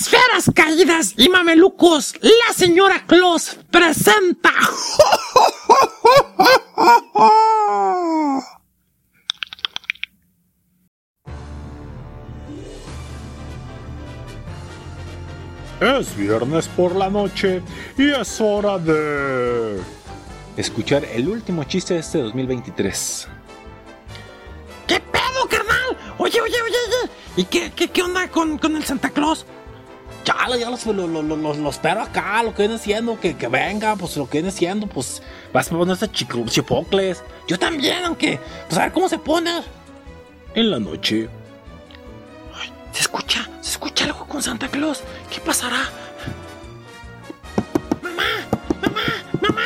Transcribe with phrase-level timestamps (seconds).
[0.00, 4.52] Esferas caídas y mamelucos, la señora Claus presenta.
[15.80, 17.60] Es viernes por la noche
[17.96, 19.80] y es hora de
[20.56, 23.26] escuchar el último chiste de este 2023.
[24.86, 25.96] ¿Qué pedo, carnal?
[26.18, 27.12] Oye, oye, oye, oye.
[27.36, 29.44] ¿Y qué, qué, qué onda con, con el Santa Claus?
[30.28, 33.96] Ya, ya los, los, los, los, espero acá, lo que viene siendo, que, que venga,
[33.96, 35.22] pues lo que viene siendo, pues
[35.54, 37.24] vas a poner este chipocles.
[37.46, 39.62] Yo también, aunque, pues a ver cómo se pone.
[40.54, 41.30] En la noche.
[42.60, 45.00] Ay, se escucha, se escucha algo con Santa Claus.
[45.30, 45.88] ¿Qué pasará?
[48.02, 48.22] Mamá,
[48.82, 49.00] mamá,
[49.40, 49.62] mamá.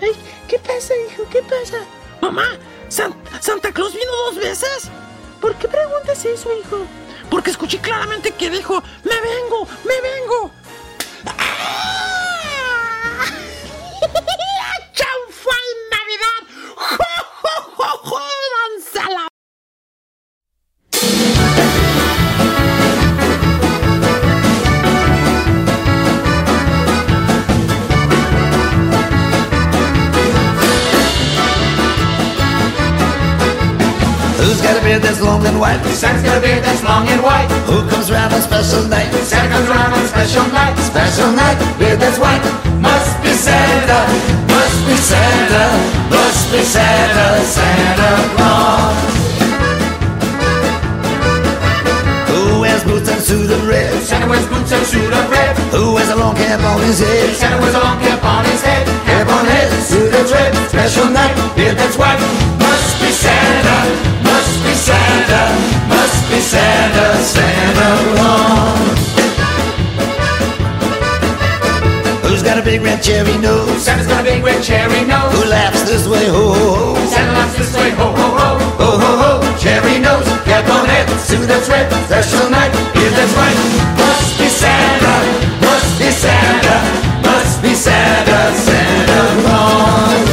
[0.00, 0.12] Ay,
[0.48, 1.24] ¿qué pasa, hijo?
[1.30, 1.76] ¿Qué pasa?
[2.22, 2.56] Mamá,
[2.88, 4.88] ¿San ¿Santa Claus vino dos veces?
[5.42, 6.86] ¿Por qué preguntas eso, hijo?
[7.30, 10.50] Porque escuché claramente que dijo, me vengo, me vengo.
[34.88, 35.80] Beard that's long and white?
[35.92, 37.48] Santa's got a beard that's long and white.
[37.68, 39.12] Who comes round on special night?
[39.30, 40.74] Santa comes around on special night.
[40.80, 42.42] Special night, Beard that's white.
[42.80, 44.00] Must be Santa.
[44.48, 45.64] must be Santa,
[46.08, 49.17] must be Santa, Santa Claus.
[52.98, 54.02] Boots and suit of red?
[54.02, 55.56] Santa wears boots and suit of red.
[55.70, 57.34] Who wears a long cap on his head?
[57.34, 58.86] Santa wears a long cap on his head.
[59.06, 60.54] Cap on head, suit that's red.
[60.68, 62.18] Special night, Beard that's white.
[62.58, 63.78] Must be Santa.
[64.26, 65.42] must be Santa,
[65.86, 69.08] must be Santa, Santa Claus.
[72.26, 73.82] Who's got a big red cherry nose?
[73.82, 75.32] Santa's got a big red cherry nose.
[75.34, 76.26] Who laughs this way?
[76.26, 77.06] Ho ho ho!
[77.06, 77.90] Santa laughs this way.
[77.90, 78.48] Ho ho ho.
[78.82, 79.48] Ho ho ho!
[79.58, 81.90] Cherry nose, cap on head, suit that's red.
[82.06, 82.70] Special night,
[83.16, 83.58] that's white.
[83.96, 85.14] Must be Santa,
[85.62, 86.76] must be Santa,
[87.22, 90.28] must be Santa, Santa Claus.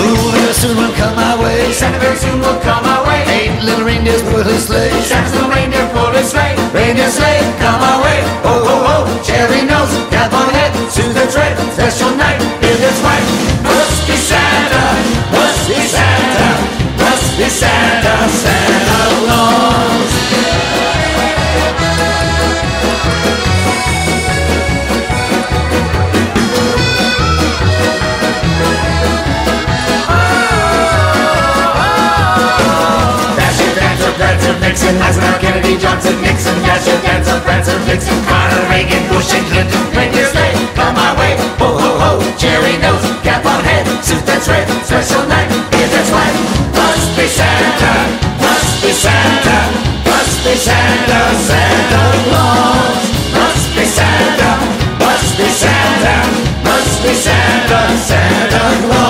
[0.00, 1.72] Ooh, very soon will come my way.
[1.72, 3.24] Santa very soon will come our way.
[3.28, 4.90] Eight little reindeers pull his sleigh.
[5.02, 6.49] Santa's little reindeer pulled his sleigh.
[6.72, 8.18] Reindeer sleigh, come our way.
[8.46, 12.98] Oh, oh, oh, cherry nose, cap on head, through the tread, special night, it is
[13.02, 13.26] right.
[13.66, 14.84] Husky Santa,
[15.34, 16.48] Husky Santa,
[17.02, 20.20] Husky Santa, Santa Claus.
[34.90, 36.39] Johnson, Eisenhower, Kennedy, Johnson, Nixon.
[36.80, 39.84] Dasher, Dancer, Prancer, Vixen, Connor, Reagan, Bush, and Clinton.
[39.92, 41.36] Reindeer sleigh, come our way.
[41.60, 42.10] Ho, ho, ho,
[42.40, 46.32] cherry nose, cap on head, suit that's red, special night, beard that's white.
[46.72, 47.92] Must be Santa,
[48.40, 49.58] must be Santa,
[50.08, 52.02] must be Santa, Santa
[52.32, 52.96] Claus.
[53.36, 54.50] Must be Santa,
[55.04, 56.16] must be Santa,
[56.64, 59.09] must be Santa, Santa Claus.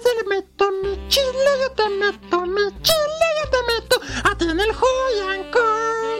[0.00, 4.60] Te meto, mi chile yo te meto, mi chile yo te meto a ti en
[4.60, 6.18] el joyancón.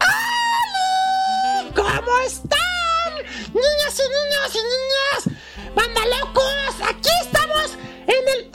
[0.00, 1.72] ¡Hola!
[1.74, 3.14] ¿Cómo están?
[3.52, 7.72] Niñas y niños y niñas, banda locos, aquí estamos
[8.06, 8.50] en el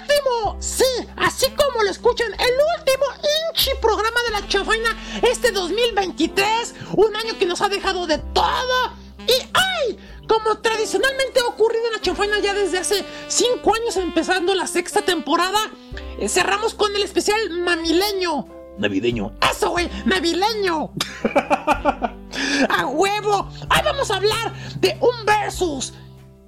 [0.00, 3.04] último, sí, así como lo escuchan, el último
[3.52, 8.92] inchi programa de la chafaina este 2023, un año que nos ha dejado de todo.
[9.26, 9.98] Y ¡ay!
[10.28, 15.02] Como tradicionalmente ha ocurrido en la chafaina ya desde hace 5 años empezando la sexta
[15.02, 15.58] temporada,
[16.18, 18.46] eh, cerramos con el especial mamileño.
[18.78, 19.32] Navideño.
[19.50, 19.90] ¡Eso, güey!
[20.04, 20.92] ¡Navileño!
[22.68, 23.48] ¡A huevo!
[23.62, 25.94] Hoy vamos a hablar de un versus.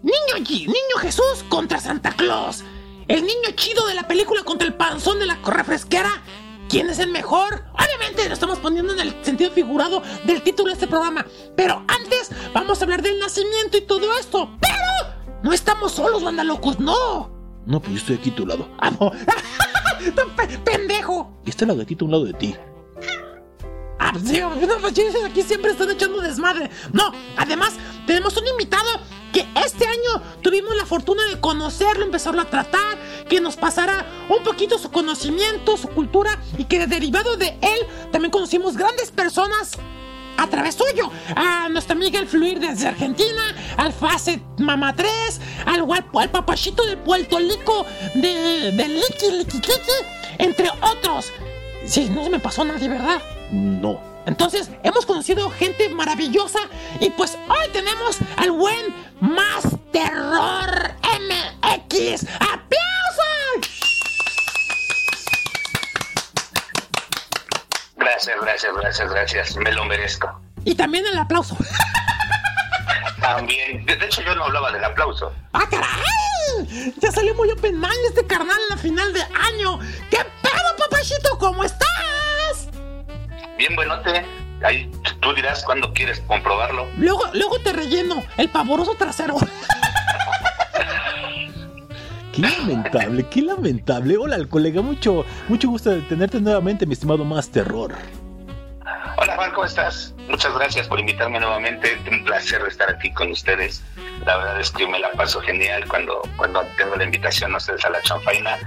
[0.02, 2.62] Niño G, Niño Jesús contra Santa Claus.
[3.08, 6.22] El niño chido de la película contra el panzón de la refresquera.
[6.70, 7.64] Quién es el mejor.
[7.74, 11.26] Obviamente lo estamos poniendo en el sentido figurado del título de este programa.
[11.56, 14.56] Pero antes vamos a hablar del nacimiento y todo esto.
[14.60, 17.30] Pero no estamos solos, banda locos, no.
[17.66, 18.68] No, pues yo estoy aquí a tu lado.
[18.78, 19.10] Ah, no.
[20.36, 21.42] Pe- pendejo.
[21.44, 22.56] Y está la gatita a un lado de ti.
[23.98, 26.70] Ah, no, chicos, aquí siempre están echando desmadre.
[26.92, 27.74] No, además,
[28.06, 28.88] tenemos un invitado
[29.32, 32.98] que este año tuvimos la fortuna de conocerlo, empezarlo a tratar,
[33.28, 38.30] que nos pasara un poquito su conocimiento, su cultura, y que derivado de él también
[38.30, 39.72] conocimos grandes personas
[40.36, 41.10] a través suyo.
[41.36, 46.84] A nuestra amiga El Fluir desde Argentina, al Fase Mama 3, al, guapo- al papachito
[46.86, 47.84] de Puerto Rico
[48.14, 49.70] de, Licky Licky Licky,
[50.38, 51.26] entre otros.
[51.86, 53.20] Sí, no se me pasó nadie, ¿verdad?
[53.52, 54.09] No.
[54.30, 56.60] Entonces, hemos conocido gente maravillosa
[57.00, 62.26] y pues hoy tenemos al buen Más Terror MX.
[62.38, 62.70] ¡Aplausos!
[67.96, 69.56] Gracias, gracias, gracias, gracias.
[69.56, 70.40] Me lo merezco.
[70.64, 71.56] Y también el aplauso.
[73.20, 75.32] También, de hecho yo no hablaba del aplauso.
[75.52, 76.94] ¡Ah, caray!
[76.98, 79.80] Ya salió muy open mind este carnal en la final de año.
[80.08, 81.36] ¿Qué pedo, papachito?
[81.36, 81.88] ¿Cómo estás?
[83.60, 84.24] Bien buenote.
[84.64, 84.90] Ahí
[85.20, 86.86] tú dirás cuándo quieres comprobarlo.
[86.96, 89.36] Luego, luego te relleno el pavoroso trasero.
[92.32, 94.16] Qué lamentable, qué lamentable.
[94.16, 97.96] Hola, colega, mucho, mucho gusto de tenerte nuevamente, mi estimado Más Terror.
[99.16, 100.14] Hola Juan, ¿cómo estás?
[100.28, 101.98] Muchas gracias por invitarme nuevamente.
[102.10, 103.82] Un placer estar aquí con ustedes.
[104.24, 107.84] La verdad es que me la paso genial cuando, cuando tengo la invitación a ustedes
[107.84, 108.58] a la chanfaina.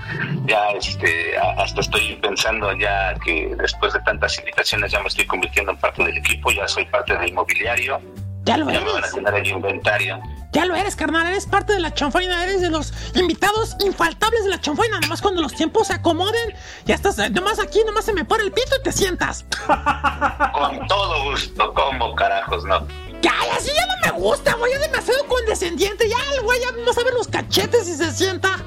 [0.45, 5.71] Ya este, hasta estoy pensando ya que después de tantas invitaciones ya me estoy convirtiendo
[5.71, 8.01] en parte del equipo, ya soy parte del mobiliario,
[8.43, 9.11] Ya lo ya me van a eres.
[9.13, 10.19] tener el inventario.
[10.51, 11.25] Ya lo eres, carnal.
[11.27, 12.43] Eres parte de la chanfaina.
[12.43, 14.99] Eres de los invitados infaltables de la chanfaina.
[14.99, 16.53] Nomás cuando los tiempos se acomoden,
[16.85, 17.17] ya estás.
[17.19, 19.45] eh, Nomás aquí, nomás se me pone el pito y te sientas.
[20.53, 22.85] Con todo gusto, como carajos, ¿no?
[23.21, 24.73] Ya, así ya no me gusta, güey.
[24.73, 26.09] Es demasiado condescendiente.
[26.09, 28.57] Ya, el güey, ya a ver los cachetes y se sienta.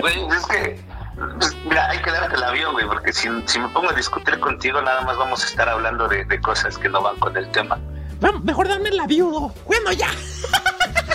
[0.00, 0.84] Güey, es que.
[1.38, 4.38] pues, Mira, hay que darte el avión, güey, porque si, si me pongo a discutir
[4.40, 7.50] contigo, nada más vamos a estar hablando de, de cosas que no van con el
[7.50, 7.78] tema.
[8.24, 9.52] Vam- Mejor dame la viudo.
[9.66, 10.08] Bueno, ya.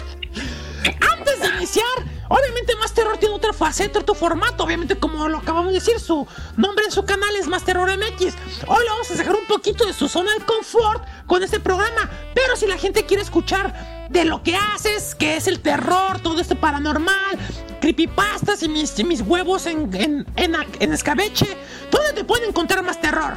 [1.18, 1.86] Antes de iniciar,
[2.30, 4.64] obviamente Más Terror tiene otra faceta, otro formato.
[4.64, 8.36] Obviamente, como lo acabamos de decir, su nombre en su canal es Más Terror MX.
[8.68, 12.10] Hoy le vamos a sacar un poquito de su zona de confort con este programa.
[12.36, 16.40] Pero si la gente quiere escuchar de lo que haces, que es el terror, todo
[16.40, 17.38] esto paranormal,
[17.82, 21.48] creepypastas y mis, y mis huevos en, en, en, en escabeche,
[21.92, 23.34] ¿dónde te pueden encontrar Más Terror?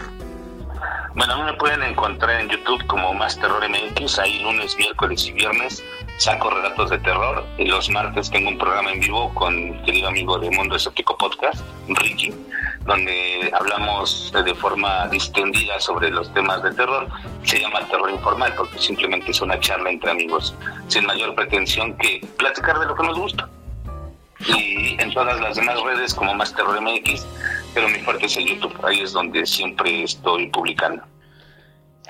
[1.15, 5.33] Bueno, a me pueden encontrar en YouTube como Más Terror MX, ahí lunes, miércoles y
[5.33, 5.85] viernes
[6.23, 7.45] saco relatos de terror.
[7.59, 11.17] Y los martes tengo un programa en vivo con mi querido amigo de Mundo Escéptico
[11.17, 12.33] Podcast, Ricky,
[12.87, 17.09] donde hablamos de forma distendida sobre los temas de terror.
[17.43, 20.55] Se llama Terror Informal porque simplemente es una charla entre amigos,
[20.89, 23.49] sin mayor pretensión que platicar de lo que nos gusta.
[24.47, 27.27] Y en todas las demás redes como Más Terror MX,
[27.75, 31.03] pero mi fuerte es el YouTube, ahí es donde siempre estoy publicando.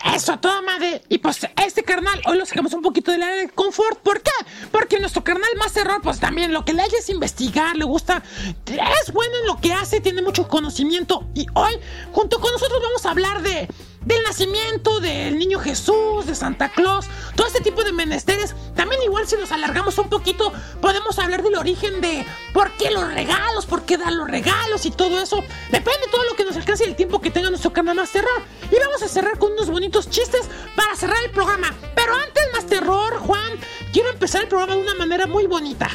[0.04, 1.02] Eso, toda madre.
[1.08, 4.00] Y pues este carnal, hoy lo sacamos un poquito del área de confort.
[4.00, 4.32] ¿Por qué?
[4.72, 8.22] Porque nuestro carnal más error, pues también lo que le hace es investigar, le gusta,
[8.66, 11.28] es bueno en lo que hace, tiene mucho conocimiento.
[11.34, 11.74] Y hoy,
[12.10, 13.68] junto con nosotros, vamos a hablar de
[14.04, 18.54] del nacimiento del niño Jesús, de Santa Claus, todo este tipo de menesteres.
[18.74, 23.12] También igual si nos alargamos un poquito, podemos hablar del origen de por qué los
[23.12, 25.42] regalos, por qué dar los regalos y todo eso.
[25.70, 28.10] Depende de todo lo que nos alcance y el tiempo que tenga nuestro canal más
[28.10, 28.42] terror.
[28.70, 31.74] Y vamos a cerrar con unos bonitos chistes para cerrar el programa.
[31.94, 33.52] Pero antes más terror, Juan,
[33.92, 35.88] quiero empezar el programa de una manera muy bonita.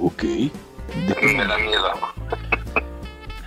[0.00, 0.22] Ok.
[0.22, 0.50] ¿De
[1.20, 1.92] qué Me da miedo.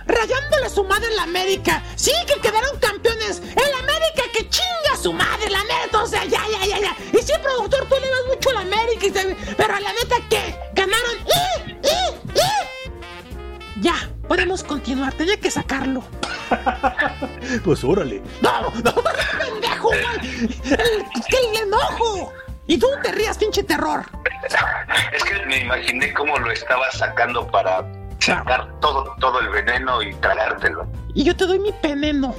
[0.08, 1.82] Rayándole a su madre en la América.
[1.94, 3.40] Sí, que quedaron campeones.
[3.40, 6.02] En la América que chinga a su madre, la neta.
[6.02, 6.96] O sea, ya, ya, ya, ya.
[7.12, 9.06] Y sí, productor, tú le das mucho a la América.
[9.06, 11.16] y te- Pero a la neta que ganaron.
[11.26, 13.82] ¡Y, y, y!
[13.82, 13.94] Ya,
[14.26, 15.12] podemos continuar.
[15.14, 16.02] Tenía que sacarlo.
[17.64, 18.22] Pues órale.
[18.40, 18.94] No, no,
[19.38, 20.48] pendejo, güey.
[20.64, 22.32] El, que el enojo.
[22.66, 24.04] Y tú no te rías, pinche terror.
[25.12, 27.84] Es que me imaginé cómo lo estaba sacando para
[28.18, 30.86] sacar todo, todo el veneno y tragártelo.
[31.14, 32.34] Y yo te doy mi peneno.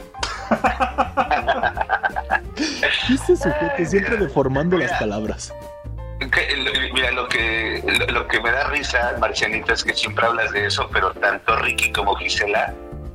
[3.10, 5.54] Este sujeto siempre deformando las palabras.
[6.20, 10.26] Que- lo- Mira, lo que, lo, lo que me da risa, Marcianita, es que siempre
[10.26, 12.74] hablas de eso, pero tanto Ricky como Gisela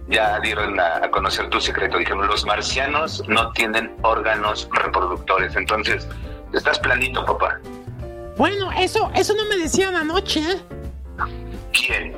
[0.09, 1.99] ya dieron a, a conocer tu secreto.
[1.99, 5.55] Dijeron, los marcianos no tienen órganos reproductores.
[5.57, 6.09] Entonces,
[6.53, 7.59] estás planito, papá.
[8.39, 10.61] Bueno, eso, eso no me decían anoche, ¿eh?
[11.73, 12.17] ¿Quién?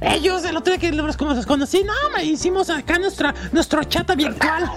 [0.00, 4.70] Ellos, el otro día que los conocí, no, me hicimos acá nuestra, nuestro chat virtual.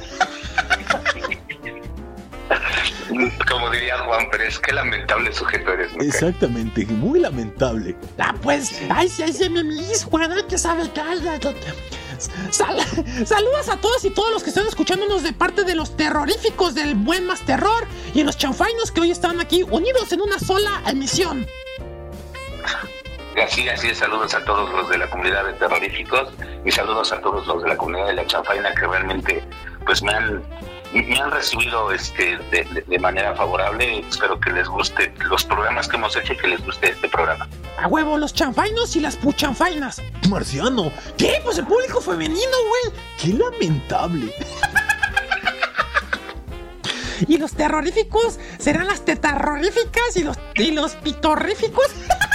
[3.49, 5.93] Como diría Juan Pérez, qué lamentable sujeto eres.
[5.93, 6.03] ¿no?
[6.03, 7.95] Exactamente, muy lamentable.
[8.17, 11.55] Ah, pues, ay, sí, ay, sí, mi mis, Juan, que sabe, cállate.
[12.51, 12.79] Sal-
[13.25, 16.95] saludos a todos y todos los que están escuchándonos de parte de los terroríficos del
[16.95, 21.45] buen más terror y los chanfainos que hoy están aquí unidos en una sola emisión.
[23.37, 26.29] Así, así es, saludos a todos los de la comunidad de terroríficos
[26.65, 29.43] y saludos a todos los de la comunidad de la chanfaina que realmente
[29.85, 30.43] pues me han
[30.93, 32.37] me han recibido este
[32.87, 33.99] de manera favorable.
[33.99, 37.47] Espero que les guste los programas que hemos hecho y que les guste este programa.
[37.77, 40.01] A huevo, los chanfainos y las puchanfainas.
[40.29, 41.39] Marciano, ¿Qué?
[41.43, 42.99] Pues el público femenino, güey.
[43.19, 44.33] qué lamentable.
[47.27, 51.87] Y los terroríficos serán las tetarroríficas y los, y los pitorríficos.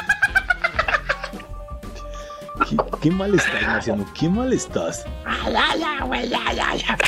[2.75, 5.05] Qué, qué mal estás, Marciano, qué mal estás.
[5.25, 6.99] Ah, ya, ya, güey, ya, ya, ya.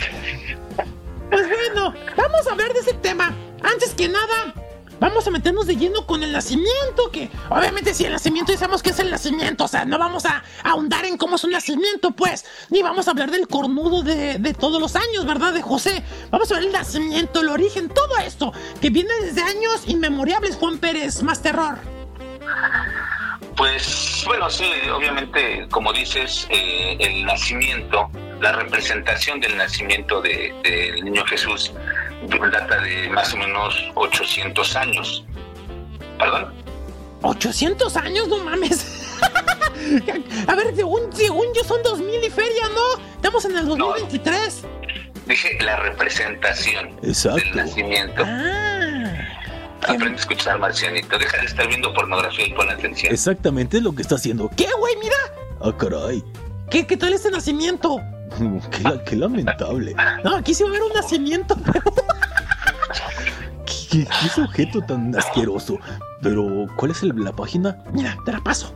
[1.31, 3.35] Pues bueno, vamos a hablar de ese tema.
[3.63, 4.55] Antes que nada,
[5.01, 8.83] vamos a meternos de lleno con el nacimiento, que obviamente si el nacimiento ya sabemos
[8.83, 12.13] que es el nacimiento, o sea, no vamos a ahondar en cómo es un nacimiento,
[12.13, 15.53] pues, ni vamos a hablar del cornudo de, de todos los años, ¿verdad?
[15.53, 16.05] De José.
[16.31, 20.79] Vamos a ver el nacimiento, el origen, todo esto, que viene desde años inmemorables, Juan
[20.79, 21.79] Pérez, más terror.
[23.57, 28.11] Pues bueno, sí, obviamente, como dices, eh, el nacimiento,
[28.41, 31.73] la representación del nacimiento de- del niño Jesús
[32.53, 35.25] data de más o menos 800 años.
[36.19, 36.53] ¿Perdón?
[37.23, 39.19] 800 años, no mames.
[40.49, 43.03] A ver, según, según yo son 2000 y feria, ¿no?
[43.15, 44.65] Estamos en el 2023.
[45.27, 47.39] Dije la representación Exacto.
[47.39, 48.23] del nacimiento.
[48.25, 48.96] Ah.
[49.83, 51.19] Aprende a escuchar, Marcianito.
[51.19, 53.13] Deja de estar viendo pornografía y pon atención.
[53.13, 54.51] Exactamente es lo que está haciendo.
[54.57, 54.95] ¿Qué, güey?
[55.01, 55.17] Mira.
[55.61, 56.23] Ah, caray.
[56.71, 57.99] ¿Qué, ¿Qué tal este nacimiento?
[58.71, 59.95] Qué, la- qué lamentable.
[60.25, 61.57] No, aquí sí va a haber un nacimiento.
[63.67, 65.79] Qué, qué- qué sujeto tan asqueroso.
[66.23, 67.79] Pero, ¿cuál es el- la página?
[67.93, 68.75] Mira, te la paso.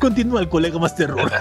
[0.00, 1.30] Continúa el colega más terror.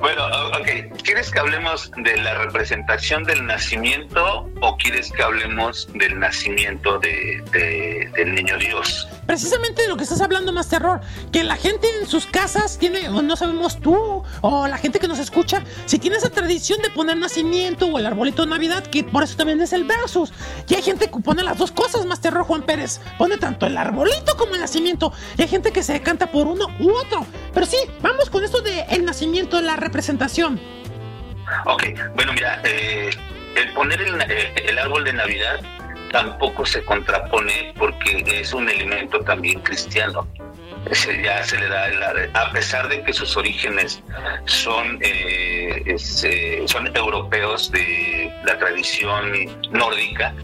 [0.00, 0.24] Bueno,
[0.58, 1.02] ok.
[1.02, 7.42] ¿Quieres que hablemos de la representación del nacimiento o quieres que hablemos del nacimiento de,
[7.52, 9.08] de- del niño Dios?
[9.26, 11.00] Precisamente de lo que estás hablando, más terror.
[11.32, 15.18] Que la gente en sus casas tiene, no sabemos tú, o la gente que nos
[15.18, 19.22] escucha, si tiene esa tradición de poner nacimiento o el arbolito de Navidad, que por
[19.22, 20.32] eso también es el versus.
[20.68, 23.00] Y hay gente que pone las dos cosas, más terror, Juan Pérez.
[23.18, 25.12] Pone tanto el arbolito como el nacimiento.
[25.38, 27.24] Y hay gente que se decanta por uno u otro.
[27.54, 30.60] Pero sí, vamos con esto de el nacimiento, la representación.
[31.66, 31.84] Ok,
[32.14, 33.10] bueno, mira, eh,
[33.56, 35.60] el poner eh, el árbol de Navidad
[36.10, 40.26] tampoco se contrapone porque es un elemento también cristiano.
[41.22, 41.86] Ya se le da,
[42.34, 44.02] a pesar de que sus orígenes
[44.46, 45.94] son, eh,
[46.66, 49.32] son europeos de la tradición
[49.70, 50.34] nórdica,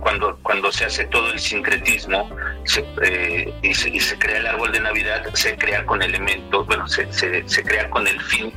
[0.00, 2.28] cuando, cuando se hace todo el sincretismo
[2.64, 6.66] se, eh, y, se, y se crea el árbol de Navidad, se crea con elementos,
[6.66, 8.52] bueno, se, se, se crea con el fin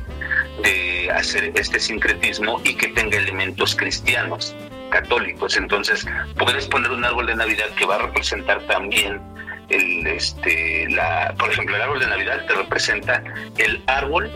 [0.62, 4.54] de hacer este sincretismo y que tenga elementos cristianos,
[4.90, 5.56] católicos.
[5.56, 6.06] Entonces,
[6.38, 9.20] puedes poner un árbol de Navidad que va a representar también
[9.68, 13.22] el, este, la, por ejemplo, el árbol de Navidad te representa
[13.58, 14.30] el árbol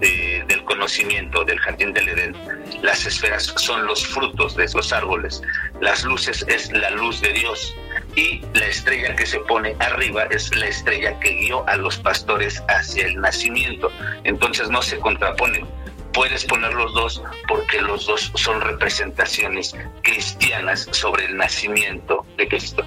[0.00, 2.36] de- del conocimiento del jardín del Edén.
[2.82, 5.42] Las esferas son los frutos de esos árboles.
[5.80, 7.74] Las luces es la luz de Dios.
[8.14, 12.62] Y la estrella que se pone arriba es la estrella que guió a los pastores
[12.68, 13.90] hacia el nacimiento.
[14.24, 15.66] Entonces no se contraponen.
[16.12, 22.84] Puedes poner los dos porque los dos son representaciones cristianas sobre el nacimiento de Cristo.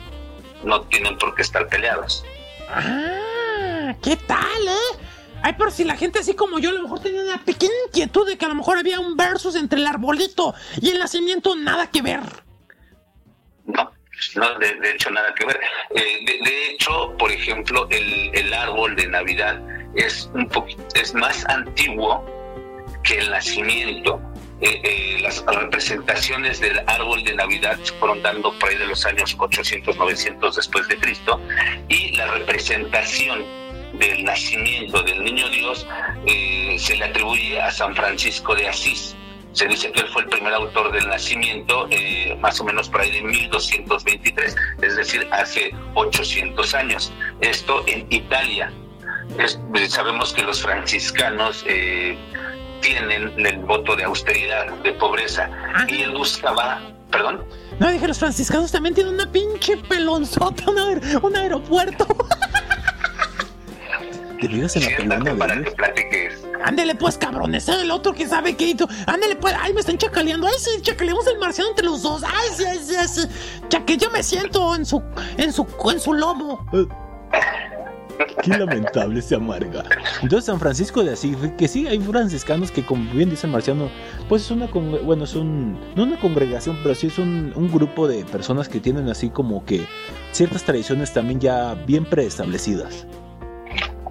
[0.64, 2.26] No tienen por qué estar peleados.
[2.70, 5.00] Ah, ¿qué tal, eh?
[5.42, 8.28] Ay, pero si la gente así como yo a lo mejor tenía una pequeña inquietud
[8.28, 11.90] de que a lo mejor había un versus entre el arbolito y el nacimiento, nada
[11.90, 12.22] que ver.
[13.66, 13.92] No,
[14.36, 15.60] no, de, hecho nada que ver.
[15.96, 19.62] Eh, de, de hecho, por ejemplo, el, el árbol de Navidad
[19.96, 22.26] es un poquito, es más antiguo
[23.04, 24.22] que el nacimiento.
[24.62, 29.06] Eh, eh, las representaciones del árbol de Navidad se fueron dando por ahí de los
[29.06, 31.40] años 800, 900 después de Cristo
[31.88, 33.46] y la representación
[34.00, 35.86] del nacimiento del niño Dios
[36.26, 39.16] eh, se le atribuye a San Francisco de Asís.
[39.52, 43.02] Se dice que él fue el primer autor del nacimiento, eh, más o menos por
[43.02, 47.12] ahí de 1223, es decir, hace 800 años.
[47.42, 48.72] Esto en Italia.
[49.38, 52.16] Es- sabemos que los franciscanos eh,
[52.82, 55.50] tienen el voto de austeridad, de pobreza,
[55.88, 56.80] y él buscaba,
[57.12, 57.44] perdón,
[57.80, 62.06] No, dije, los franciscanos también tienen una pinche pelonzota, un, aer- un aeropuerto.
[64.40, 66.44] te en la pelona de que platiques.
[66.64, 67.82] Ándele pues, cabrones, ¿eh?
[67.82, 68.88] el otro que sabe qué hizo.
[69.08, 70.48] Ándele pues, ay, me están chacaleando.
[70.48, 72.24] Ay, sí, chacaleamos el marciano entre los dos.
[72.24, 73.22] Ay, sí, ay, sí, ay, sí.
[73.70, 75.02] Ya que yo me siento en su,
[75.38, 76.66] en su, en su lomo.
[78.44, 79.84] Qué lamentable se amarga.
[80.22, 83.90] Entonces San Francisco de Asís, que sí hay franciscanos que como bien dice el marciano,
[84.28, 88.08] pues es una bueno, es un no una congregación, pero sí es un, un grupo
[88.10, 89.86] de personas que tienen así como que
[90.32, 93.08] ciertas tradiciones también ya bien preestablecidas.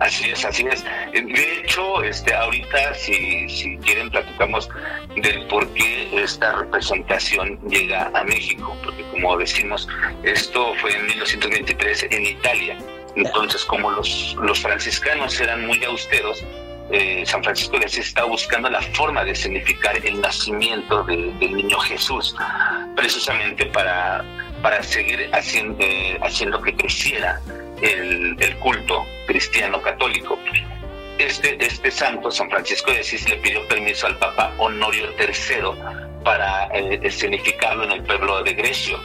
[0.00, 0.84] Así es, así es.
[1.12, 4.68] De hecho, este, ahorita, si, si quieren, platicamos
[5.16, 9.88] del por qué esta representación llega a México, porque como decimos,
[10.22, 12.78] esto fue en 1923 en Italia.
[13.16, 16.44] Entonces, como los, los franciscanos eran muy austeros,
[16.92, 21.54] eh, San Francisco de Asís estaba buscando la forma de significar el nacimiento de- del
[21.56, 22.34] niño Jesús,
[22.96, 24.24] precisamente para,
[24.62, 27.40] para seguir haciendo, eh, haciendo que creciera
[27.82, 28.97] el culto
[29.38, 30.36] cristiano católico.
[31.18, 36.66] Este, este santo, San Francisco de Asís, le pidió permiso al Papa Honorio III para
[36.74, 38.98] eh, escenificarlo en el pueblo de Grecio.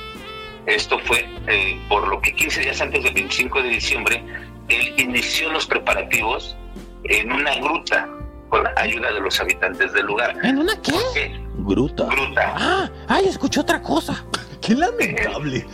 [0.65, 4.23] Esto fue eh, por lo que 15 días antes del 25 de diciembre,
[4.69, 6.57] él inició los preparativos
[7.03, 8.09] en una gruta
[8.49, 10.35] con la ayuda de los habitantes del lugar.
[10.41, 11.31] ¿En una qué?
[11.57, 12.05] Gruta.
[12.05, 12.53] Gruta.
[12.57, 14.25] Ah, ay, escuché otra cosa.
[14.61, 15.63] Qué lamentable.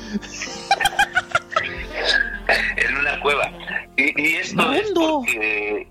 [2.75, 3.51] en una cueva.
[3.99, 5.87] Y, y esto es porque,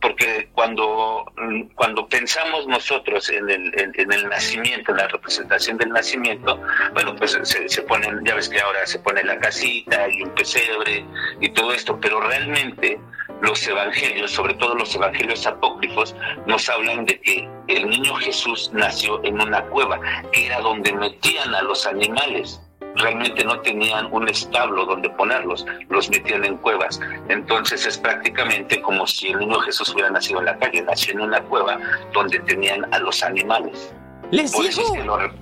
[0.00, 1.26] porque cuando,
[1.74, 6.58] cuando pensamos nosotros en el, en, en el nacimiento, en la representación del nacimiento,
[6.94, 10.30] bueno, pues se, se ponen, ya ves que ahora se pone la casita y un
[10.30, 11.04] pesebre
[11.40, 12.98] y todo esto, pero realmente
[13.42, 19.22] los evangelios, sobre todo los evangelios apócrifos, nos hablan de que el niño Jesús nació
[19.24, 20.00] en una cueva,
[20.32, 22.60] que era donde metían a los animales
[22.96, 27.00] realmente no tenían un establo donde ponerlos, los metían en cuevas.
[27.28, 31.20] Entonces es prácticamente como si el niño Jesús hubiera nacido en la calle, nació en
[31.20, 31.78] una cueva
[32.12, 33.92] donde tenían a los animales.
[34.30, 35.16] Les Por es digo, que lo...
[35.18, 35.32] re-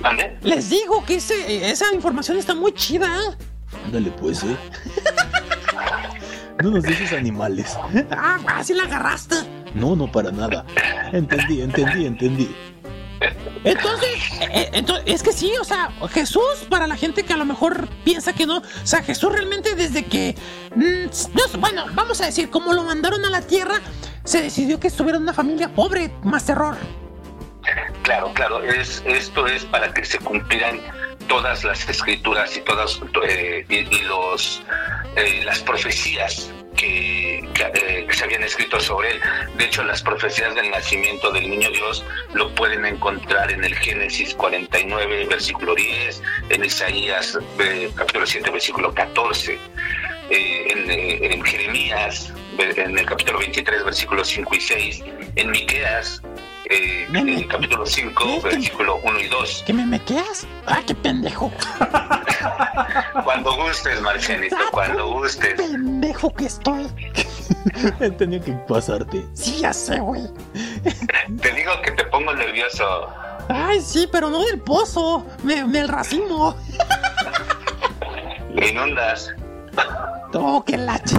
[0.00, 0.38] ¿Mande?
[0.42, 3.08] les digo que ese, esa información está muy chida.
[3.86, 4.56] Ándale pues, eh.
[6.62, 7.78] No nos dices animales.
[8.10, 9.36] Ah, así la agarraste.
[9.74, 10.64] No, no para nada.
[11.12, 12.54] Entendí, entendí, entendí.
[13.64, 17.36] Entonces, eh, eh, entonces, es que sí, o sea, Jesús, para la gente que a
[17.36, 20.34] lo mejor piensa que no, o sea, Jesús realmente desde que,
[20.74, 23.80] mm, bueno, vamos a decir, como lo mandaron a la tierra,
[24.24, 26.76] se decidió que estuviera una familia pobre, más terror.
[28.02, 30.80] Claro, claro, es, esto es para que se cumplieran
[31.28, 34.62] todas las escrituras y todas eh, y, los
[35.44, 39.20] las profecías que, que, eh, que se habían escrito sobre él.
[39.56, 44.34] De hecho, las profecías del nacimiento del niño Dios lo pueden encontrar en el Génesis
[44.34, 49.58] 49, versículo 10, en Isaías eh, capítulo 7, versículo 14,
[50.30, 55.04] eh, en, eh, en Jeremías en el capítulo 23, versículos 5 y 6,
[55.36, 56.22] en Miqueas
[56.70, 58.40] eh, el capítulo 5, ¿Qué?
[58.48, 59.64] versículo 1 y 2.
[59.66, 60.46] ¿Que me mequeas?
[60.66, 61.50] Ah, qué pendejo.
[63.24, 65.54] Cuando gustes, Marcianito, cuando gustes.
[65.54, 66.86] Pendejo que estoy.
[68.18, 69.26] Tenía que pasarte.
[69.34, 70.22] Sí, ya sé, güey.
[71.42, 73.08] Te digo que te pongo nervioso.
[73.48, 76.56] Ay, sí, pero no del pozo, me- del racimo.
[78.54, 79.30] Me inundas.
[80.34, 81.16] Oh, qué lache.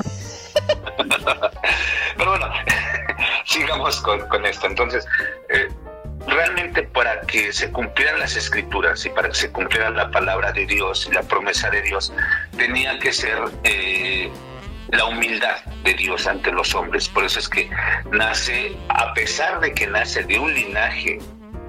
[2.18, 2.48] Pero bueno,
[3.46, 4.68] sigamos con, con esto.
[4.68, 5.06] Entonces,
[5.50, 5.68] eh,
[6.28, 10.66] realmente para que se cumplieran las escrituras y para que se cumpliera la palabra de
[10.66, 12.14] Dios y la promesa de Dios,
[12.58, 14.32] tenía que ser eh,
[14.90, 17.08] la humildad de Dios ante los hombres.
[17.10, 17.70] Por eso es que
[18.12, 21.20] nace, a pesar de que nace de un linaje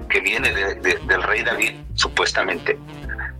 [0.09, 2.77] que viene de- de- del rey David, supuestamente,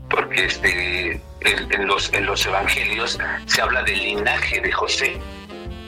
[0.09, 5.17] porque este, en los, en los evangelios se habla del linaje de José,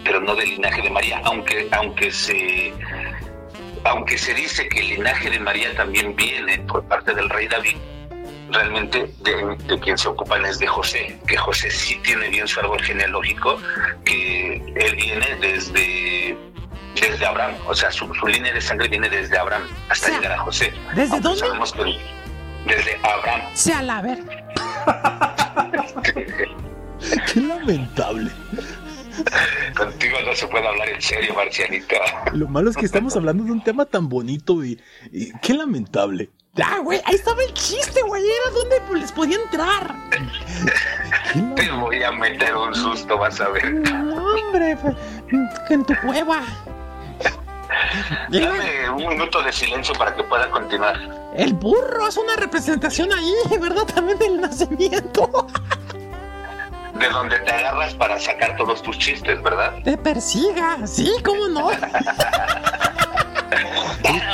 [0.05, 2.73] pero no del linaje de María, aunque, aunque se
[3.83, 7.75] aunque se dice que el linaje de María también viene por parte del rey David,
[8.51, 12.59] realmente de, de quien se ocupan es de José, que José sí tiene bien su
[12.59, 13.59] árbol genealógico,
[14.03, 16.35] que él viene desde,
[16.99, 20.17] desde Abraham, o sea, su, su línea de sangre viene desde Abraham hasta O sea,
[20.19, 20.73] llegar a José.
[20.95, 21.39] ¿desde Aunque dónde?
[21.39, 21.97] sabemos que
[22.65, 23.41] desde Abraham.
[23.53, 24.19] Sea la ver.
[27.33, 28.31] Qué lamentable.
[29.77, 31.95] Contigo no se puede hablar en serio, Marcianita.
[32.33, 34.79] Lo malo es que estamos hablando de un tema tan bonito y,
[35.11, 36.29] y qué lamentable.
[36.63, 38.23] Ah, güey, ahí estaba el chiste, güey.
[38.23, 39.95] Era donde les podía entrar.
[41.55, 43.73] Te voy a meter un susto, vas a ver.
[43.73, 44.95] No, hombre, pues,
[45.69, 46.41] en tu cueva.
[48.29, 50.97] Dame un minuto de silencio para que pueda continuar.
[51.35, 53.83] El burro es una representación ahí, ¿verdad?
[53.83, 55.47] También del nacimiento.
[56.99, 59.73] De donde te agarras para sacar todos tus chistes, ¿verdad?
[59.83, 61.69] Te persiga, sí, cómo no.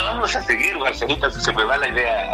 [0.05, 2.33] Vamos a seguir, Marcelita, si se me va la idea.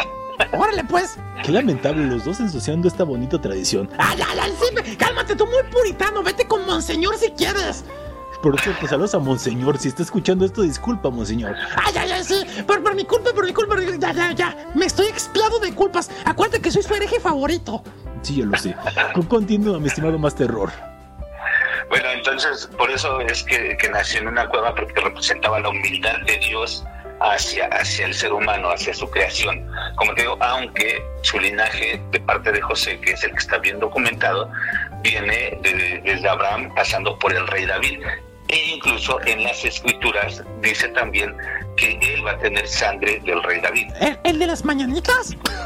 [0.52, 1.18] Órale, pues.
[1.44, 3.90] Qué lamentable los dos ensuciando esta bonita tradición.
[3.98, 6.22] Ay, ay, ay, sí, cálmate, tú muy puritano.
[6.24, 7.86] Vete con Monseñor si quieres.
[8.42, 9.78] Por cierto, saludos a Monseñor.
[9.80, 11.56] Si está escuchando esto, disculpa, Monseñor.
[11.76, 12.46] Ay, ay, ay, sí.
[12.66, 13.76] Por, por mi culpa, por mi culpa.
[14.00, 14.72] Ya, ya, ya.
[14.76, 16.12] Me estoy expiado de culpas.
[16.26, 17.82] Acuérdate que soy su hereje favorito.
[18.22, 18.76] Sí, yo lo sé.
[19.14, 20.72] Con- Continúa, mi estimado más terror.
[21.90, 26.18] Bueno, entonces, por eso es que, que nació en una cueva, porque representaba la humildad
[26.26, 26.84] de Dios
[27.22, 29.66] hacia, hacia el ser humano, hacia su creación.
[29.96, 33.58] Como te digo, aunque su linaje de parte de José, que es el que está
[33.60, 34.52] bien documentado,
[35.02, 38.02] viene de- desde Abraham pasando por el rey David.
[38.50, 41.36] E incluso en las escrituras dice también
[41.76, 43.88] que él va a tener sangre del rey David.
[44.00, 45.36] ¿El, el de las mañanitas?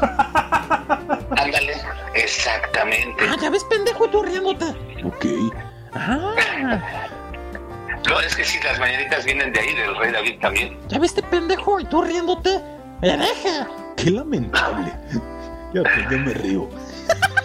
[1.36, 1.74] Ándale,
[2.14, 3.24] exactamente.
[3.28, 4.64] Ah, ya ves, pendejo, y tú riéndote.
[5.04, 5.26] Ok.
[5.94, 6.34] Ah,
[8.08, 10.76] No, es que sí, las mañanitas vienen de ahí, del rey David también.
[10.88, 12.60] ya ves, este pendejo, y tú riéndote.
[13.00, 13.64] Hereje.
[13.96, 14.92] Qué lamentable.
[15.72, 16.68] Ya, pues, yo me río.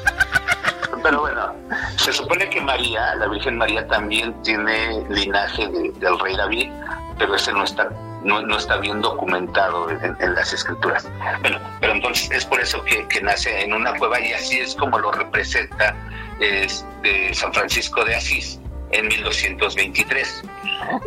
[1.03, 1.53] Pero bueno,
[1.97, 6.71] se supone que María, la Virgen María, también tiene linaje de- del rey David,
[7.17, 7.89] pero ese no está,
[8.23, 11.07] no, no está bien documentado en, en las escrituras.
[11.41, 14.75] Bueno, pero entonces es por eso que, que nace en una cueva y así es
[14.75, 15.95] como lo representa
[16.39, 18.59] este, San Francisco de Asís
[18.91, 20.43] en 1223.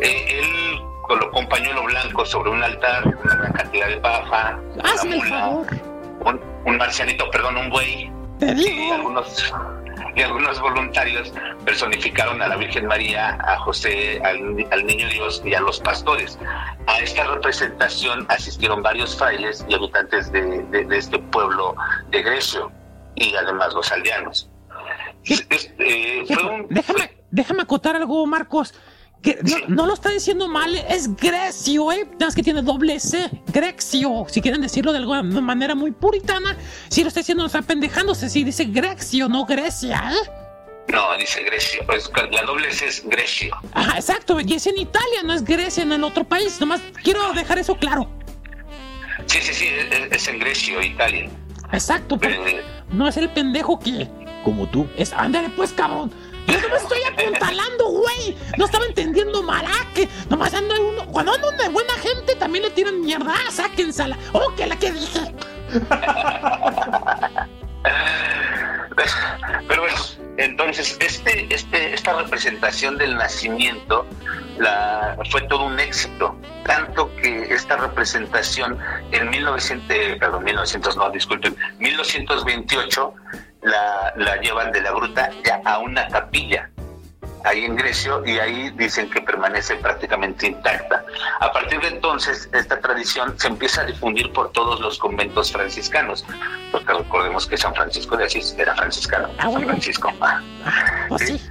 [0.01, 5.15] Eh, él colocó un pañuelo blanco sobre un altar, una gran cantidad de paja, una
[5.15, 5.47] mula,
[6.25, 8.93] un, un marcianito, perdón, un buey, Te y digo.
[8.93, 9.53] algunos
[10.15, 11.33] y algunos voluntarios
[11.65, 16.37] personificaron a la Virgen María, a José, al, al Niño Dios y a los pastores.
[16.87, 21.75] A esta representación asistieron varios frailes y habitantes de, de- de este pueblo
[22.09, 22.71] de Grecio
[23.15, 24.49] y además los aldeanos.
[25.79, 28.73] Eh, fue un- Déjame, déjame acotar algo, Marcos.
[29.23, 32.05] No, no lo está diciendo mal, es Grecio, ¿eh?
[32.13, 33.29] Nada más que tiene doble C.
[33.53, 36.57] Grecio, si quieren decirlo de alguna manera muy puritana.
[36.89, 38.29] Si lo está diciendo, está pendejándose.
[38.29, 40.29] Si dice Grecio, no Grecia, ¿eh?
[40.91, 41.83] No, dice Grecio.
[41.85, 43.55] Pues la doble C es Grecio.
[43.73, 44.39] Ajá, exacto.
[44.39, 46.59] Y es en Italia, no es Grecia en el otro país.
[46.59, 48.09] Nomás quiero dejar eso claro.
[49.27, 51.29] Sí, sí, sí, es, es en Grecio, Italia.
[51.71, 54.07] Exacto, pero Eh, no es el pendejo que
[54.43, 54.87] Como tú.
[54.97, 55.13] es.
[55.13, 56.11] Ándale, pues, cabrón.
[56.47, 58.37] Yo no me estoy apuntalando, güey.
[58.57, 59.65] No estaba entendiendo mal.
[59.67, 61.05] Ah, que nomás ando uno.
[61.07, 63.33] Cuando ando de buena gente también le tiran mierda.
[63.33, 64.17] Ah, sáquensela.
[64.33, 65.33] Oh, que la que dije.
[69.67, 69.97] Pero bueno,
[70.37, 74.05] entonces este, este, esta representación del nacimiento
[74.57, 78.77] la, fue todo un éxito, tanto que esta representación
[79.11, 83.13] en 1900, eh, perdón, 1900 no, disculpen, 1928
[83.61, 86.69] la, la llevan de la gruta ya a una capilla
[87.43, 91.03] ahí en Grecio y ahí dicen que permanece prácticamente intacta.
[91.39, 96.25] A partir de entonces, esta tradición se empieza a difundir por todos los conventos franciscanos,
[96.71, 99.29] porque recordemos que San Francisco de Asís era franciscano.
[99.37, 99.67] Ah, San bueno.
[99.67, 100.11] Francisco.
[100.21, 100.41] ah.
[101.09, 101.41] Pues sí.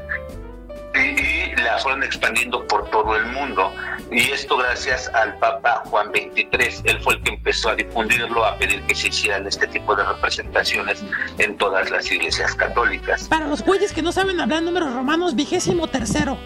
[0.95, 3.73] Y, y la fueron expandiendo por todo el mundo.
[4.11, 6.83] Y esto gracias al Papa Juan XXIII.
[6.85, 10.03] Él fue el que empezó a difundirlo, a pedir que se hicieran este tipo de
[10.05, 11.05] representaciones
[11.39, 13.29] en todas las iglesias católicas.
[13.29, 16.37] Para los güeyes que no saben hablar números romanos, vigésimo tercero.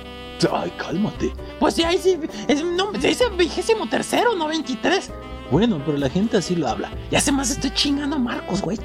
[0.53, 1.33] Ay, cálmate.
[1.59, 2.19] Pues ya ahí sí.
[2.49, 5.11] Es, no, dice vigésimo tercero, no 23.
[5.51, 6.91] Bueno, pero la gente así lo habla.
[7.11, 8.77] Ya se más estoy chingando a Marcos, güey.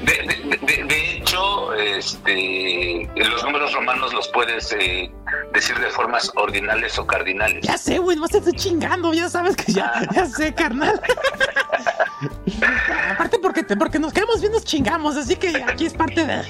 [0.00, 0.37] De, de-
[0.82, 5.10] de- de hecho, este, los números romanos los puedes eh,
[5.52, 7.64] decir de formas ordinales o cardinales.
[7.66, 9.12] Ya sé, güey, más te estoy chingando.
[9.14, 11.00] Ya sabes que ya, ya sé, carnal.
[13.12, 15.16] Aparte porque, te, porque nos quedamos bien, nos chingamos.
[15.16, 16.40] Así que aquí es parte de.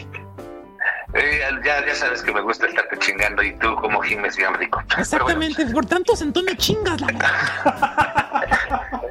[1.15, 4.83] Eh, ya, ya sabes que me gusta estarte chingando y tú como gimes bien rico.
[4.87, 5.67] Bueno, Exactamente.
[5.67, 6.13] Por tanto,
[6.43, 7.09] me chingas la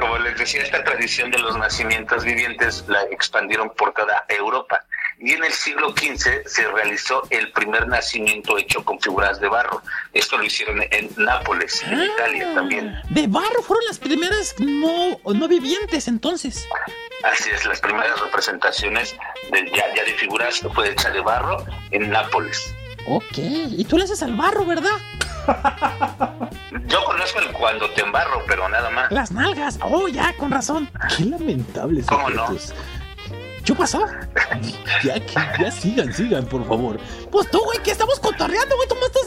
[0.00, 4.84] como les decía, esta tradición de los nacimientos vivientes la expandieron por toda Europa.
[5.18, 9.82] Y en el siglo XV se realizó el primer nacimiento hecho con figuras de barro.
[10.14, 12.94] Esto lo hicieron en Nápoles, en Italia también.
[13.10, 16.66] De barro fueron las primeras no, no vivientes, entonces.
[17.22, 19.14] Así es, las primeras representaciones
[19.52, 22.74] de, ya, ya de figuras fue hecha de barro en Nápoles.
[23.10, 23.38] Ok.
[23.38, 24.96] Y tú le haces al barro, ¿verdad?
[26.86, 29.10] Yo conozco el cuando te embarro, pero nada más.
[29.10, 29.80] Las nalgas.
[29.82, 30.88] Oh, ya, con razón.
[31.16, 32.44] Qué lamentables ¿Cómo no?
[32.44, 32.72] objetos.
[33.64, 34.06] ¿Qué pasó?
[35.02, 37.00] Ya, que, ya sigan, sigan, por favor.
[37.32, 38.88] Pues tú, güey, que estamos cotorreando, güey.
[38.88, 39.22] Tú me estás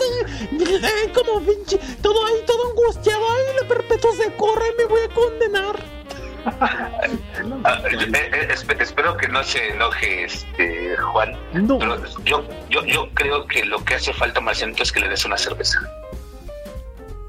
[0.93, 3.22] ahí, como pinche, todo ahí, todo angustiado.
[3.32, 6.03] Ay, la perpetua se corre, me voy a condenar.
[6.45, 11.77] Eh, eh, esp- espero que no se enoje este Juan, No.
[11.79, 15.23] pero yo, yo, yo creo que lo que hace falta Marcianito es que le des
[15.25, 15.79] una cerveza.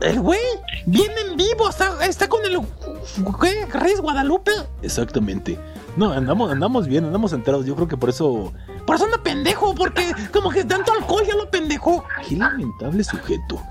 [0.01, 0.41] El güey
[0.87, 2.61] viene en vivo, está, está con el
[3.41, 3.67] ¿qué?
[3.79, 4.51] Reyes Guadalupe.
[4.83, 5.59] Exactamente.
[5.97, 7.65] No, andamos, andamos bien, andamos enterados.
[7.65, 8.53] Yo creo que por eso.
[8.85, 12.05] Por eso anda pendejo, porque como que tanto alcohol ya lo pendejó.
[12.29, 13.63] Qué lamentable sujeto.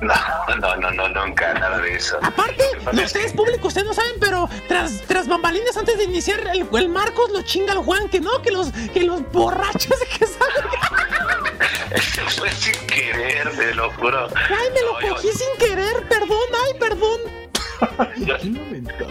[0.00, 0.14] No,
[0.56, 2.18] no, no, no, nunca, nada de eso.
[2.22, 6.68] Aparte, es ustedes públicos, ustedes no saben, pero tras, tras bambalinas antes de iniciar, el,
[6.70, 9.86] el Marcos lo chinga al Juan, que no, que los, que los borrachos
[10.18, 10.70] que saben.
[12.36, 14.28] Fue sin querer, te lo juro.
[14.34, 17.20] Ay, me lo No, yo- cogí sin querer, perdón, ay, perdón.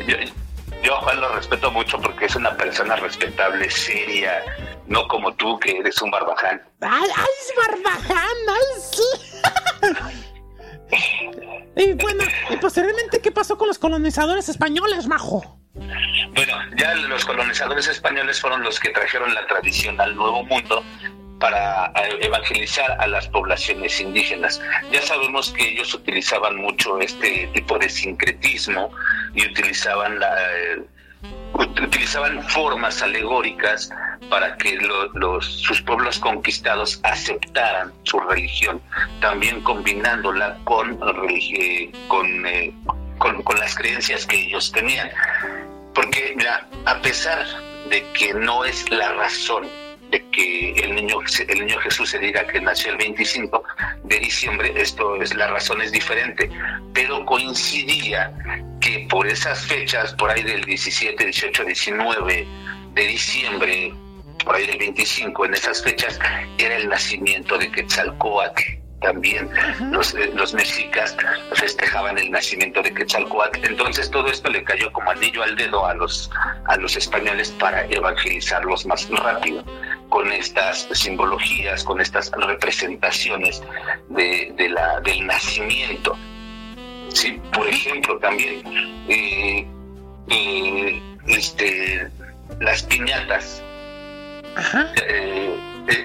[0.05, 0.17] yo-.
[0.83, 4.43] Yo, Juan lo respeto mucho porque es una persona respetable, seria,
[4.85, 6.61] no como tú que eres un barbaján.
[6.81, 9.03] Ay, ay, es barbaján, ay, sí.
[11.75, 15.59] Y bueno, y posteriormente, ¿qué pasó con los colonizadores españoles, majo?
[15.73, 20.83] Bueno, ya los colonizadores españoles fueron los que trajeron la tradición al Nuevo Mundo
[21.39, 24.61] para eh, evangelizar a las poblaciones indígenas.
[24.91, 28.89] Ya sabemos que ellos utilizaban mucho este tipo de sincretismo
[29.33, 30.85] y utilizaban la, eh,
[31.59, 33.89] utilizaban formas alegóricas
[34.29, 38.81] para que lo- los, sus pueblos conquistados aceptaran su religión,
[39.21, 42.73] también combinándola con, religi- con, eh,
[43.17, 45.09] con, con las creencias que ellos tenían.
[45.93, 47.45] Porque, mira, a pesar
[47.89, 49.67] de que no es la razón
[50.11, 53.63] de que el niño, el niño Jesús se diga que nació el 25
[54.03, 56.49] de diciembre, esto es, la razón es diferente,
[56.93, 58.31] pero coincidía
[58.85, 62.47] que por esas fechas, por ahí del 17, 18, 19
[62.93, 63.93] de diciembre,
[64.43, 66.19] por ahí del 25, en esas fechas,
[66.59, 68.61] era el nacimiento de Quetzalcóatl.
[69.01, 69.49] También
[69.91, 71.17] los, eh, los mexicas
[71.53, 73.65] festejaban el nacimiento de Quetzalcóatl.
[73.65, 76.29] Entonces todo esto le cayó como anillo al dedo a los,
[76.65, 79.63] a los españoles para evangelizarlos más rápido
[80.09, 83.63] con estas simbologías, con estas representaciones
[84.09, 86.15] de, de la, del nacimiento.
[87.13, 88.61] Sí, por ejemplo, también
[89.07, 89.65] eh,
[90.29, 92.07] eh, este,
[92.59, 93.61] las piñatas.
[94.55, 94.91] Ajá.
[95.07, 95.55] Eh,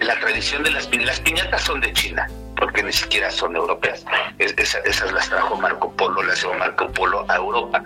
[0.02, 4.04] la tradición de las piñatas, las piñatas son de China, porque ni siquiera son europeas.
[4.38, 7.82] Es- esa- esas las trajo Marco Polo, las llevó Marco Polo a Europa.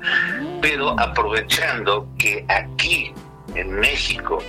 [0.61, 3.13] Pero aprovechando que aquí
[3.55, 4.43] en México,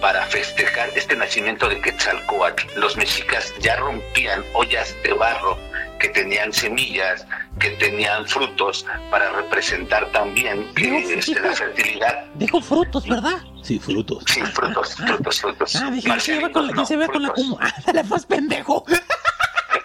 [0.00, 5.58] para festejar este nacimiento de Quetzalcóatl, los mexicas ya rompían ollas de barro
[5.98, 7.26] que tenían semillas,
[7.58, 12.24] que tenían frutos, para representar también que, este, la fertilidad.
[12.34, 13.38] Dijo frutos, ¿verdad?
[13.62, 14.24] Sí, frutos.
[14.26, 15.76] Sí, frutos, frutos, frutos.
[15.76, 17.44] Ah, dije, ¿quién se ve con la, quién se ve no, con la frutos.
[17.44, 17.58] como?
[17.76, 18.84] Ándale, pues, pendejo.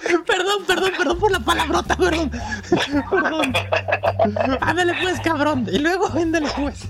[0.28, 2.32] perdón, perdón, perdón por la palabrota, perdón.
[3.10, 3.54] Perdón.
[4.62, 5.68] Ándale, pues, cabrón.
[5.72, 6.88] Y luego, ándale, pues.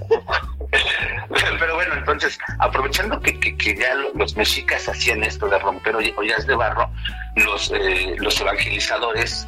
[1.60, 5.96] Pero bueno, entonces, aprovechando que, que- que ya lo- los mexicas hacían esto de romper
[5.96, 6.90] oll- ollas de barro,
[7.36, 9.48] los, eh, los evangelizadores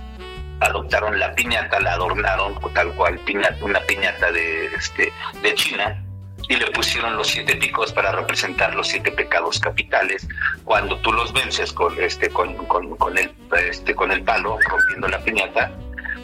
[0.61, 6.01] adoptaron la piñata, la adornaron tal cual piñata, una piñata de, este, de China
[6.49, 10.27] y le pusieron los siete picos para representar los siete pecados capitales.
[10.63, 13.31] Cuando tú los vences con este con, con, con el
[13.69, 15.71] este con el palo rompiendo la piñata,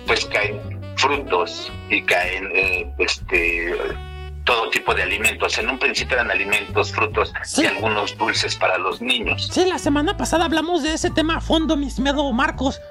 [0.06, 0.60] pues caen
[0.98, 3.76] frutos y caen eh, este
[4.44, 5.58] todo tipo de alimentos.
[5.60, 7.64] En un principio eran alimentos, frutos Sí.
[7.64, 9.50] y algunos dulces para los niños.
[9.52, 12.82] Sí, la semana pasada hablamos de ese tema a fondo, mi estimado Marcos.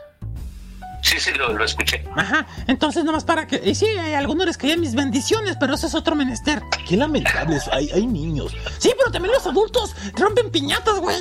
[1.02, 2.04] Sí, sí, lo, lo escuché.
[2.16, 3.60] Ajá, entonces nomás para que...
[3.64, 6.62] Y sí, hay algunos les querían mis bendiciones, pero eso es otro menester.
[6.86, 7.68] Qué lamentables.
[7.72, 8.54] Hay, hay niños.
[8.78, 11.16] Sí, pero también los adultos rompen piñatas, güey.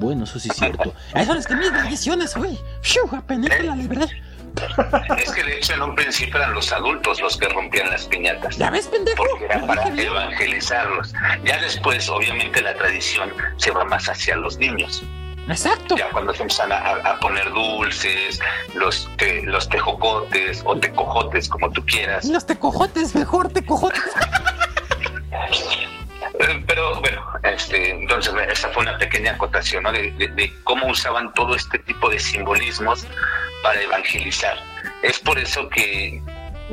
[0.00, 0.92] Bueno, eso sí es cierto.
[1.14, 2.58] A eso les querían mis bendiciones, güey.
[2.82, 4.06] Fiu, apenas que la libré.
[5.18, 8.56] Es que de hecho en un principio eran los adultos los que rompían las piñatas.
[8.58, 9.24] ¿Ya ves, pendejo?
[9.30, 11.14] Porque era para evangelizarlos.
[11.44, 15.02] Ya después, obviamente, la tradición se va más hacia los niños.
[15.48, 15.96] Exacto.
[15.96, 18.38] Ya cuando se empiezan a, a poner dulces,
[18.74, 22.24] los, te- los tejocotes o tecojotes, como tú quieras.
[22.26, 24.02] Los tecojotes, mejor tecojotes.
[26.38, 29.92] Eh, Pero bueno, este, entonces esa fue una pequeña acotación ¿no?
[29.92, 33.06] de, de- de cómo usaban todo este tipo de simbolismos
[33.62, 34.56] para evangelizar.
[35.02, 36.22] Es por eso que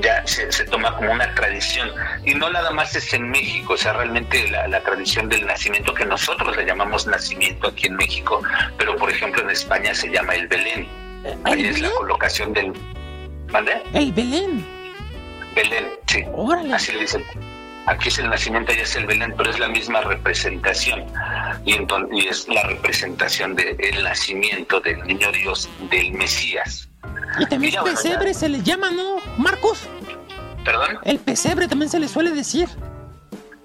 [0.02, 1.90] ya se, se toma como una tradición
[2.26, 5.94] y no nada más es en México, o sea, realmente la, la tradición del nacimiento
[5.94, 8.42] que nosotros le llamamos nacimiento aquí en México,
[8.78, 10.88] pero por ejemplo en España se llama el Belén.
[11.44, 12.74] Ahí ¿El es la colocación del...
[13.50, 13.82] ¿Mande?
[13.94, 14.66] El Belén.
[15.56, 16.24] Belén, sí.
[16.34, 16.74] Órale.
[16.74, 17.24] Así le dicen.
[17.88, 21.06] Aquí es el nacimiento, allá es el Belén, pero es la misma representación.
[21.66, 26.89] Y, enton- y es la representación del nacimiento del niño Dios, del Mesías.
[27.40, 29.88] Y también Mira, bueno, pesebre se le llama, ¿no, Marcos?
[30.66, 31.00] ¿Perdón?
[31.04, 32.68] El pesebre también se le suele decir.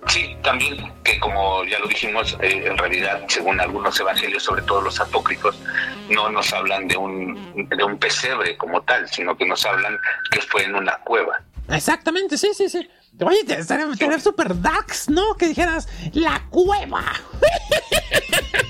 [0.06, 4.82] Sí, también que como ya lo dijimos, eh, en realidad, según algunos evangelios, sobre todo
[4.82, 5.58] los apócrifos,
[6.10, 9.98] no nos hablan de un, de un pesebre como tal, sino que nos hablan
[10.30, 11.40] que fue en una cueva.
[11.68, 12.88] Exactamente, sí, sí, sí.
[13.20, 15.34] Oye, te estaría tener super dax, ¿no?
[15.36, 17.04] Que dijeras, la cueva.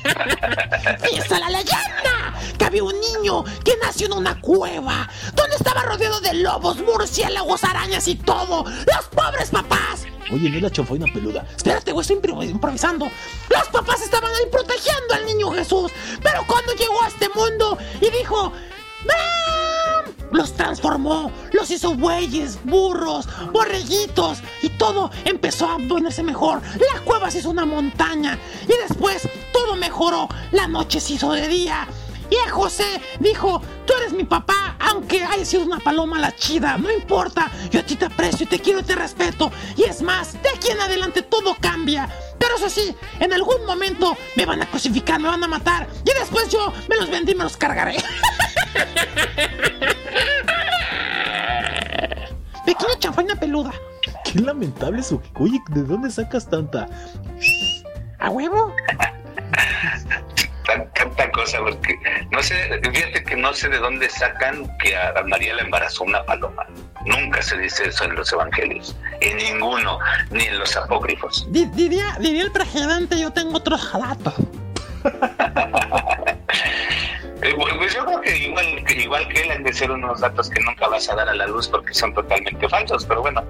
[1.12, 2.23] ¡Esa la leyenda!
[2.59, 7.64] Que había un niño que nació en una cueva, donde estaba rodeado de lobos, murciélagos,
[7.64, 8.64] arañas y todo.
[8.64, 10.05] ¡Los pobres papás!
[10.33, 11.47] Oye, no es la chanfaina peluda.
[11.55, 13.07] Espérate, güey, estoy impro- improvisando.
[13.51, 15.93] Los papás estaban ahí protegiendo al niño Jesús.
[16.23, 18.53] Pero cuando llegó a este mundo y dijo,
[19.07, 20.14] ¡Mam!
[20.33, 26.61] Los transformó, los hizo bueyes, burros, borreguitos y todo empezó a ponerse mejor.
[26.93, 30.29] La cueva se hizo una montaña y después todo mejoró.
[30.51, 31.87] La noche se hizo de día.
[32.30, 36.78] Y a José dijo, tú eres mi papá, aunque haya sido una paloma la chida,
[36.78, 39.50] no importa, yo a ti te aprecio y te quiero y te respeto.
[39.76, 42.08] Y es más, de aquí en adelante todo cambia.
[42.38, 46.18] Pero eso sí, en algún momento me van a crucificar, me van a matar y
[46.18, 47.96] después yo me los vendí y me los cargaré.
[52.64, 53.72] Pequeña chanfaina peluda.
[54.24, 55.20] Qué lamentable su.
[55.34, 56.88] Oye, ¿de dónde sacas tanta?
[58.18, 58.74] ¿A huevo?
[60.66, 61.94] Tan- Tanta cosa, porque
[62.31, 62.55] no sé,
[62.90, 66.66] fíjate que no sé de dónde sacan que a María le embarazó una paloma.
[67.05, 69.98] Nunca se dice eso en los evangelios, en ninguno,
[70.31, 71.46] ni en los apócrifos.
[71.50, 74.35] Di- diría, diría el presidente, yo tengo otros datos.
[77.42, 80.48] Eh, Pues yo creo que igual, que igual que él han de ser unos datos
[80.48, 83.44] que nunca vas a dar a la luz porque son totalmente falsos, pero bueno.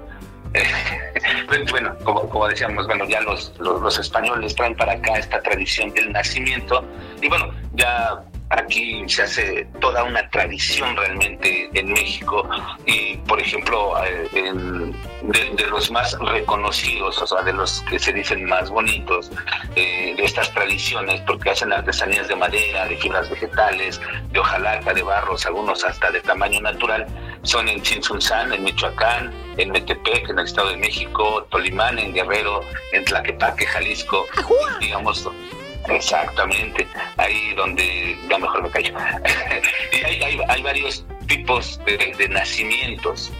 [1.71, 6.83] Bueno, como, decíamos, bueno, ya los, los, españoles traen para acá esta tradición del nacimiento.
[7.21, 12.47] Y bueno, ya aquí se hace toda una tradición realmente en México.
[12.85, 14.91] Y por ejemplo eh, en-
[15.23, 19.31] de, de los más reconocidos, o sea, de los que se dicen más bonitos
[19.75, 23.99] eh, de estas tradiciones, porque hacen artesanías de madera, de fibras vegetales,
[24.31, 27.07] de hojalata, de barros, algunos hasta de tamaño natural,
[27.45, 32.61] son en Chinzunzán, en Michoacán, en Metepec, en el Estado de México, Tolimán, en Guerrero,
[32.91, 34.25] en Tlaquepaque, Jalisco,
[34.79, 35.27] digamos,
[35.87, 38.93] exactamente, ahí donde, ya mejor me callo.
[39.93, 43.31] y hay, hay, hay varios tipos de, de nacimientos,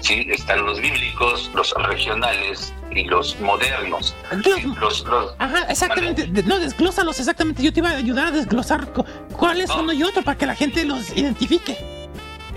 [0.00, 0.26] ¿sí?
[0.30, 4.14] Están los bíblicos, los regionales y los modernos.
[4.44, 6.26] Dios- Sí, los, los, Ajá, exactamente.
[6.44, 7.62] No, desglósalos exactamente.
[7.62, 9.04] Yo te iba a ayudar a desglosar cu-
[9.36, 11.76] cuáles son uno y otro para que la gente los identifique.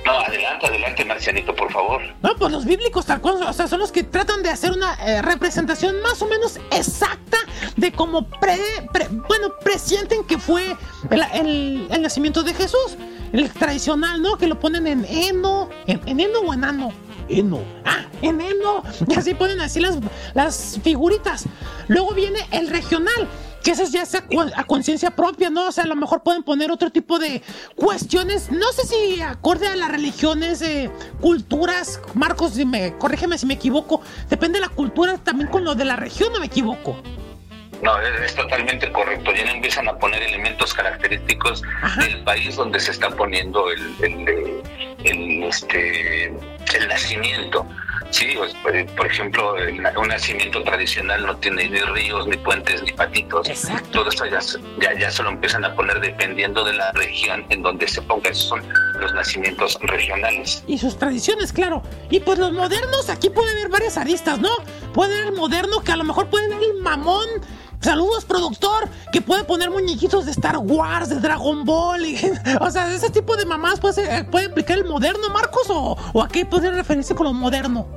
[0.06, 2.02] No, adelante, adelante, Marcianito, por favor.
[2.22, 4.96] No, pues los bíblicos tal cual, o sea, son los que tratan de hacer una
[5.06, 7.38] eh, representación más o menos exacta
[7.78, 8.58] de cómo pre,
[8.92, 10.76] pre- bueno, presienten que fue
[11.12, 12.98] el, nacimiento de Jesús.
[13.32, 14.38] El tradicional, ¿no?
[14.38, 16.92] Que lo ponen en heno, en, en heno o enano.
[17.30, 17.60] Eno.
[17.86, 18.84] Ah, en heno.
[19.08, 20.00] Y así ponen así las,
[20.34, 21.46] las figuritas.
[21.88, 23.28] Luego viene el regional.
[23.64, 25.68] Que eso ya es a, conciencia propia, ¿no?
[25.68, 27.42] O sea, a lo mejor pueden poner otro tipo de
[27.76, 28.52] cuestiones.
[28.52, 32.02] No sé si acorde a las religiones, eh, culturas.
[32.14, 34.02] Marcos, si me, corrígeme si me equivoco.
[34.30, 36.98] Depende de la cultura también con lo de la región, ¿o me equivoco?
[37.82, 39.32] No, es, es totalmente correcto.
[39.34, 42.04] Ya empiezan a poner elementos característicos Ajá.
[42.04, 47.66] del país donde se está poniendo el, el, eh, el, este, el nacimiento.
[48.12, 48.38] Sí,
[48.74, 49.56] eh, por ejemplo,
[49.98, 53.48] un nacimiento tradicional no tiene ni ríos, ni puentes, ni patitos.
[53.48, 53.90] Exacto.
[53.92, 54.40] Todo esto ya,
[54.82, 58.30] ya, ya se lo empiezan a poner dependiendo de la región en donde se ponga.
[58.30, 58.64] Esos son
[59.00, 60.62] los nacimientos regionales.
[60.68, 61.84] y sus tradiciones, claro.
[62.10, 64.50] Y pues los modernos, aquí puede haber varias aristas, ¿no?
[64.94, 67.28] Puede haber el moderno que a lo mejor puede haber el mamón.
[67.82, 72.06] Saludos, productor, que puede poner muñequitos de Star Wars, de Dragon Ball.
[72.06, 72.20] y-
[72.60, 76.22] o sea, ese tipo de mamás puede, ser- puede aplicar el moderno, Marcos, o, o
[76.24, 77.88] a qué puede referirse con lo moderno.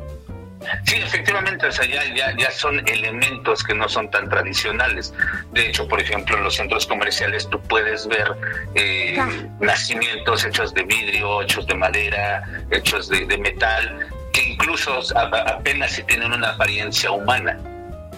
[0.86, 5.12] Sí, efectivamente, o sea, ya, ya, ya son elementos que no son tan tradicionales.
[5.52, 8.32] De hecho, por ejemplo, en los centros comerciales tú puedes ver
[8.74, 9.28] eh, Ah.
[9.60, 13.98] nacimientos hechos de vidrio, hechos de madera, hechos de, de metal,
[14.32, 17.58] que incluso apenas si tienen una apariencia humana.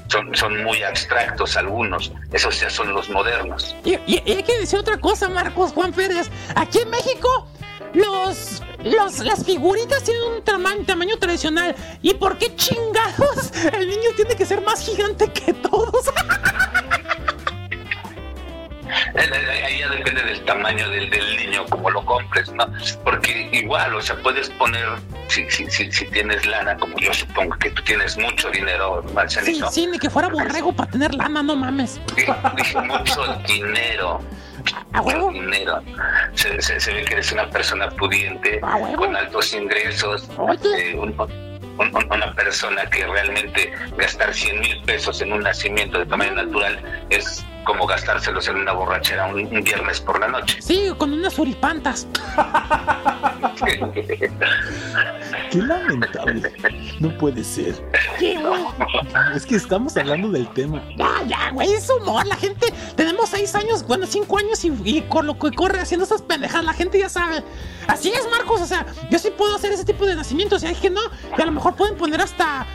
[0.09, 3.75] Son, son muy abstractos algunos, esos ya son los modernos.
[3.85, 6.31] Y, hay que decir otra cosa, Marcos Juan Pérez.
[6.55, 7.49] Aquí en México,
[7.93, 11.75] los, los, las figuritas tienen un tamaño, tamaño tradicional.
[12.03, 16.11] ¿Y por qué chingados el niño tiene que ser más gigante que todos?
[19.65, 22.67] Ahí ya depende del tamaño del, del niño, como lo compres, ¿no?
[23.05, 24.85] Porque igual, o sea, puedes poner,
[25.29, 29.15] si, si, si, si tienes lana, como yo supongo que tú tienes mucho dinero, Sí,
[29.15, 29.71] Marcianito.
[29.71, 32.01] sí, ni que fuera borrego para tener lana, no mames.
[32.17, 34.21] Dije, dije mucho dinero.
[34.93, 35.31] ¿A huevo?
[35.31, 35.83] mucho dinero.
[36.35, 38.61] Se, se, se ve que eres una persona pudiente,
[38.97, 40.29] con altos ingresos.
[40.39, 40.91] Oye.
[40.93, 41.15] eh, un-
[41.79, 46.79] una persona que realmente gastar 100 mil pesos en un nacimiento de tamaño natural
[47.11, 50.63] es como gastárselos en una borrachera un, un viernes por la noche.
[50.63, 52.07] Sí, con unas suripantas.
[55.51, 56.53] Qué lamentable.
[57.01, 57.75] No puede ser.
[59.35, 60.83] Es que estamos hablando del tema.
[60.97, 62.27] Ya, ya, güey, es humor.
[62.27, 66.05] La gente, tenemos seis años, bueno, cinco años y, y con lo que corre haciendo
[66.05, 67.43] esas pendejadas, la gente ya sabe.
[67.89, 70.75] Así es, Marcos, o sea, yo sí puedo hacer ese tipo de nacimientos y hay
[70.75, 71.01] que no,
[71.37, 72.67] y a lo mejor pueden poner hasta,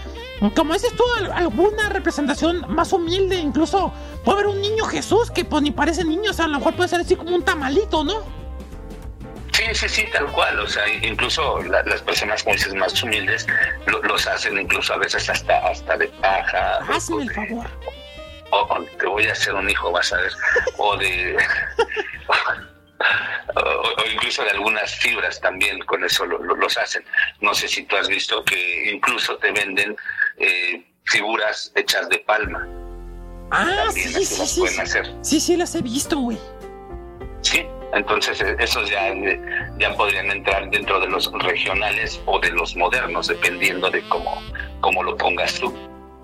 [0.56, 3.94] como dices tú, al- alguna representación más humilde, incluso
[4.26, 6.76] puede haber un niño Jesús que pues ni parece niño, o sea, a lo mejor
[6.76, 8.42] puede ser así como un tamalito, ¿no?
[9.54, 10.60] Sí, sí, sí, tal cual.
[10.62, 13.46] O sea, incluso la- las personas, como dices, más humildes
[13.86, 16.78] lo- los hacen incluso a veces hasta hasta de paja.
[16.90, 17.68] Hazme el favor.
[18.52, 20.32] O, o te voy a hacer un hijo, vas a ver.
[20.78, 21.38] O de.
[23.56, 27.04] o, o incluso de algunas fibras también, con eso lo- lo- los hacen.
[27.42, 29.96] No sé si tú has visto que incluso te venden
[30.38, 32.68] eh, figuras hechas de palma.
[33.52, 34.60] Ah, También sí, sí, sí.
[34.62, 35.14] pueden Sí, hacer.
[35.22, 36.38] sí, sí, las he visto, güey.
[37.42, 39.40] Sí, entonces eh, esos ya, eh,
[39.78, 44.42] ya podrían entrar dentro de los regionales o de los modernos, dependiendo de cómo,
[44.80, 45.74] cómo lo pongas tú.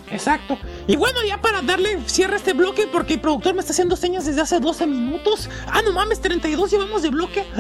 [0.09, 0.57] Exacto.
[0.87, 3.95] Y bueno, ya para darle cierre a este bloque, porque el productor me está haciendo
[3.95, 5.49] señas desde hace 12 minutos.
[5.67, 7.45] Ah, no mames, 32 llevamos de bloque.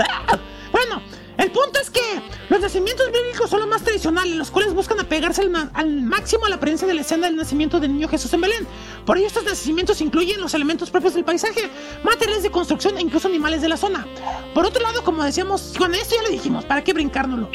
[0.69, 1.01] Bueno,
[1.37, 2.01] el punto es que
[2.49, 5.41] los nacimientos bíblicos son los más tradicionales, los cuales buscan apegarse
[5.73, 8.67] al, máximo a la apariencia de la escena del nacimiento del niño Jesús en Belén.
[9.05, 11.69] Por ello, estos nacimientos incluyen los elementos propios del paisaje,
[12.03, 14.05] materiales de construcción e incluso animales de la zona.
[14.53, 17.49] Por otro lado, como decíamos, con esto ya le dijimos, ¿para qué brincárnoslo?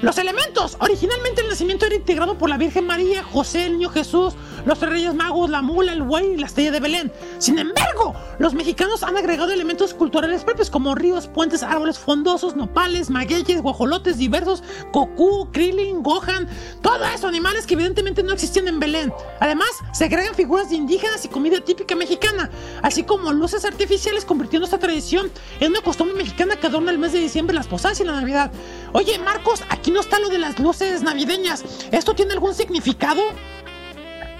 [0.00, 0.76] Los elementos.
[0.80, 4.34] Originalmente el nacimiento era integrado por la Virgen María, José, el niño Jesús,
[4.64, 7.12] los tres reyes magos, la mula, el buey y la estrella de Belén.
[7.38, 13.10] Sin embargo, los mexicanos han agregado elementos culturales propios como ríos, puentes, árboles fondosos, nopales,
[13.10, 16.48] magueyes, guajolotes diversos, cocú, krillin, gohan,
[16.80, 19.12] todo eso, animales que evidentemente no existían en Belén.
[19.40, 22.50] Además, se agregan figuras de indígenas y comida típica mexicana,
[22.82, 27.12] así como luces artificiales convirtiendo esta tradición en una costumbre mexicana que adorna el mes
[27.12, 28.52] de diciembre, las posadas y la Navidad.
[28.92, 31.64] Oye, Marcos, aquí no está lo de las luces navideñas.
[31.92, 33.22] ¿Esto tiene algún significado?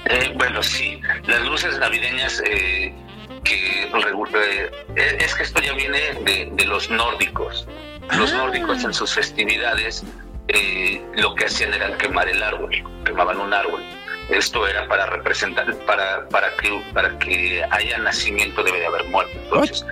[0.05, 2.94] Eh, bueno, sí, las luces navideñas eh,
[3.44, 7.66] que eh, es que esto ya viene de, de los nórdicos.
[8.16, 8.38] Los Ah.
[8.38, 10.05] nórdicos en sus festividades
[11.16, 12.70] lo que hacían era quemar el árbol,
[13.05, 13.82] quemaban un árbol.
[14.30, 19.38] Esto era para representar, para, para que para que haya nacimiento debe de haber muerte.
[19.44, 19.84] Entonces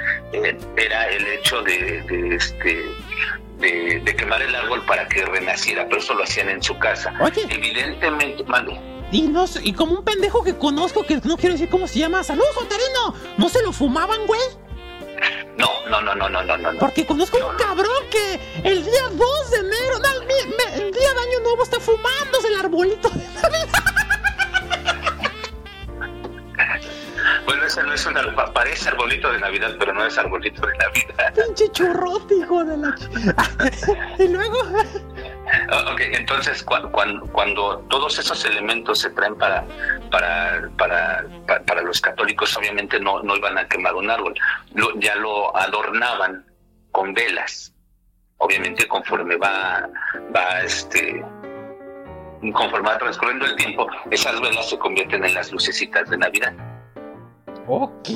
[0.76, 2.82] era el hecho de, de, este
[3.58, 7.12] de, de quemar el árbol para que renaciera, pero eso lo hacían en su casa.
[7.20, 7.46] Oye.
[7.48, 8.78] Evidentemente, mande.
[9.12, 11.98] Y, no, sé- y como un pendejo que conozco, que no quiero decir cómo se
[12.00, 12.22] llama.
[12.24, 13.14] ¡Saludos, Otarino!
[13.38, 14.40] ¿No se lo fumaban, güey?
[15.56, 16.72] No, no, no, no, no, no, no.
[16.72, 16.78] no.
[16.78, 20.20] Porque conozco un cabrón que el día 2 de enero, no,
[20.74, 24.05] el día de Año Nuevo está fumándose el arbolito de Navidad.
[27.44, 30.76] Bueno, ese no es un pa- parece arbolito de Navidad, pero no es arbolito de
[30.78, 31.34] Navidad.
[31.46, 32.94] Pinche churrote, hijo de la...
[34.18, 34.58] y luego...
[35.70, 39.64] Ah, Ok, entonces cu- cuan- cuando todos esos elementos se traen para
[40.10, 44.34] para para, pa- para los católicos, obviamente no, no iban a quemar un árbol,
[44.74, 46.44] Lo- ya lo adornaban
[46.90, 47.72] con velas.
[48.38, 49.88] Obviamente conforme va
[50.34, 51.24] va este
[52.52, 56.52] conforme va transcurriendo el tiempo, esas velas se convierten en las lucecitas de Navidad.
[57.68, 58.10] Ok,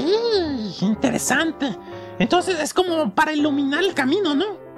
[0.81, 1.77] interesante.
[2.19, 4.71] Entonces es como para iluminar el camino, ¿no?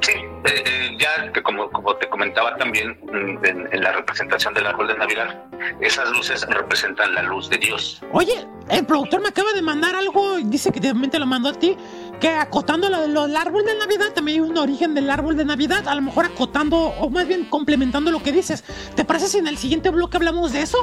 [0.00, 4.52] Sí, eh, eh, ya que como, como te comentaba también mm, en, en la representación
[4.54, 5.44] del árbol de Navidad,
[5.80, 8.02] esas luces representan la luz de Dios.
[8.12, 11.50] Oye, el productor me acaba de mandar algo, y dice que también te lo mandó
[11.50, 11.76] a ti,
[12.20, 15.44] que acotando lo, lo del árbol de Navidad, también hay un origen del árbol de
[15.44, 18.64] Navidad, a lo mejor acotando, o más bien complementando lo que dices.
[18.94, 20.78] ¿Te parece si en el siguiente bloque hablamos de eso?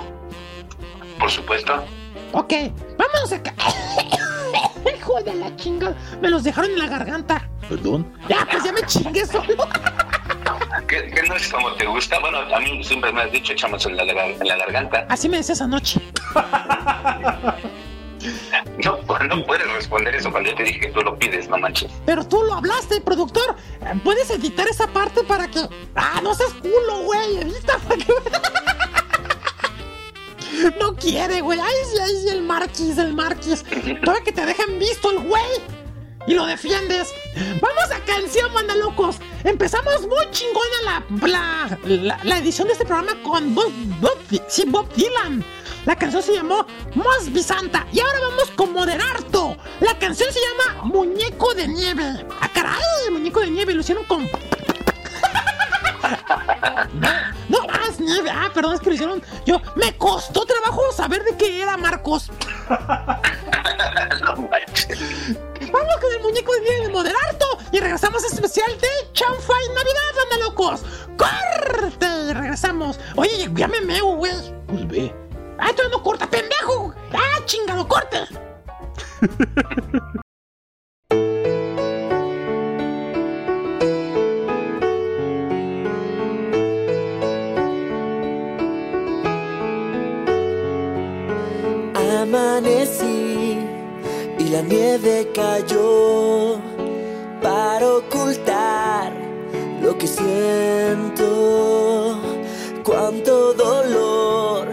[1.20, 1.84] Por supuesto.
[2.34, 2.54] Ok,
[2.98, 3.54] vámonos acá.
[4.98, 7.50] Hijo de la chingada, me los dejaron en la garganta.
[7.68, 8.12] Perdón.
[8.30, 9.68] Ya, pues ya me chingué solo.
[10.88, 12.20] ¿Qué, qué no es como te gusta?
[12.20, 15.06] Bueno, a mí siempre me has dicho echamos en la, gar- en la garganta.
[15.10, 16.00] Así me decías anoche.
[18.84, 21.92] No, no puedes responder eso cuando yo te dije que tú lo pides, no manches.
[22.06, 23.56] Pero tú lo hablaste, productor.
[24.04, 25.60] ¿Puedes editar esa parte para que.
[25.96, 27.38] ¡Ah, no seas culo, güey!
[27.38, 28.14] Edita para que.
[30.80, 31.60] No quiere, güey.
[31.60, 33.64] Ay, sí, ay, sí, el Marquis, el Marquis.
[33.64, 35.43] Todavía que te dejen visto el güey.
[36.28, 37.14] Y lo defiendes.
[37.36, 39.18] Vamos a canción, manda locos.
[39.43, 44.66] Empezamos muy chingona la, la, la, la edición de este programa con Bob, Bob, sí,
[44.68, 45.43] Bob Dylan.
[45.86, 47.88] La canción se llamó Must Be Santa.
[47.91, 49.58] Y ahora vamos con Moderarto.
[49.80, 52.24] La canción se llama Muñeco de Nieve.
[52.39, 52.84] ¡Ah, caray!
[53.12, 53.74] Muñeco de Nieve.
[53.74, 54.22] Lo hicieron con.
[58.32, 59.24] Ah, perdón, es que lo hicieron.
[59.45, 62.32] Yo, me costó trabajo saber de qué era Marcos.
[65.72, 70.24] Vamos con el muñeco de nieve moderato y regresamos a este especial de Chanfai Navidad,
[70.24, 70.82] anda locos.
[71.18, 72.34] ¡Corte!
[72.34, 72.99] Regresamos.
[73.16, 74.34] Oye, ya me meo, güey.
[74.68, 75.16] Pues ve.
[75.57, 76.93] ¡Ah, todavía no corta, pendejo!
[77.14, 78.18] ¡Ah, chingado, corte!
[92.22, 93.60] amanecí
[94.38, 96.60] y la nieve cayó
[97.42, 99.12] para ocultar
[99.82, 101.28] lo que siento.
[102.84, 104.68] Cuánto dolor,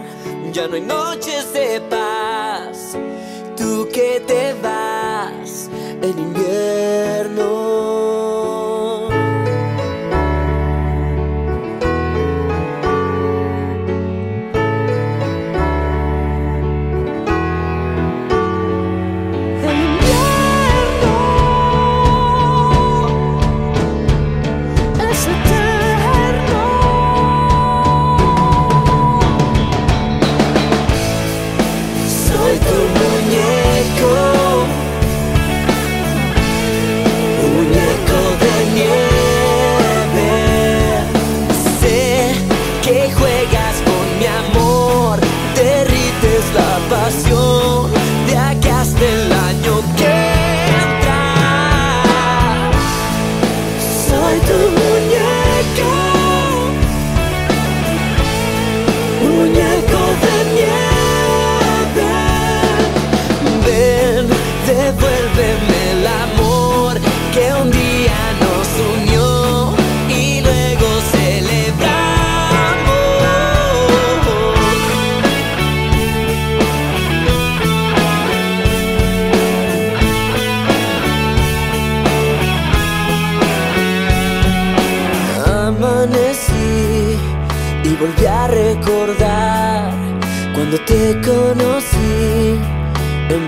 [0.51, 2.95] ya no hay noches de paz.
[3.57, 5.69] Tú que te vas
[6.01, 7.49] en invierno.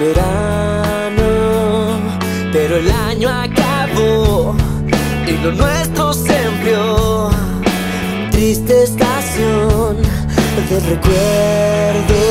[0.02, 1.30] verano,
[2.52, 4.56] pero el año acabó
[5.28, 7.30] y lo nuestro se enfrió.
[8.32, 9.97] Triste estación
[10.70, 12.22] de recuerdo.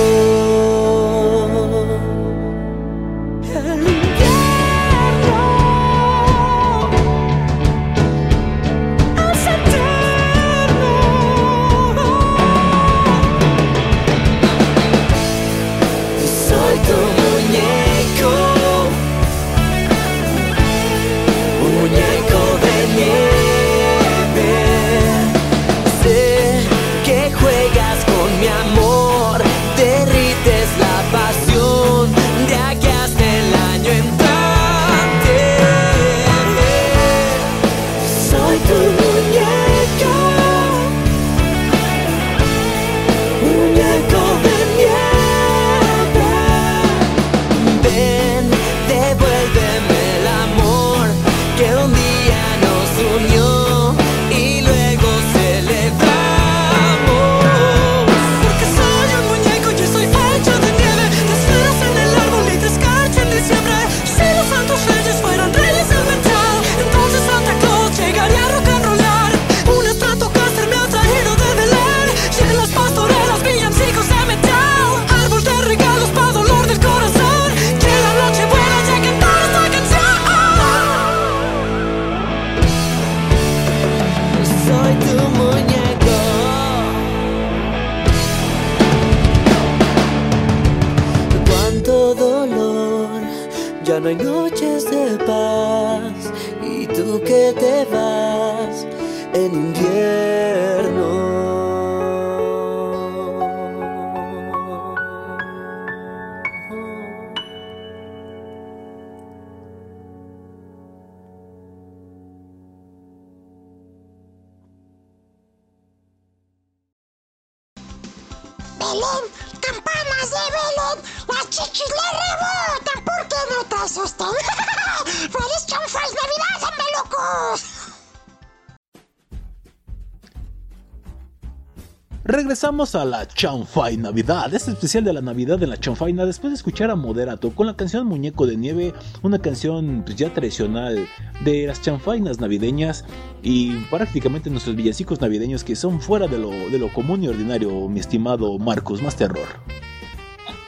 [132.80, 136.90] A la Chanfai Navidad, este especial de la Navidad de la Chanfaina, después de escuchar
[136.90, 141.06] a Moderato con la canción Muñeco de Nieve, una canción pues, ya tradicional
[141.44, 143.04] de las chanfainas navideñas
[143.42, 147.70] y prácticamente nuestros villancicos navideños que son fuera de lo, de lo común y ordinario,
[147.86, 149.46] mi estimado Marcos, más terror.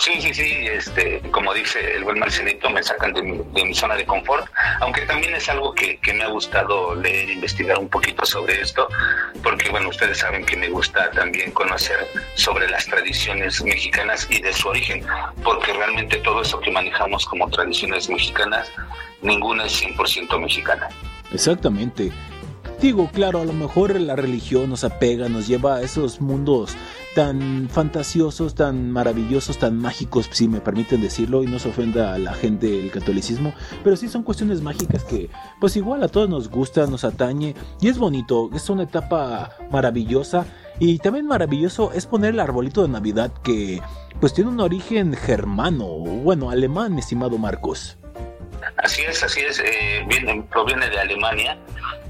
[0.03, 3.73] Sí, sí, sí, este, como dice el buen Marcelito, me sacan de mi, de mi
[3.73, 4.47] zona de confort,
[4.81, 8.89] aunque también es algo que, que me ha gustado leer, investigar un poquito sobre esto,
[9.43, 11.99] porque bueno, ustedes saben que me gusta también conocer
[12.35, 15.05] sobre las tradiciones mexicanas y de su origen,
[15.43, 18.71] porque realmente todo eso que manejamos como tradiciones mexicanas,
[19.21, 20.89] ninguna es 100% mexicana.
[21.33, 22.13] Exactamente.
[22.81, 26.77] Digo, claro, a lo mejor la religión nos apega, nos lleva a esos mundos
[27.15, 32.19] tan fantasiosos, tan maravillosos, tan mágicos, si me permiten decirlo, y no se ofenda a
[32.19, 33.53] la gente del catolicismo,
[33.85, 37.89] pero sí son cuestiones mágicas que, pues igual a todos nos gusta, nos atañe, y
[37.89, 40.47] es bonito, es una etapa maravillosa,
[40.79, 43.83] y también maravilloso es poner el arbolito de Navidad que,
[44.21, 47.99] pues tiene un origen germano, bueno, alemán, estimado Marcos.
[48.79, 51.59] Así es, así es, eh, viene, proviene de Alemania,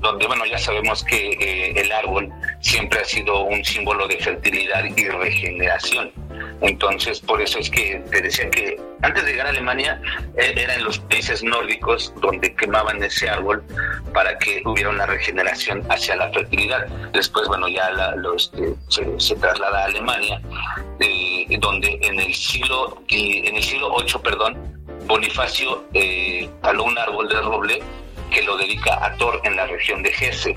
[0.00, 2.28] donde, bueno, ya sabemos que eh, el árbol
[2.60, 6.12] siempre ha sido un símbolo de fertilidad y regeneración.
[6.60, 10.00] Entonces, por eso es que te decía que antes de llegar a Alemania,
[10.38, 13.64] eh, era en los países nórdicos donde quemaban ese árbol
[14.14, 16.86] para que hubiera una regeneración hacia la fertilidad.
[17.12, 18.14] Después, bueno, ya la-
[18.58, 18.74] eh,
[19.18, 20.40] se, traslada a Alemania,
[21.00, 26.98] eh, donde en el siglo, y- en el siglo VIII, perdón, Bonifacio eh, taló un
[26.98, 27.82] árbol de roble
[28.30, 30.54] que lo dedica a Thor en la región de Hesse.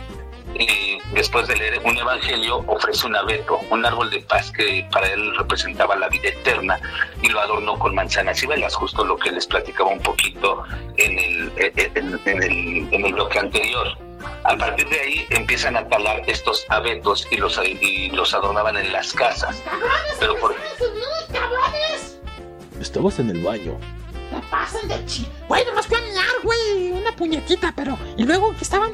[0.57, 5.11] Y después de leer un evangelio, ofrece un abeto, un árbol de paz que para
[5.11, 6.79] él representaba la vida eterna,
[7.21, 10.63] y lo adornó con manzanas y velas, justo lo que les platicaba un poquito
[10.95, 13.97] en el, en, en el, en el bloque anterior.
[14.45, 18.93] A partir de ahí empiezan a talar estos abetos y los, y los adornaban en
[18.93, 19.61] las casas.
[20.19, 20.55] Pero por,
[21.33, 22.19] cabrones!
[22.79, 23.77] Estabas en el baño.
[24.31, 25.27] ¡Me pasan de chi!
[25.47, 26.91] Güey, nomás miar, güey.
[26.91, 27.97] Una puñetita, pero.
[28.17, 28.91] ¿Y luego qué estaban?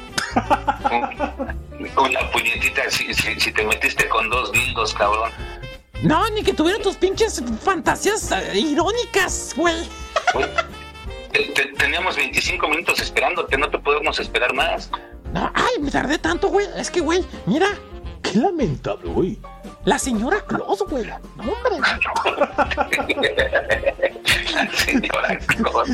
[1.97, 5.31] una puñetita, si, si, si te metiste con dos dildos, cabrón.
[6.03, 9.75] No, ni que tuvieran tus pinches fantasías eh, irónicas, güey.
[10.33, 10.47] Güey,
[11.31, 14.89] te- te- Teníamos 25 minutos esperándote, no te podemos esperar más.
[15.33, 16.67] No, ay, me tardé tanto, güey.
[16.77, 17.67] Es que, güey, mira,
[18.21, 19.39] Qué lamentable, güey.
[19.85, 21.05] la señora Claus, güey.
[21.37, 21.79] No, hombre.
[24.53, 25.89] La señora Claus.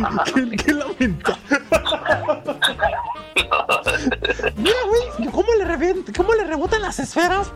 [0.00, 0.24] No.
[0.24, 1.40] Qué, qué lamentable.
[4.56, 7.50] Mira, güey, cómo le, cómo le rebotan las esferas.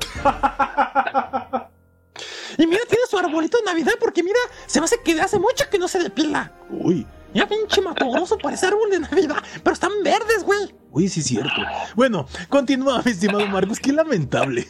[2.57, 5.69] Y mira, tiene su arbolito de Navidad porque mira, se me hace que hace mucho
[5.71, 6.53] que no se depila.
[6.71, 10.75] Uy, Mira, pinche matoroso, parece árbol de Navidad, pero están verdes, güey.
[10.91, 11.63] uy, sí es cierto.
[11.95, 13.79] Bueno, continúa, mi estimado Marcos.
[13.79, 14.67] Qué lamentable.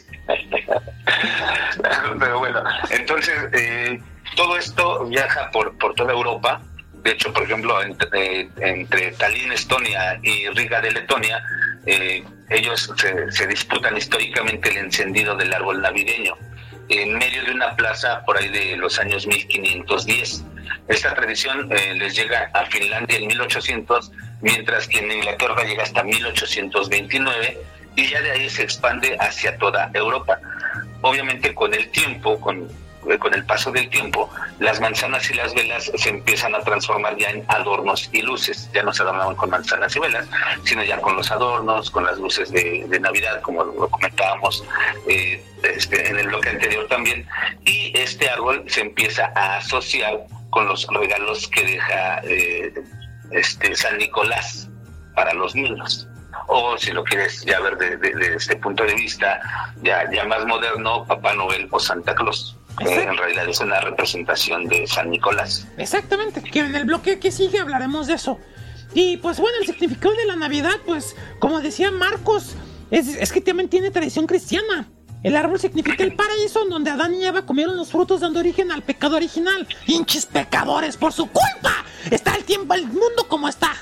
[2.19, 3.99] Pero bueno, entonces eh,
[4.35, 6.61] todo esto viaja por, por toda Europa.
[7.03, 11.41] De hecho, por ejemplo, entre, eh, entre Tallinn, Estonia y Riga de Letonia,
[11.85, 16.35] eh, ellos se, se disputan históricamente el encendido del árbol navideño
[16.89, 20.43] en medio de una plaza por ahí de los años 1510.
[20.87, 24.11] Esta tradición eh, les llega a Finlandia en 1800,
[24.41, 27.57] mientras que en Inglaterra llega hasta 1829
[27.95, 30.39] y ya de ahí se expande hacia toda Europa.
[31.01, 32.67] Obviamente con el tiempo, con,
[33.09, 37.17] eh, con el paso del tiempo, las manzanas y las velas se empiezan a transformar
[37.17, 38.69] ya en adornos y luces.
[38.73, 40.27] Ya no se adornaban con manzanas y velas,
[40.63, 44.63] sino ya con los adornos, con las luces de, Navidad, como lo comentábamos
[45.07, 47.25] eh, este, en el bloque anterior también.
[47.65, 52.73] Y este árbol se empieza a asociar con los regalos que deja eh,
[53.31, 54.69] este San Nicolás
[55.15, 56.07] para los niños.
[56.47, 59.39] O si lo quieres ya ver de- de- desde este punto de vista,
[59.83, 62.55] ya, ya más moderno, Papá Noel o Santa Claus.
[62.79, 63.11] Exacto.
[63.11, 65.67] en realidad es una representación de San Nicolás.
[65.77, 68.39] Exactamente, que en el bloque que sigue hablaremos de eso.
[68.93, 72.55] Y pues bueno, el significado de la Navidad, pues como decía Marcos,
[72.89, 74.89] es, es que también tiene tradición cristiana.
[75.21, 78.71] El árbol significa el paraíso en donde Adán y Eva comieron los frutos dando origen
[78.71, 79.67] al pecado original.
[79.85, 80.95] ¡Hinches pecadores!
[80.95, 81.83] ¡Por su culpa!
[82.09, 83.73] Está el tiempo, el mundo como está.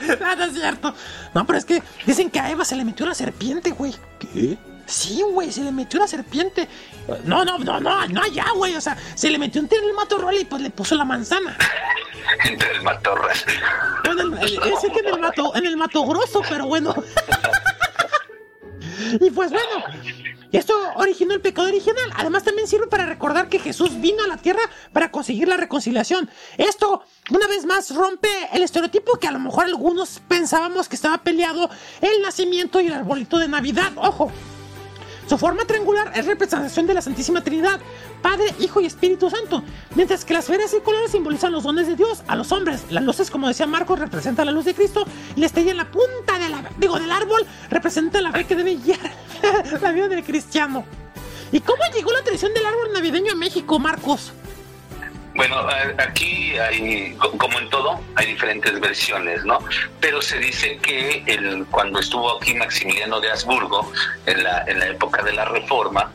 [0.00, 0.94] no, no es cierto.
[1.34, 3.94] No, pero es que dicen que a Eva se le metió una serpiente, güey.
[4.18, 4.56] ¿Qué?
[4.86, 6.68] Sí, güey, se le metió una serpiente.
[7.24, 8.74] No, no, no, no, no allá, güey.
[8.74, 11.04] O sea, se le metió un tiro en el matorral y pues le puso la
[11.04, 11.56] manzana.
[12.44, 12.82] Entre el
[14.18, 16.94] el, eh, ese que en el mato, en el mato grosso, pero bueno.
[19.20, 19.84] y pues bueno,
[20.58, 22.10] esto originó el pecado original.
[22.16, 26.28] Además también sirve para recordar que Jesús vino a la tierra para conseguir la reconciliación.
[26.58, 31.18] Esto, una vez más, rompe el estereotipo que a lo mejor algunos pensábamos que estaba
[31.18, 33.92] peleado el nacimiento y el arbolito de Navidad.
[33.96, 34.30] Ojo.
[35.28, 37.80] Su forma triangular es representación de la Santísima Trinidad,
[38.20, 39.62] Padre, Hijo y Espíritu Santo,
[39.94, 42.84] mientras que las esferas circulares simbolizan los dones de Dios a los hombres.
[42.90, 45.04] Las luces, como decía Marcos, representan la luz de Cristo
[45.36, 46.52] y la estrella en la punta de
[46.98, 48.98] del árbol representa la fe que debe guiar
[49.82, 50.84] la vida del cristiano.
[51.50, 54.32] ¿Y cómo llegó la tradición del árbol navideño a México, Marcos?
[55.34, 55.66] Bueno,
[55.98, 59.58] aquí hay, co- como en todo, hay diferentes versiones, ¿no?
[60.00, 63.90] Pero se dice que el, cuando estuvo aquí Maximiliano de Habsburgo,
[64.26, 66.12] en la, en la época de la Reforma,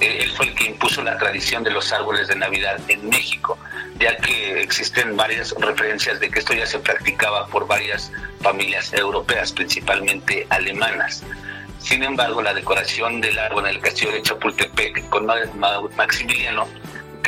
[0.00, 3.56] eh, él fue el que impuso la tradición de los árboles de Navidad en México,
[4.00, 8.10] ya que existen varias referencias de que esto ya se practicaba por varias
[8.40, 11.22] familias europeas, principalmente alemanas.
[11.78, 16.66] Sin embargo, la decoración del árbol en el castillo de Chapultepec con Ma- Ma- Maximiliano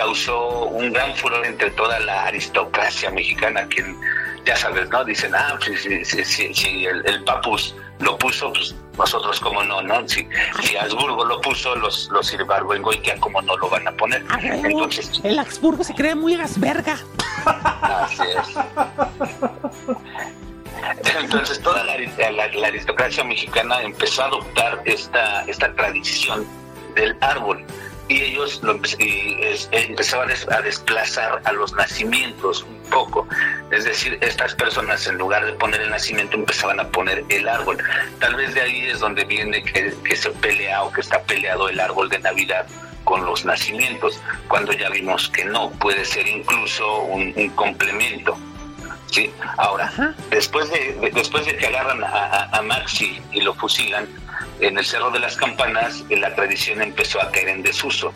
[0.03, 3.99] causó un gran furor entre toda la aristocracia mexicana, quien,
[4.47, 5.05] ya sabes, ¿no?
[5.05, 9.61] Dicen, ah, pues, si, si- si- si el, el papus lo puso, pues nosotros como
[9.65, 10.09] no, ¿no?
[10.09, 10.29] Si,
[10.63, 14.25] si Habsburgo lo puso, los, los Ibargüengoitia como no lo van a poner.
[14.41, 16.97] Entonces, el Habsburgo se cree muy gasberga.
[17.83, 18.57] Así es.
[21.21, 21.97] Entonces toda la,
[22.31, 26.47] la- la aristocracia mexicana empezó a adoptar esta, esta tradición
[26.95, 27.65] del árbol
[28.09, 33.27] y ellos lo empezaban a des- a desplazar a los nacimientos un poco.
[33.71, 37.77] Es decir, estas personas en lugar de poner el nacimiento empezaban a poner el árbol.
[38.19, 41.79] Tal vez de ahí es donde viene que, se pelea o que está peleado el
[41.79, 42.67] árbol de Navidad
[43.05, 48.37] con los nacimientos, cuando ya vimos que no, puede ser incluso un complemento.
[49.11, 49.31] ¿Sí?
[49.57, 50.15] Ahora, Ajá.
[50.31, 54.07] después de, de- después de que agarran a, a- a Maxi y lo fusilan
[54.61, 58.13] en el Cerro de las Campanas, eh, la tradición empezó a caer en desuso.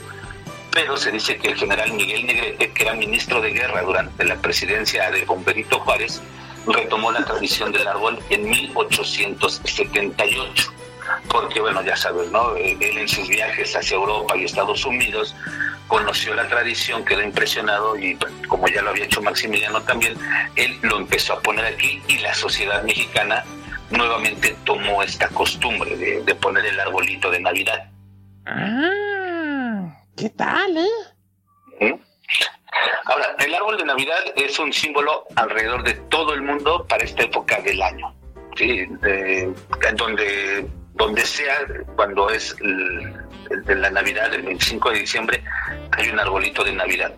[0.72, 4.36] Pero se dice que el general Miguel Negrete, que era ministro de guerra durante la
[4.36, 6.22] presidencia de Bomberito Juárez,
[6.66, 10.72] retomó la tradición del árbol en 1878.
[11.28, 12.54] Porque, bueno, ya sabes, ¿no?
[12.56, 15.34] Él en sus viajes hacia Europa y Estados Unidos
[15.88, 20.14] conoció la tradición, quedó impresionado y pues, como ya lo había hecho Maximiliano también,
[20.56, 23.44] él lo empezó a poner aquí y la sociedad mexicana
[23.90, 27.90] nuevamente tomó esta costumbre de, de poner el arbolito de Navidad.
[28.46, 30.88] Ah, ¿qué tal, eh?
[31.80, 32.00] ¿Mm?
[33.04, 37.24] Ahora, el árbol de Navidad es un símbolo alrededor de todo el mundo para esta
[37.24, 38.14] época del año.
[38.56, 38.86] ¿sí?
[39.02, 39.52] De-
[39.94, 41.54] donde, donde sea,
[41.96, 43.12] cuando es el-
[43.50, 45.42] el de la Navidad, el 25 de diciembre,
[45.92, 47.12] hay un arbolito de Navidad.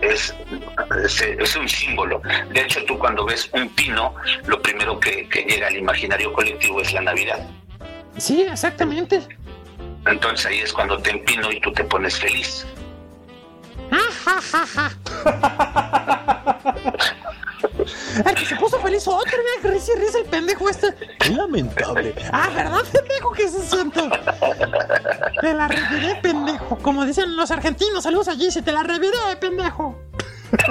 [0.00, 0.34] Es,
[1.04, 2.20] es, es un símbolo.
[2.52, 4.14] De hecho, tú cuando ves un pino,
[4.46, 7.46] lo primero que, que llega al imaginario colectivo es la Navidad.
[8.16, 9.20] Sí, exactamente.
[10.06, 12.66] Entonces ahí es cuando te empino y tú te pones feliz.
[18.26, 20.94] El que se puso feliz otro, mira que risa y risa el pendejo este.
[21.18, 22.14] Qué lamentable.
[22.32, 23.32] Ah, ¿verdad, pendejo?
[23.32, 24.00] que se siente?
[25.40, 26.76] Te la reviré, pendejo.
[26.78, 29.98] Como dicen los argentinos, saludos allí, se te la reviré, pendejo.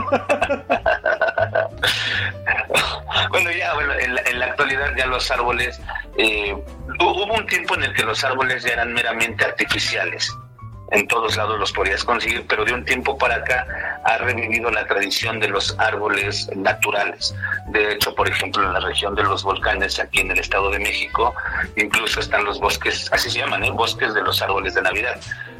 [3.29, 5.79] Bueno, ya, bueno, en la, en la actualidad ya los árboles,
[6.17, 10.33] eh, hu- hubo un tiempo en el que los árboles ya eran meramente artificiales.
[10.91, 13.65] En todos lados los podías conseguir, pero de un tiempo para acá
[14.03, 17.33] ha revivido la tradición de los árboles naturales.
[17.67, 20.79] De hecho, por ejemplo, en la región de los volcanes, aquí en el Estado de
[20.79, 21.33] México,
[21.77, 23.71] incluso están los bosques, así se llaman, ¿eh?
[23.71, 25.17] bosques de los árboles de Navidad,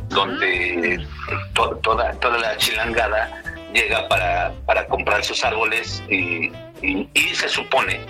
[0.10, 1.06] donde
[1.54, 3.30] to- toda, toda la chilangada
[3.74, 6.52] llega para, para comprar sus árboles y,
[6.82, 8.02] y- y se supone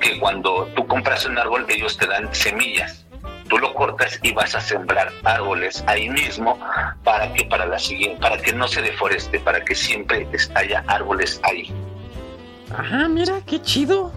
[0.00, 3.04] que cuando tú compras un árbol ellos te dan semillas.
[3.50, 6.58] Tú lo cortas y vas a sembrar árboles ahí mismo
[7.04, 11.40] para que para la siguiente, para que no se deforeste, para que siempre haya árboles
[11.42, 11.70] ahí.
[12.72, 14.12] Ajá, mira, qué chido.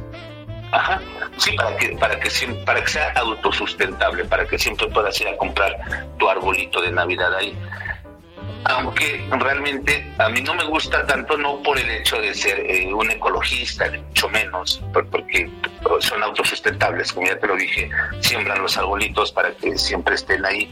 [0.71, 1.01] Ajá.
[1.37, 2.29] Sí, para que, para que
[2.65, 5.75] para que sea autosustentable, para que siempre puedas ir a comprar
[6.17, 7.57] tu arbolito de Navidad ahí.
[8.65, 12.93] Aunque realmente a mí no me gusta tanto, no por el hecho de ser eh,
[12.93, 15.49] un ecologista, ni mucho menos, por- porque
[15.99, 17.89] son autosustentables, como ya te lo dije,
[18.21, 20.71] siembran los arbolitos para que siempre estén ahí.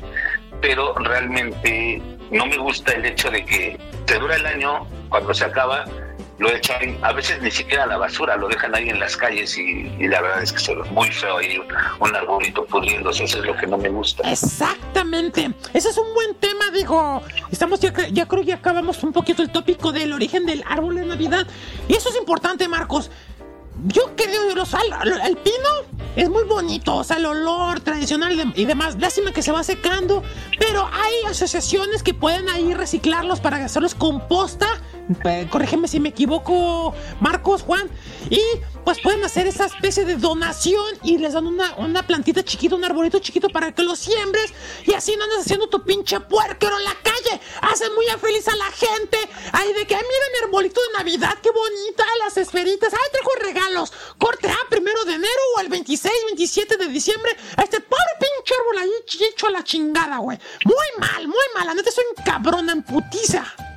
[0.61, 5.45] Pero realmente no me gusta el hecho de que te dura el año, cuando se
[5.45, 5.85] acaba,
[6.41, 9.55] lo echan, a veces ni siquiera a la basura, lo dejan ahí en las calles
[9.59, 11.67] y, la verdad es que se ve muy feo ahí un,
[11.99, 14.27] un arbolito pudriéndose, eso es lo que no me gusta.
[14.29, 15.51] Exactamente.
[15.71, 17.21] Ese es un buen tema, digo.
[17.51, 21.05] Estamos ya, ya creo que acabamos un poquito el tópico del origen del árbol de
[21.05, 21.45] Navidad.
[21.87, 23.11] Y eso es importante, Marcos.
[23.85, 28.97] Yo creo los el pino es muy bonito, o sea, el olor tradicional y demás.
[28.99, 30.23] Lástima que se va secando,
[30.59, 34.67] pero hay asociaciones que pueden ahí reciclarlos para hacerlos composta.
[35.25, 37.89] Eh, corrígeme si me equivoco, Marcos, Juan.
[38.29, 38.41] Y
[38.83, 42.83] pues pueden hacer esa especie de donación y les dan una, una plantita chiquita, un
[42.83, 44.53] arbolito chiquito para que lo siembres
[44.85, 47.41] y así no andas haciendo tu pinche puerquero en la calle.
[47.61, 49.17] Hacen muy feliz a la gente.
[49.51, 52.93] Ay, de que, ay, mira mi arbolito de Navidad, qué bonita, las esferitas.
[52.93, 53.93] Ay, trajo regalos.
[54.17, 57.35] Corte A, primero de enero o el 26, 27 de diciembre.
[57.57, 58.91] A este pobre pinche árbol ahí
[59.27, 60.37] hecho a la chingada, güey.
[60.65, 61.67] Muy mal, muy mal.
[61.67, 63.70] La neta soy un cabrón en putiza.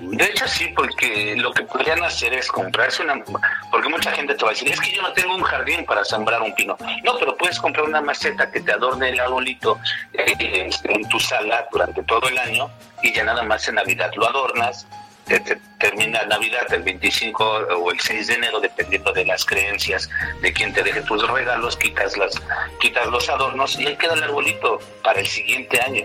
[0.00, 3.22] De hecho, sí, porque lo que podrían hacer es comprarse una.
[3.70, 6.04] Porque mucha gente te va a decir, es que yo no tengo un jardín para
[6.04, 6.76] sembrar un pino.
[7.04, 9.78] No, pero puedes comprar una maceta que te adorne el arbolito
[10.12, 12.70] eh, en tu sala durante todo el año
[13.02, 14.86] y ya nada más en Navidad lo adornas.
[15.26, 20.08] te- te- termina Navidad el 25 o el 6 de enero, dependiendo de las creencias
[20.40, 22.32] de quien te deje tus regalos, quitas, las,
[22.80, 26.04] quitas los adornos y ahí queda el arbolito para el siguiente año.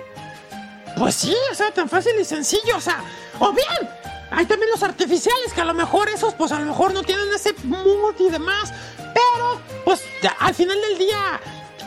[0.98, 3.00] Pues sí, o sea, tan fácil y sencillo, o sea,
[3.42, 3.90] o bien,
[4.32, 7.26] hay también los artificiales que a lo mejor esos, pues a lo mejor no tienen
[7.36, 10.02] ese mood y demás, pero pues
[10.40, 11.40] al final del día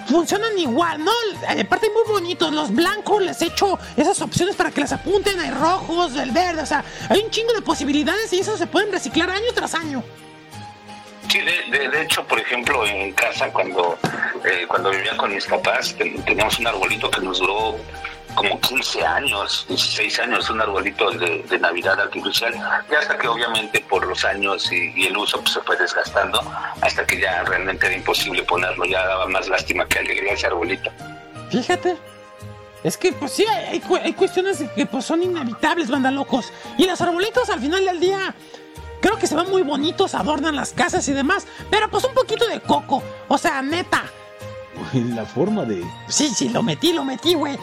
[0.07, 1.13] funcionan igual, ¿no?
[1.51, 5.51] Eh, Aparte muy bonitos, los blancos les echo esas opciones para que las apunten, hay
[5.51, 9.31] rojos, el verde, o sea, hay un chingo de posibilidades y eso se pueden reciclar
[9.31, 10.03] año tras año.
[11.31, 13.99] Sí, de, de- hecho, por ejemplo, en casa, cuando,
[14.45, 17.77] eh, cuando vivía con mis papás, ten- teníamos un arbolito que nos duró
[18.35, 22.55] como 15 años, 16 años, un arbolito de, de Navidad artificial,
[22.91, 26.41] y hasta que obviamente por los años y, y el uso pues, se fue desgastando,
[26.81, 30.91] hasta que ya realmente era imposible ponerlo, ya daba más lástima que alegría ese arbolito.
[31.51, 31.97] Fíjate.
[32.83, 36.53] Es que, pues sí, hay, hay cu- hay cuestiones que pues, son inevitables, banda locos.
[36.77, 38.35] Y los arbolitos al final del día,
[39.01, 41.47] creo que se ven muy bonitos, adornan las casas y demás.
[41.71, 43.03] Pero pues un poquito de coco.
[43.29, 44.03] O sea, neta.
[44.93, 45.83] La forma de.
[46.09, 47.57] Sí, sí, lo metí, lo metí, güey.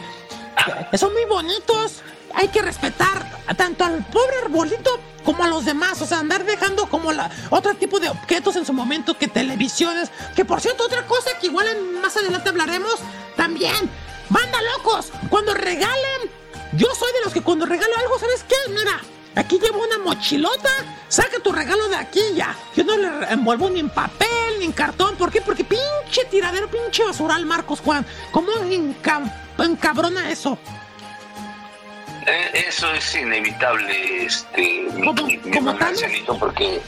[0.97, 2.01] Son muy bonitos.
[2.33, 3.25] Hay que respetar
[3.57, 6.01] tanto al pobre arbolito como a los demás.
[6.01, 10.09] O sea, andar dejando como la otro tipo de objetos en su momento que televisiones.
[10.35, 12.95] Que por cierto, otra cosa que igual en- más adelante hablaremos
[13.35, 13.89] también.
[14.29, 16.31] Banda locos, cuando regalen.
[16.73, 18.55] Yo soy de los que cuando regalo algo, ¿sabes qué?
[18.69, 19.01] Mira,
[19.35, 20.69] aquí llevo una mochilota.
[21.09, 22.55] Saca tu regalo de aquí ya.
[22.77, 24.27] Yo no le envuelvo ni en papel
[24.59, 25.17] ni en cartón.
[25.17, 25.41] ¿Por qué?
[25.41, 28.05] Porque pinche tiradero, pinche basural, Marcos Juan.
[28.31, 30.57] ¿Cómo enca- encabrona eso?
[32.27, 35.75] Eh, eso es inevitable, este, mi, ¿Cómo- mi- mi cómo
[36.39, 36.79] porque,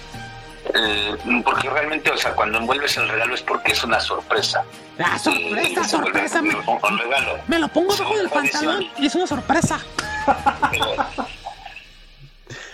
[0.75, 4.63] eh, porque realmente, o sea, cuando envuelves el regalo es porque es una sorpresa.
[4.99, 6.41] Y- sorpresa, vuelve sorpresa.
[6.43, 7.39] Me, un, un regalo.
[7.47, 9.79] me lo pongo bajo del pantalón y es una sorpresa.
[10.71, 10.95] Pero,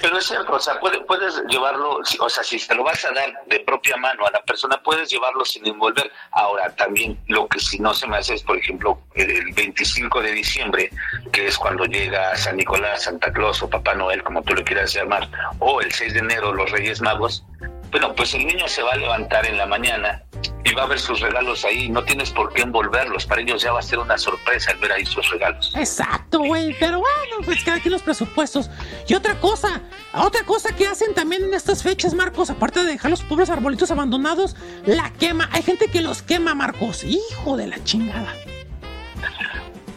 [0.01, 3.11] pero es cierto, o sea, puede- puedes llevarlo, o sea, si te lo vas a
[3.11, 6.11] dar de propia mano a la persona, puedes llevarlo sin envolver.
[6.31, 10.31] Ahora, también lo que si no se me hace es, por ejemplo, el 25 de
[10.31, 10.89] diciembre,
[11.31, 14.93] que es cuando llega San Nicolás, Santa Claus o Papá Noel, como tú lo quieras
[14.93, 15.27] llamar,
[15.59, 17.43] o el 6 de enero, los Reyes Magos,
[17.91, 20.23] bueno, pues el niño se va a levantar en la mañana
[20.63, 23.71] y va a ver sus regalos ahí, no tienes por qué envolverlos, para ellos ya
[23.71, 25.73] va a ser una sorpresa el ver ahí sus regalos.
[25.75, 26.75] Exacto, güey.
[26.79, 28.69] Pero bueno, pues cada quien los presupuestos.
[29.07, 29.81] Y otra cosa,
[30.13, 33.89] otra cosa que hacen también en estas fechas, Marcos, aparte de dejar los pobres arbolitos
[33.91, 35.49] abandonados, la quema.
[35.51, 37.03] Hay gente que los quema, Marcos.
[37.03, 38.33] Hijo de la chingada.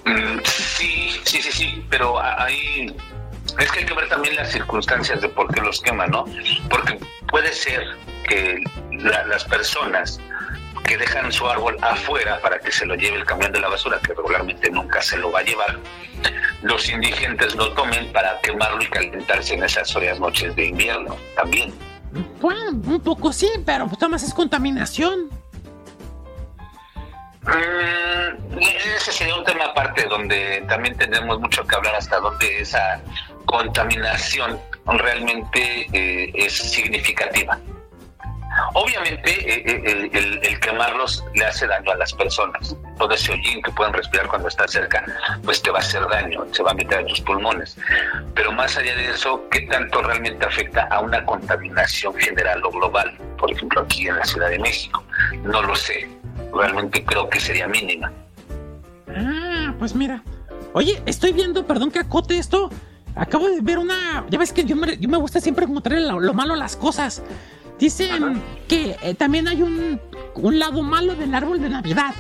[0.05, 2.95] Mm, Sí, sí, sí, sí, pero ahí
[3.59, 6.24] es que hay que ver también las circunstancias de por qué los queman, ¿no?
[6.68, 6.98] Porque
[7.28, 7.96] puede ser
[8.28, 10.20] que la- las personas
[10.84, 13.98] que dejan su árbol afuera para que se lo lleve el camión de la basura,
[14.00, 15.78] que regularmente nunca se lo va a llevar,
[16.62, 21.72] los indigentes lo tomen para quemarlo y calentarse en esas frías noches de invierno también.
[22.40, 25.30] Bueno, un poco sí, pero pues más es contaminación.
[27.42, 28.59] Mm,
[28.96, 33.00] ese sería un tema aparte donde también tendremos mucho que hablar hasta dónde esa
[33.47, 37.59] contaminación realmente eh, es significativa.
[38.74, 42.76] Obviamente eh, eh, el, quemarlos le hace daño a las personas.
[42.99, 45.05] Todo ese hollín que pueden respirar cuando está cerca,
[45.45, 47.78] pues te va a hacer daño, se va a meter a tus pulmones.
[48.34, 53.16] Pero más allá de eso, ¿qué tanto realmente afecta a una contaminación general o global?
[53.38, 55.03] Por ejemplo, aquí en la Ciudad de México.
[55.45, 56.09] No lo sé.
[56.55, 58.12] Realmente creo que sería mínima.
[59.16, 60.22] Ah, pues mira.
[60.74, 62.70] Oye, estoy viendo, perdón que acote esto.
[63.14, 64.24] Acabo de ver una.
[64.30, 66.76] Ya ves que yo me, yo me gusta siempre encontrar lo, lo malo a las
[66.76, 67.22] cosas.
[67.78, 70.00] Dicen que eh, también hay un,
[70.34, 72.14] un lado malo del árbol de Navidad.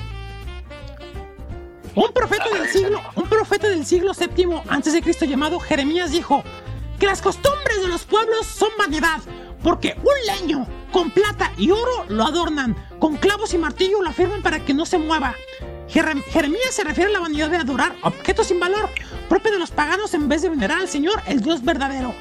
[1.94, 6.42] Un profeta del siglo, un profeta del siglo VII antes de Cristo llamado Jeremías dijo
[6.98, 9.20] que las costumbres de los pueblos son vanidad,
[9.62, 14.42] porque un leño con plata y oro lo adornan, con clavos y martillo lo afirman
[14.42, 15.34] para que no se mueva.
[15.92, 18.88] Jerem- Jeremías se refiere a la vanidad de adorar objetos sin valor,
[19.28, 22.14] propio de los paganos en vez de venerar al Señor, el Dios verdadero.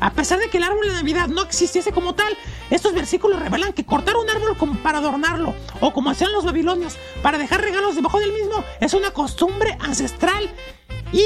[0.00, 2.36] A pesar de que el árbol de Navidad no existiese como tal,
[2.70, 6.96] Estos versículos revelan que cortar un árbol como para adornarlo, o como hacían los babilonios,
[7.22, 10.48] para dejar regalos debajo del mismo, es una costumbre ancestral
[11.12, 11.22] y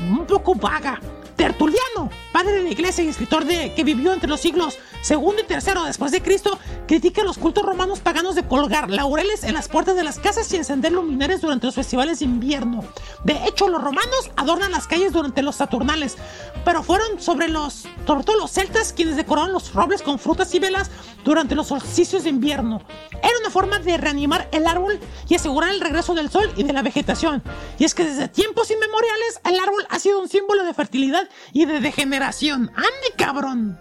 [0.00, 1.00] un poco vaga.
[1.36, 5.44] Tertuliano, padre de la iglesia y escritor de que vivió entre los siglos segundo y
[5.44, 9.96] tercero después de Cristo, critica los cultos romanos paganos de colgar laureles en las puertas
[9.96, 12.82] de las casas y encender luminares durante los festivales de invierno.
[13.22, 16.16] De hecho, los romanos adornan las calles durante los saturnales,
[16.64, 20.90] pero fueron sobre los, sobre los celtas quienes decoraron los robles con frutas y velas
[21.24, 22.80] durante los solsticios de invierno.
[23.12, 26.72] Era una forma de reanimar el árbol y asegurar el regreso del sol y de
[26.72, 27.42] la vegetación.
[27.78, 31.66] Y es que desde tiempos inmemoriales el árbol ha sido un símbolo de fertilidad y
[31.66, 32.70] de degeneración.
[32.76, 33.80] ¡Ande, cabrón!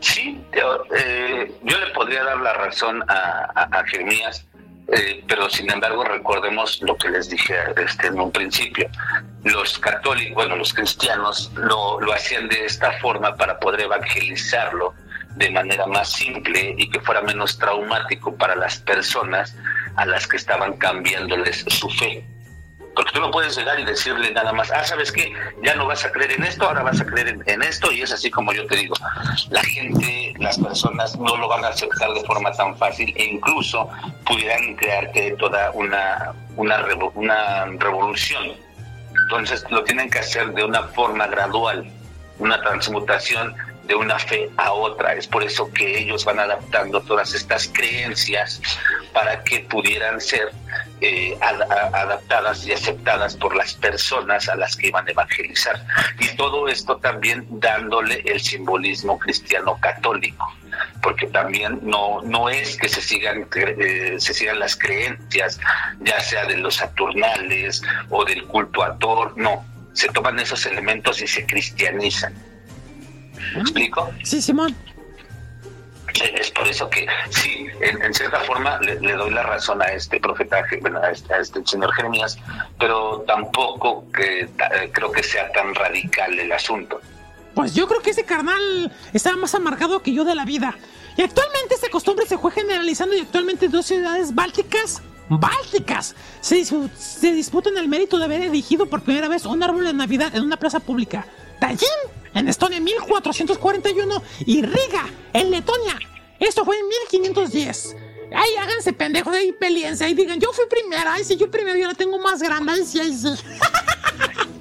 [0.00, 4.46] Sí, yo, eh, yo le podría dar la razón a, a, a Jeremías,
[4.88, 8.88] eh, pero sin embargo recordemos lo que les dije este, en un principio.
[9.42, 14.94] Los católicos, bueno, los cristianos lo, lo hacían de esta forma para poder evangelizarlo
[15.36, 19.54] de manera más simple y que fuera menos traumático para las personas
[19.96, 22.24] a las que estaban cambiándoles su fe.
[22.98, 25.32] Porque tú no puedes llegar y decirle nada más, ah, ¿sabes qué?
[25.62, 28.10] Ya no vas a creer en esto, ahora vas a creer en, esto, y es
[28.10, 28.96] así como yo te digo.
[29.50, 33.88] La gente, las personas no lo van a aceptar de forma tan fácil e incluso
[34.26, 36.84] pudieran crearte toda una, una,
[37.14, 38.54] una revolución.
[39.26, 41.88] Entonces lo tienen que hacer de una forma gradual,
[42.40, 45.14] una transmutación de una fe a otra.
[45.14, 48.60] Es por eso que ellos van adaptando todas estas creencias
[49.12, 50.50] para que pudieran ser
[51.00, 55.84] eh, a- adaptadas y aceptadas por las personas a las que iban a evangelizar.
[56.18, 60.52] Y todo esto también dándole el simbolismo cristiano católico,
[61.02, 65.60] porque también no, no es que se sigan, eh, se sigan las creencias,
[66.00, 71.20] ya sea de los saturnales o del culto a Thor, no, se toman esos elementos
[71.22, 72.34] y se cristianizan.
[73.54, 74.10] ¿Me explico?
[74.24, 74.76] Sí, Simón.
[76.14, 80.64] Es por eso que sí, en, cierta forma le, doy la razón a este profeta,
[80.80, 82.38] bueno, a este, a este señor Jeremías,
[82.78, 84.48] pero tampoco eh,
[84.92, 87.00] creo que sea tan radical el asunto.
[87.54, 90.76] Pues yo creo que ese carnal estaba más amargado que yo de la vida.
[91.16, 96.64] Y actualmente esta costumbre se fue generalizando y actualmente en dos ciudades bálticas, bálticas, se,
[96.64, 100.44] se disputan el mérito de haber erigido por primera vez un árbol de Navidad en
[100.44, 101.26] una plaza pública.
[101.58, 101.88] Tallinn,
[102.34, 105.98] en Estonia en 1441 y Riga, en Letonia.
[106.38, 107.96] Esto fue en 1510.
[108.34, 111.86] Ay, háganse pendejos, ahí peleense, ahí digan, yo fui primera, ay, si yo primero, yo
[111.88, 113.28] la tengo más grande, ay, sí, ay, sí.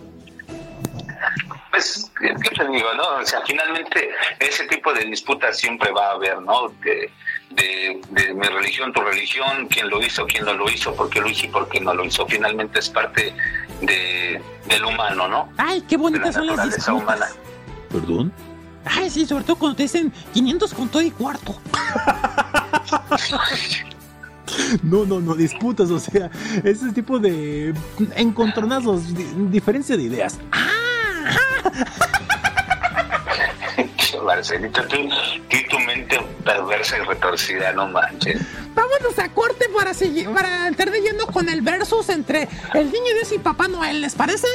[1.69, 3.17] Pues, ¿qué te digo, no?
[3.21, 4.09] O sea, finalmente
[4.39, 6.69] ese tipo de disputas siempre va a haber, ¿no?
[6.83, 7.11] De,
[7.51, 11.19] de, de mi religión, tu religión, quién lo hizo, quién no lo hizo, por qué
[11.21, 12.25] lo hizo y por qué no lo hizo.
[12.25, 13.31] Finalmente es parte
[13.81, 15.53] de, del humano, ¿no?
[15.57, 16.87] Ay, qué De la bonitas son las disputas.
[16.89, 17.27] humana.
[17.99, 18.31] ¿Perdón?
[18.85, 21.59] Ay, sí, sobre todo cuando te dicen 500 con todo y cuarto.
[24.83, 26.29] No, no, no, disputas, o sea,
[26.63, 27.73] ese tipo de
[28.15, 30.37] encontronazos, di- diferencia de ideas.
[34.25, 34.97] Marcelito, tú,
[35.49, 38.41] tú y tu mente perversa y retorcida, no manches.
[38.75, 43.13] Vámonos a corte para, seguir, para entrar de lleno con el versus entre el niño
[43.15, 44.47] Dios y Papá Noel, ¿les parece?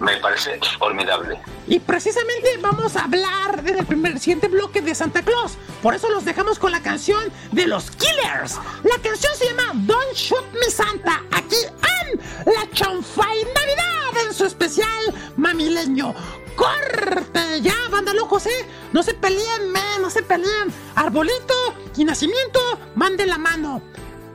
[0.00, 1.38] Me parece formidable.
[1.66, 5.58] Y precisamente vamos a hablar en el primer siguiente bloque de Santa Claus.
[5.82, 8.58] Por eso los dejamos con la canción de los Killers.
[8.82, 11.22] La canción se llama Don't Shoot Me Santa.
[11.32, 11.56] Aquí
[12.02, 16.14] en La Chanfay Navidad en su especial mamileño.
[16.56, 17.60] ¡Corte!
[17.60, 18.66] Ya, banda locos, ¿eh?
[18.92, 20.72] No se peleen, men, no se peleen.
[20.94, 21.54] Arbolito
[21.96, 22.60] y nacimiento,
[22.94, 23.82] mande la mano.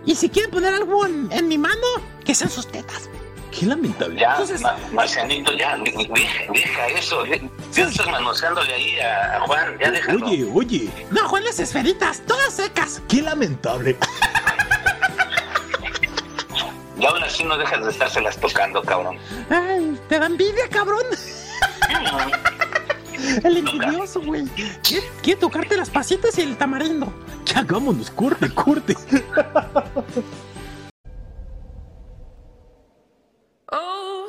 [0.06, 1.88] Y si quieren poner algo en, en mi mano,
[2.24, 3.10] que sean sus tetas.
[3.58, 4.20] Qué lamentable.
[4.20, 7.24] Ya, Entonces- Ma- Marcianito, ya, de- deja, deja eso.
[7.24, 10.26] de- Ya estás manoseándole ahí a, a Juan, ya déjalo.
[10.28, 13.02] Oye, oye, No, Juan, las esferitas, todas secas.
[13.08, 13.96] qué lamentable.
[17.00, 19.18] Y aún así no dejas de estárselas tocando, cabrón.
[19.50, 21.04] Ay, te da envidia, cabrón.
[23.44, 24.46] El envidioso, güey.
[24.84, 27.12] Quiere, quiere tocarte las pasitas y el tamarindo.
[27.46, 28.96] Ya hagámonos, corte, corte.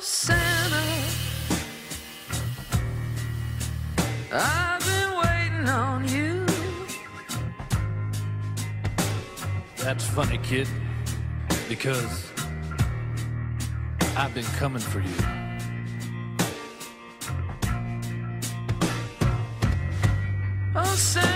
[0.01, 0.77] Santa,
[4.33, 6.47] I've been waiting on you.
[9.79, 10.69] That's funny, kid,
[11.69, 12.31] because
[14.17, 15.15] I've been coming for you.
[20.75, 21.36] Oh, Santa,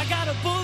[0.00, 0.59] I got a bullet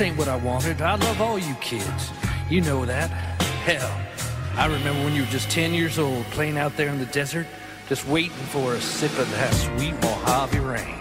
[0.00, 0.80] ain't what I wanted.
[0.80, 2.10] I love all you kids.
[2.48, 3.08] You know that.
[3.64, 4.00] Hell,
[4.56, 7.46] I remember when you were just 10 years old playing out there in the desert,
[7.88, 10.99] just waiting for a sip of that sweet Mojave rain.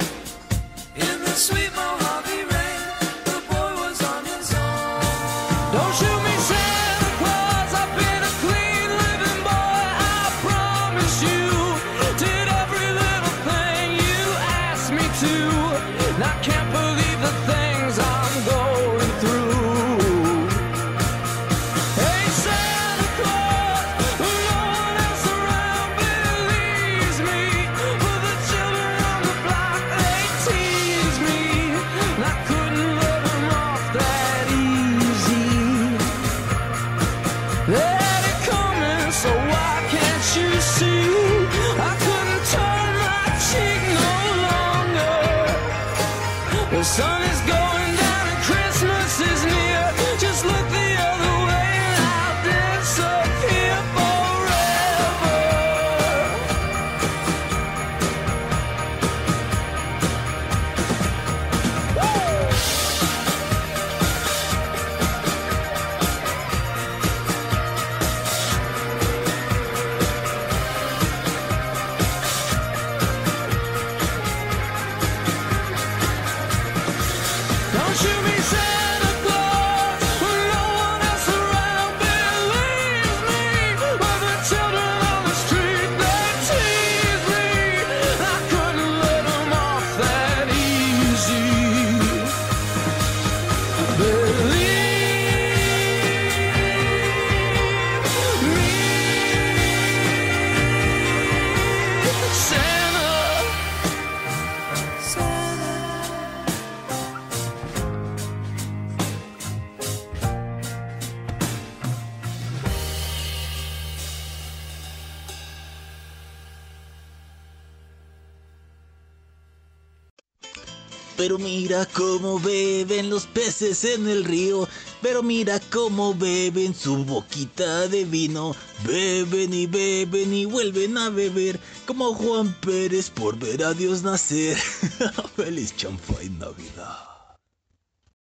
[121.80, 124.68] Mira cómo beben los peces en el río.
[125.02, 128.56] Pero mira cómo beben su boquita de vino.
[128.86, 131.60] Beben y beben y vuelven a beber.
[131.86, 134.58] Como Juan Pérez por ver a Dios nacer.
[135.36, 136.98] Feliz champagne Navidad.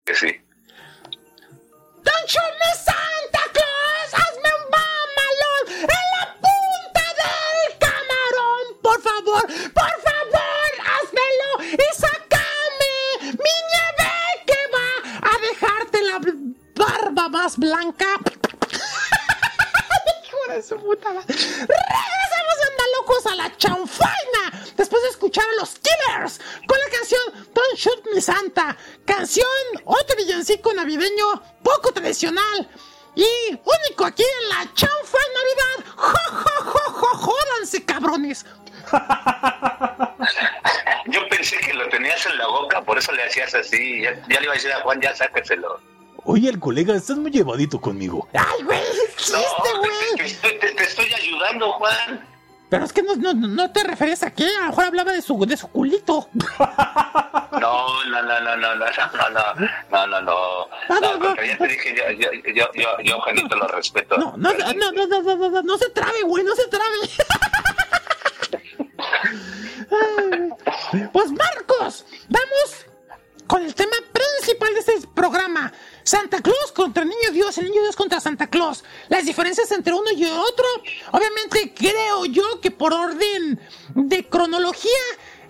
[0.04, 0.26] Que sí.
[2.28, 2.81] Shoot
[17.32, 18.06] más blanca.
[20.28, 21.08] Hijo de su puta.
[21.10, 26.38] Regresamos anda locos a la chanfaina después de escuchar a los Killers
[26.68, 27.20] con la canción
[27.54, 28.76] Don't Shoot Me Santa,
[29.06, 29.46] canción
[29.84, 32.68] otro villancico navideño poco tradicional
[33.14, 35.84] y único aquí en la chanfa en Navidad.
[35.96, 37.06] ¡Jo, jo, jo, jo!
[37.16, 38.44] ¡Jódanse, cabrones!
[41.06, 44.02] Yo pensé que lo tenías en la boca, por eso le hacías así.
[44.02, 45.80] Ya, ya le iba a decir a Juan, ya sáqueselo.
[46.24, 48.28] Oye, el colega, estás muy llevadito conmigo.
[48.32, 48.80] ¡Ay, güey!
[49.16, 49.90] ¡Chiste, No, güey!
[50.16, 52.28] te, te estoy- te- te estoy ayudando, Juan.
[52.68, 55.20] Pero es que no, no, no te referías a qué, a lo mejor hablaba de
[55.20, 56.28] su, de su culito.
[57.60, 59.54] No, no, no, no, no, no, no, no,
[59.90, 60.68] no, no, no.
[61.00, 64.16] No, porque ya te dije, yo, yo, yo, yo, yo, Juanito, lo respeto.
[64.16, 66.96] No, no, no, no, no, no, no, no, no se trabe, güey, no se trabe.
[71.12, 72.86] Pues Marcos, vamos
[73.46, 75.70] con el tema principal de este programa.
[76.04, 78.84] Santa Claus contra el Niño Dios, el Niño Dios contra Santa Claus.
[79.08, 80.66] Las diferencias entre uno y otro,
[81.12, 83.60] obviamente creo yo que por orden
[83.94, 84.90] de cronología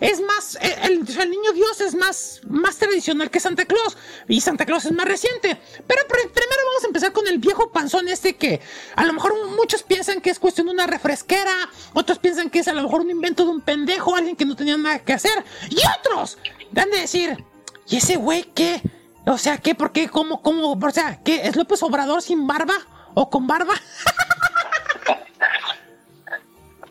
[0.02, 3.96] es más, eh, el, el Niño Dios es más, más tradicional que Santa Claus
[4.26, 5.56] y Santa Claus es más reciente.
[5.86, 8.60] Pero primero vamos a empezar con el viejo panzón este que
[8.96, 11.54] a lo mejor muchos piensan que es cuestión de una refresquera,
[11.94, 14.56] otros piensan que es a lo mejor un invento de un pendejo, alguien que no
[14.56, 16.36] tenía nada que hacer y otros
[16.72, 17.44] dan de decir,
[17.86, 18.82] ¿y ese güey qué?
[19.26, 19.74] O sea, ¿qué?
[19.74, 20.08] ¿Por qué?
[20.08, 20.42] ¿Cómo?
[20.42, 20.72] ¿Cómo?
[20.72, 21.46] O sea, ¿qué?
[21.46, 22.74] ¿Es López Obrador sin barba?
[23.14, 23.74] ¿O con barba?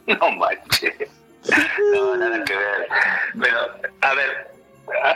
[0.07, 1.09] No manches.
[1.93, 2.87] No, nada que ver.
[3.39, 3.59] Pero,
[4.01, 4.51] a ver,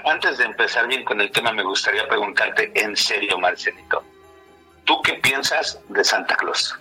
[0.06, 4.04] antes de empezar bien con el tema, me gustaría preguntarte en serio, Marcelito.
[4.86, 6.76] ¿Tú qué piensas de Santa Claus?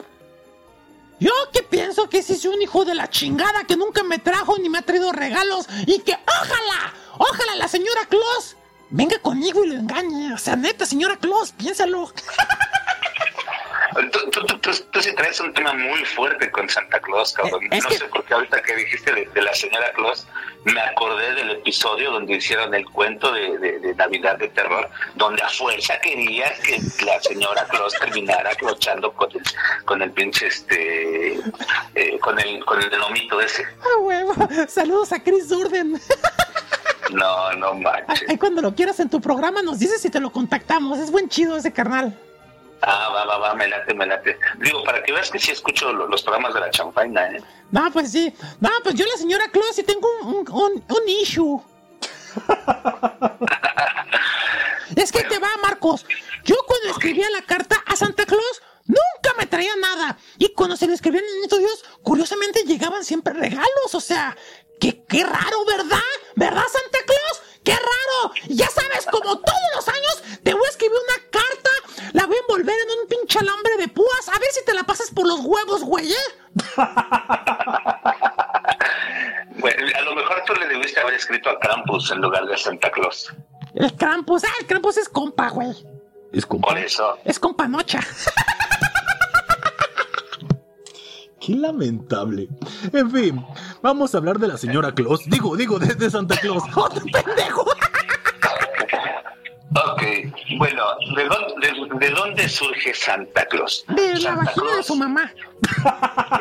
[1.19, 4.59] Yo que pienso que ese es un hijo de la chingada que nunca me trajo
[4.59, 8.57] ni me ha traído regalos y que ojalá, ojalá la señora Claus
[8.91, 10.33] venga conmigo y lo engañe.
[10.35, 12.11] O sea, neta, señora Claus, piénsalo.
[14.11, 17.63] Tú, tú, tú, tú, tú sí traes un tema muy fuerte con Santa Claus, cabrón.
[17.65, 20.27] Eh, es no que- sé por qué ahorita que dijiste de, de la señora Claus,
[20.65, 25.43] me acordé del episodio donde hicieron el cuento de, de- de Navidad de terror, donde
[25.43, 29.43] a fuerza querías que la señora Claus terminara clochando con el,
[29.85, 31.35] con el pinche, este,
[31.95, 33.65] eh, con el, con el lomito ese.
[33.81, 34.35] Ah, huevo.
[34.67, 36.01] Saludos a Chris Durden.
[37.13, 38.25] No, no manches.
[38.29, 40.99] Ahí cuando lo quieras en tu programa nos dices si te lo contactamos.
[40.99, 42.19] Es buen chido ese carnal.
[42.83, 44.39] Ah, va, va, va, me late, me late.
[44.59, 47.43] Digo, para que veas que sí escucho lo- los programas de la champaña, ¿eh?
[47.71, 48.33] No, pues sí.
[48.61, 51.61] No, pues yo la señora Claus sí tengo un, un, un- un issue.
[54.97, 56.07] es que te va, Marcos.
[56.45, 60.19] Yo cuando escribía la carta a Santa Claus, nunca me traía nada.
[60.39, 63.95] Y cuando se le escribía en Niñito Dios, curiosamente llegaban siempre regalos.
[63.95, 64.37] O sea,
[64.93, 65.99] qué raro, ¿verdad?
[66.37, 67.43] ¿Verdad, Santa Claus?
[67.65, 68.35] ¡Qué raro!
[68.49, 71.71] Ya sabes, como todos los años, te voy a escribir una carta,
[72.13, 74.85] la voy a envolver en un pinche alambre de púas, a ver si te la
[74.85, 76.17] pasas por los huevos, güey, ¿eh?
[79.57, 82.91] Bueno, a lo mejor tú le debiste haber escrito a Krampus en lugar de Santa
[82.91, 83.33] Claus.
[83.75, 85.73] El Krampus, ah, el Krampus es compa, güey.
[86.33, 86.69] Es compa.
[86.69, 87.17] Por eso.
[87.25, 88.01] Es compa nocha.
[91.45, 92.49] Qué lamentable.
[92.93, 93.45] En fin,
[93.83, 95.25] vamos a hablar de la señora Claus.
[95.27, 96.63] Digo, digo, de, Santa Claus.
[96.75, 97.67] ¡Otro pendejo!
[99.77, 100.03] Ok,
[100.59, 100.85] bueno,
[101.17, 103.85] ¿de dónde, de, de dónde surge Santa Claus?
[103.89, 105.33] De la Santa vagina de Claus, su mamá.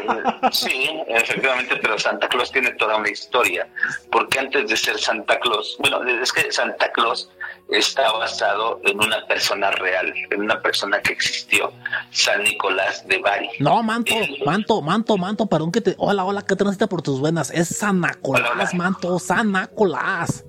[0.02, 3.68] eh, sí, efectivamente, pero Santa Claus tiene toda una historia.
[4.12, 7.32] Porque antes de ser Santa Claus, bueno, es que Santa Claus
[7.70, 11.74] está basado en una persona real, en una persona que existió,
[12.12, 13.50] San Nicolás de Bari.
[13.60, 14.14] No, manto,
[14.46, 15.96] manto, manto, manto, perdón que te.
[15.98, 17.50] Hola, hola, ¿qué transita por tus venas?
[17.50, 18.70] Es Hola, hola.
[18.74, 20.46] manto, Sanacolás.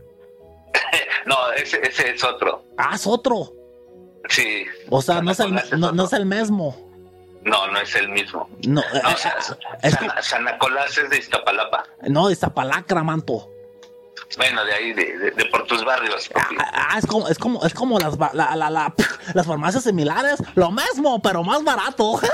[1.26, 2.64] No, ese, ese es otro.
[2.78, 3.52] Ah, es otro.
[4.28, 4.64] Sí.
[4.90, 6.76] O sea, no es el, es no, no es el mismo.
[7.42, 8.48] No, no es el mismo.
[8.66, 9.14] No, eh, No, eh,
[9.82, 11.84] es San, San Nicolás es de Iztapalapa.
[12.08, 13.50] no, de Zapalacra, manto.
[14.38, 16.28] Bueno, de ahí, de, de- de por tus barrios.
[16.28, 16.56] papi.
[16.58, 18.94] Ah, ah, es como, es como, es como las, la- la- la-
[19.34, 22.18] las farmacias similares, lo mismo, pero más barato.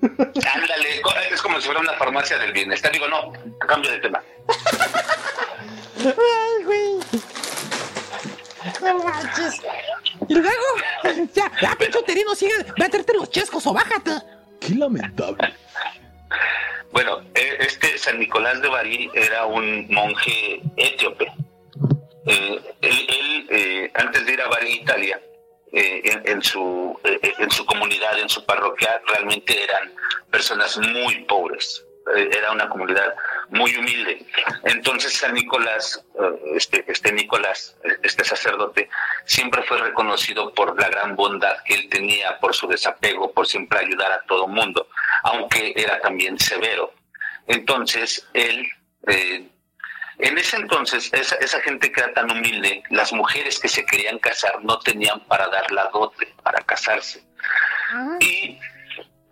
[0.00, 1.02] Ándale,
[1.32, 2.92] es como si fuera una farmacia del bienestar.
[2.92, 3.32] Digo, no,
[3.66, 4.22] cambio de tema.
[6.04, 6.98] Ay, güey.
[8.82, 9.60] No manches.
[10.28, 10.64] Y luego,
[11.34, 12.54] ya, ya, pinche uterino, sigue.
[12.76, 14.12] Ve a traerte los chescos o bájate.
[14.60, 15.54] Qué lamentable.
[16.92, 21.32] Bueno, eh, este San Nicolás de Bari era un monje etíope.
[22.26, 25.20] Eh, él, él, eh, antes de ir a Bari, Italia,
[25.72, 29.92] eh, en, en su, eh, en su comunidad, en su parroquia, realmente eran
[30.30, 31.84] personas muy pobres.
[32.16, 33.14] Eh, era una comunidad
[33.50, 34.24] muy humilde.
[34.64, 38.88] Entonces San Nicolás, eh, este, este Nicolás, este sacerdote,
[39.24, 43.80] siempre fue reconocido por la gran bondad que él tenía, por su desapego, por siempre
[43.80, 44.88] ayudar a todo mundo,
[45.24, 46.92] aunque era también severo.
[47.46, 48.66] Entonces él,
[49.06, 49.48] eh,
[50.18, 54.18] en ese entonces, esa, esa gente que era tan humilde, las mujeres que se querían
[54.18, 57.22] casar no tenían para dar la dote, para casarse.
[58.20, 58.58] Y,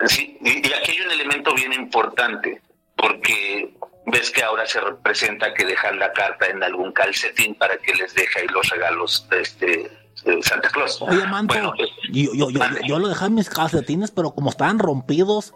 [0.06, 2.62] sí, y, y aquí hay un elemento bien importante,
[2.96, 3.74] porque
[4.06, 8.14] ves que ahora se representa que dejan la carta en algún calcetín para que les
[8.14, 9.90] deje ahí los regalos de este
[10.24, 11.00] de Santa Claus.
[11.02, 14.50] Oye, manto, Bueno, pues, yo, yo, yo, yo lo dejé en mis calcetines, pero como
[14.50, 15.52] estaban rompidos.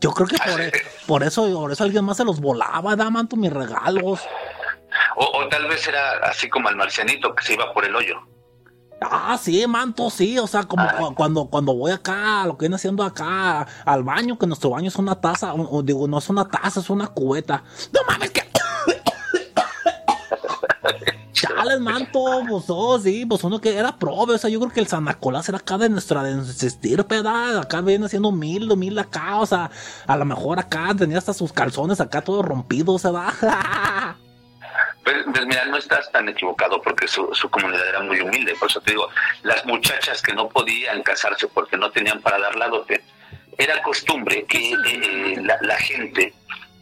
[0.00, 0.60] Yo creo que por,
[1.06, 4.20] por eso, por eso alguien más se los volaba, da manto mis regalos.
[5.16, 8.20] o, o tal vez era así como el marcianito que se iba por el hoyo.
[9.04, 12.76] Ah, sí, manto, sí, o sea, como cu- cuando, cuando voy acá, lo que viene
[12.76, 16.28] haciendo acá, al baño, que nuestro baño es una taza, o- o digo, no es
[16.28, 17.62] una taza, es una cubeta.
[17.92, 18.42] No mames, que
[21.32, 24.80] chales, manto, pues oh, sí, pues uno que era prove, o sea, yo creo que
[24.80, 27.58] el San Nicolás era acá de nuestra, de nuestra estirpe, ¿verdad?
[27.58, 29.70] Acá viene siendo humilde, humilde acá, o sea,
[30.06, 33.32] a lo mejor acá tenía hasta sus calzones acá todos rompidos, ¿verdad?
[35.04, 38.54] Pues, pues, mira, no estás tan equivocado porque su, su comunidad era muy humilde.
[38.58, 39.08] Por eso te digo,
[39.42, 43.02] las muchachas que no podían casarse porque no tenían para dar la dote,
[43.58, 46.32] era costumbre que eh, la, la gente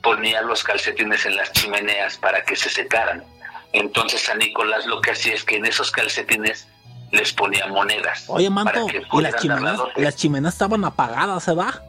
[0.03, 3.25] ponía los calcetines en las chimeneas para que se secaran.
[3.73, 6.69] Entonces San Nicolás lo que hacía es que en esos calcetines
[7.13, 8.25] les ponía monedas.
[8.29, 10.03] Oye, para manto, que y las la chimeneas, dote.
[10.03, 11.83] las chimeneas estaban apagadas, ¿verdad?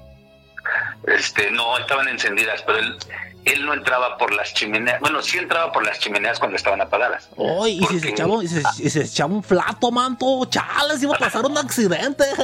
[1.08, 2.98] Este, no, estaban encendidas, pero él,
[3.46, 5.00] él no entraba por las chimeneas.
[5.00, 7.30] Bueno, sí entraba por las chimeneas cuando estaban apagadas.
[7.38, 11.16] Oye, y si se echaba, y se, y se echaba un flato, manto, chales, iba
[11.16, 12.26] a pasar un accidente.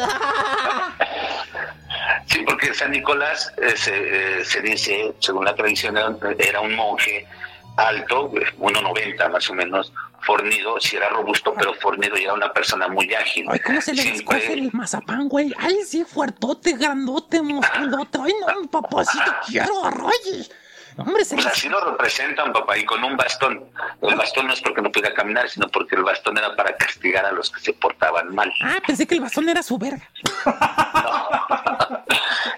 [2.28, 5.98] Sí, porque San Nicolás eh, se, eh, se dice, según la tradición,
[6.38, 7.26] era, un monje
[7.78, 12.52] alto, eh, 1,90 más o menos, fornido, si era robusto, pero fornido y era una
[12.52, 13.46] persona muy ágil.
[13.50, 15.54] Ay, ¿cómo se le Siempre- descoce el mazapán, güey?
[15.58, 18.18] Ay, sí, fuertote, grandote, musculote.
[18.22, 20.48] Ay, no, papacito, quiero, oye.
[20.98, 21.54] Hombre, se Pues les...
[21.54, 23.64] así lo representan, papá, y con un bastón.
[24.02, 27.26] El bastón no es porque no pudiera caminar, sino porque el bastón era para castigar
[27.26, 28.52] a los que se portaban mal.
[28.64, 30.10] Ah, pensé que el bastón era su verga.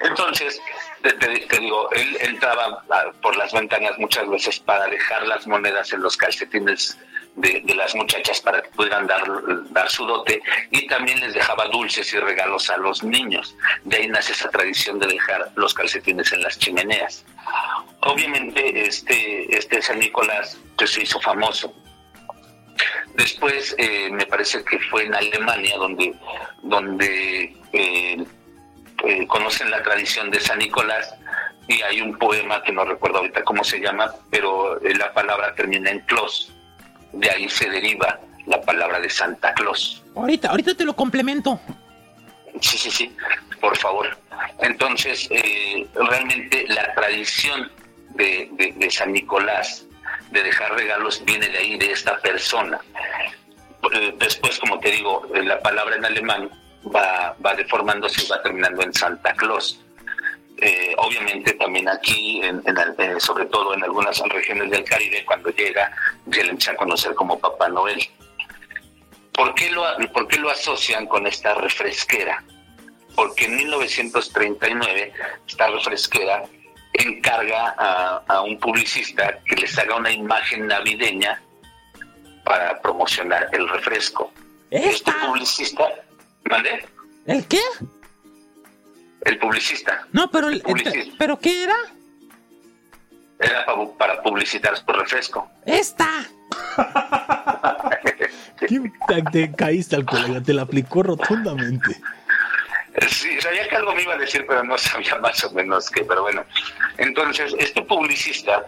[0.01, 0.61] Entonces,
[1.01, 2.83] te, te- te digo, él entraba
[3.21, 6.97] por las ventanas muchas veces para dejar las monedas en los calcetines
[7.39, 9.23] de, las muchachas para que pudieran dar,
[9.71, 10.41] dar su dote
[10.71, 13.55] y también les dejaba dulces y regalos a los niños.
[13.83, 17.25] De ahí nace esa tradición de dejar los calcetines en las chimeneas.
[18.01, 21.73] Obviamente, este, este San Nicolás pues, se hizo famoso.
[23.15, 26.13] Después, eh, me parece que fue en Alemania donde,
[26.63, 28.25] donde eh,
[29.05, 31.13] eh, conocen la tradición de San Nicolás
[31.67, 35.91] y hay un poema que no recuerdo ahorita cómo se llama, pero la palabra termina
[35.91, 36.53] en Claus.
[37.13, 40.03] De ahí se deriva la palabra de Santa Claus.
[40.15, 41.59] Ahorita, ahorita te lo complemento.
[42.61, 43.15] Sí, sí, sí,
[43.61, 44.17] por favor.
[44.59, 47.71] Entonces, eh, realmente la tradición
[48.15, 49.85] de, de- de San Nicolás
[50.31, 52.79] de dejar regalos viene de ahí, de esta persona.
[53.93, 56.49] Eh, Después, como te digo, eh, la palabra en alemán
[56.93, 59.79] va, va deformándose y va terminando en Santa Claus.
[60.61, 65.49] Eh, obviamente también aquí, en- en eh, sobre todo en algunas regiones del Caribe, cuando
[65.51, 65.91] llega,
[66.31, 67.99] se le empieza a conocer como Papá Noel.
[69.33, 69.83] ¿Por qué lo,
[70.13, 72.43] por qué lo asocian con esta refresquera?
[73.15, 75.13] Porque en 1939
[75.47, 76.43] esta refresquera
[76.93, 81.41] encarga a, a un publicista que les haga una imagen navideña
[82.43, 84.31] para promocionar el refresco.
[84.71, 85.15] Este ¿Esta?
[85.25, 85.87] publicista,
[86.49, 86.85] ¿mande?
[87.27, 87.61] ¿El qué?
[89.25, 91.15] El publicista No, pero el, Publicista.
[91.17, 91.75] ¿pero qué era?
[93.39, 95.49] era pa- para publicitar su refresco.
[95.65, 96.07] Esta.
[98.59, 100.41] ¿Qué te, te caíste al colega?
[100.41, 101.95] Te la aplicó rotundamente.
[103.07, 106.03] Sí, sabía que algo me iba a decir, pero no sabía más o menos qué.
[106.03, 106.43] Pero bueno,
[106.97, 108.65] entonces este publicista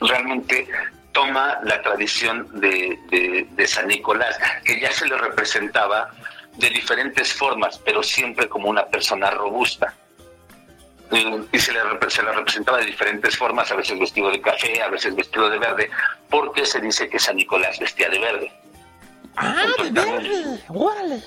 [0.00, 0.68] realmente
[1.12, 6.10] toma la tradición de, de- de San Nicolás, que ya se le representaba
[6.56, 9.94] de diferentes formas, pero siempre como una persona robusta.
[11.10, 14.82] Eh, Y se repre- se le representaba de diferentes formas, a veces vestido de café,
[14.82, 15.90] a veces vestido de verde,
[16.30, 18.52] porque se dice que San Nicolás vestía de verde.
[19.36, 20.64] Ah, de verde.
[20.68, 21.22] Órale.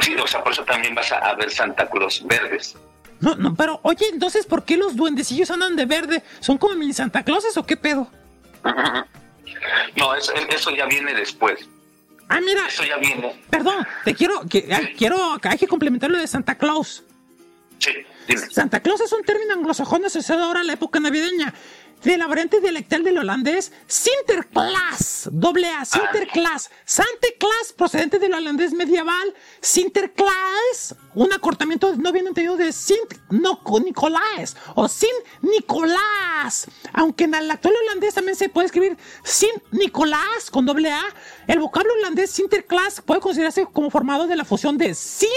[0.00, 2.76] Sí, o sea, por eso también vas a, a ver Santa Claus verdes.
[3.20, 6.22] No, no, pero oye, entonces, ¿por qué los duendecillos andan de verde?
[6.40, 8.08] ¿Son como mini Santa Clauses o qué pedo?
[9.96, 11.66] No, eso, eso ya viene después.
[12.28, 13.40] Ah, mira, Eso ya viene.
[13.50, 17.04] perdón, te quiero, que, ay, quiero, hay que complementar lo de Santa Claus.
[17.78, 17.90] Sí,
[18.26, 18.40] dime.
[18.50, 21.52] Santa Claus es un término anglosajón asociado ahora a la época navideña.
[22.04, 28.74] De la variante dialectal del holandés Sinterklaas, doble A, Sinterklaas, Santa Claus, procedente del holandés
[28.74, 35.08] medieval, Sinterklaas, un acortamiento no bien entendido de Sint no, Nicolás o Sin
[35.40, 41.02] Nicolás, aunque en el actual holandés también se puede escribir Sin Nicolás con doble A,
[41.46, 45.30] el vocablo holandés Sinterklaas puede considerarse como formado de la fusión de Sint,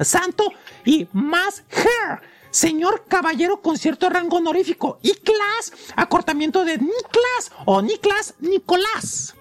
[0.00, 0.50] santo,
[0.82, 2.20] y más her,
[2.60, 9.34] señor caballero con cierto rango honorífico, y class, acortamiento de Niklas o Niklas Nicolás.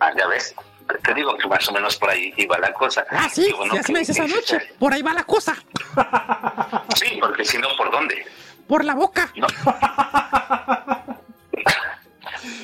[0.00, 0.54] Ah, ya ves.
[1.04, 3.04] Te digo que más o menos por ahí iba la cosa.
[3.10, 5.54] Ah, sí, ya se que- me dices anoche, por ahí va la cosa,
[6.96, 8.24] Sí, porque si no, ¿por dónde?
[8.66, 9.30] por la boca.
[9.36, 9.46] No.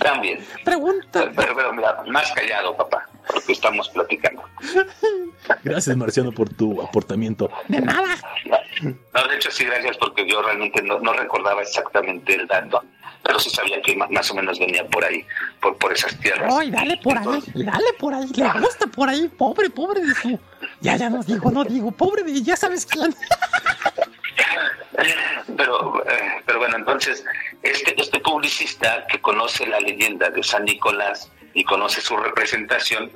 [0.01, 0.45] También.
[0.65, 1.31] Pregunta.
[1.35, 4.43] Pero, pero mira, más callado, papá, porque estamos platicando.
[5.63, 7.51] Gracias, Marciano, por tu aportamiento.
[7.69, 8.15] De nada.
[8.83, 12.83] No, de hecho sí, gracias porque yo realmente no, no recordaba exactamente el dato,
[13.23, 15.25] pero sí sabía que ma- más o menos venía por ahí,
[15.61, 16.53] por, por esas tierras.
[16.55, 20.39] Ay, dale por ahí, dale por ahí, le gusta por ahí, pobre, pobre de su.
[20.81, 23.15] Ya, ya no digo, no digo, pobre de, ya sabes quién.
[25.57, 27.25] Pero, eh, pero bueno, entonces,
[27.63, 33.11] este, este publicista que conoce la leyenda de San Nicolás y conoce su representación,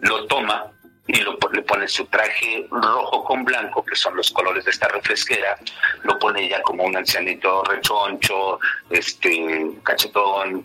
[0.00, 0.70] lo toma
[1.06, 4.88] y lo, le pone su traje rojo con blanco, que son los colores de esta
[4.88, 5.58] refresquera,
[6.02, 8.58] lo pone ya como un ancianito rechoncho,
[8.90, 10.64] este, cachetón,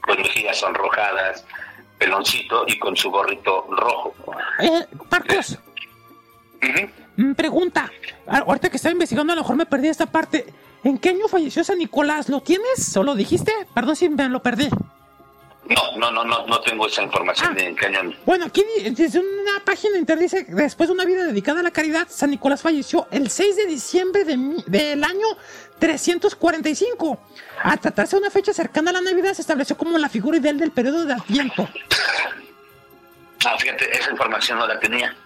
[0.00, 1.44] con mejillas sonrojadas,
[1.98, 4.14] peloncito y con su gorrito rojo.
[4.60, 5.58] Eh, Marcos,
[7.16, 7.90] mm, pregunta.
[8.26, 10.46] Ah, Ahorita que estaba investigando, a lo mejor me perdí esta parte.
[10.82, 12.28] ¿En qué año falleció San Nicolás?
[12.28, 12.94] ¿Lo tienes?
[12.96, 13.52] ¿O lo dijiste?
[13.74, 14.68] Perdón si me lo perdí.
[15.66, 18.12] No, no, no, no, no tengo esa información de en qué año.
[18.26, 21.70] Bueno, aquí desde una página de internet dice, después de una vida dedicada a la
[21.70, 25.26] caridad, San Nicolás falleció el 6 de diciembre de mi- del año
[25.78, 27.18] 345.
[27.62, 30.58] A tratarse de una fecha cercana a la Navidad, se estableció como la figura ideal
[30.58, 31.66] del periodo de Adviento.
[33.46, 35.16] Ah, fíjate, esa información no la tenía.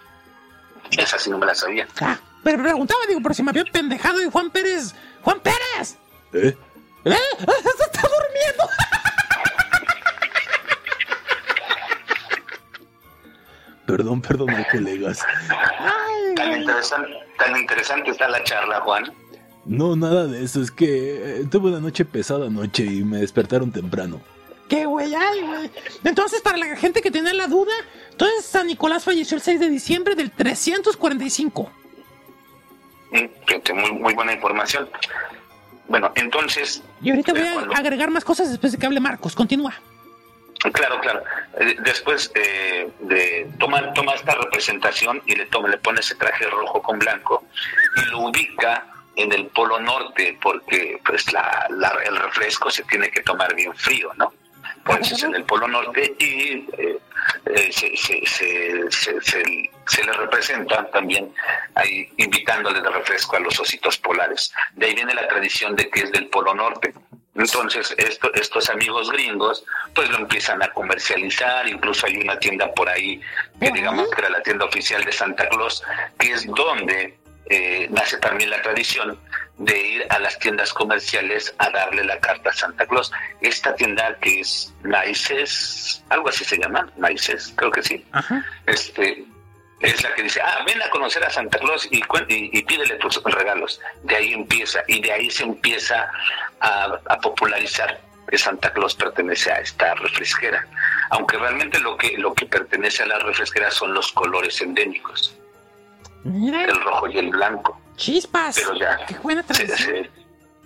[0.91, 1.85] Esa sí no me la sabía.
[2.01, 4.93] Ah, pero preguntaba, digo, por si me había pendejado y Juan Pérez...
[5.21, 5.97] ¡Juan Pérez!
[6.33, 6.55] ¿Eh?
[7.05, 7.13] ¿Eh?
[7.41, 8.69] ¡Está durmiendo!
[13.89, 15.25] Perdón, perdón, colegas.
[15.49, 19.11] Ay, Tan interesante, tan interesante está la charla, Juan.
[19.65, 20.61] No, nada de eso.
[20.61, 24.21] Es que eh, tuve una noche pesada anoche y me despertaron temprano.
[24.69, 25.15] ¡Qué güey!
[25.15, 25.71] ¡Ay, güey!
[26.03, 27.73] Entonces, para la gente que tiene la duda,
[28.11, 31.71] entonces San Nicolás falleció el 6 de diciembre del 345.
[33.11, 33.17] Mm,
[33.47, 34.87] fíjate, muy, muy buena información.
[35.87, 39.35] Bueno, entonces, Y ahorita voy a agregar más cosas después de que hable Marcos.
[39.35, 39.73] Continúa.
[40.73, 41.23] Claro, claro.
[41.59, 46.45] Eh, después eh, de toma, toma esta representación y le toma, le pone ese traje
[46.49, 47.43] rojo con blanco
[47.95, 51.67] y lo ubica en el polo norte porque pues la,
[52.05, 54.33] el refresco se tiene que tomar bien frío, ¿no?
[54.77, 56.97] Entonces en el polo norte y eh,
[57.45, 57.95] eh, se-
[59.21, 61.33] se- se le representa también
[61.75, 64.53] ahí invitándole de refresco a los ositos polares.
[64.73, 66.93] De ahí viene la tradición de que es del polo norte.
[67.39, 69.63] Entonces esto, estos amigos gringos
[69.95, 73.19] pues lo empiezan a comercializar, incluso hay una tienda por ahí
[73.59, 75.81] que digamos que era la tienda oficial de Santa Claus,
[76.17, 77.17] que es donde
[77.49, 79.17] eh, nace también la tradición
[79.57, 83.11] de ir a las tiendas comerciales a darle la carta a Santa Claus.
[83.41, 88.05] Esta tienda que es Maices, algo así se llama, Maices, creo que sí.
[88.65, 89.25] Este
[89.81, 91.97] es la que dice, ah, ven a conocer a Santa Claus y,
[92.27, 93.79] y, y pídele tus regalos.
[94.03, 96.09] De ahí empieza, y de ahí se empieza
[96.59, 97.99] a, a popularizar
[98.29, 100.67] que Santa Claus pertenece a esta refresquera.
[101.11, 105.35] Aunque realmente lo que, lo que pertenece a la refresquera son los colores endémicos,
[106.23, 107.79] Mira, el rojo y el blanco.
[107.95, 108.55] chispas.
[108.57, 110.03] Pero ya, Qué buena se- tradición.
[110.03, 110.09] se-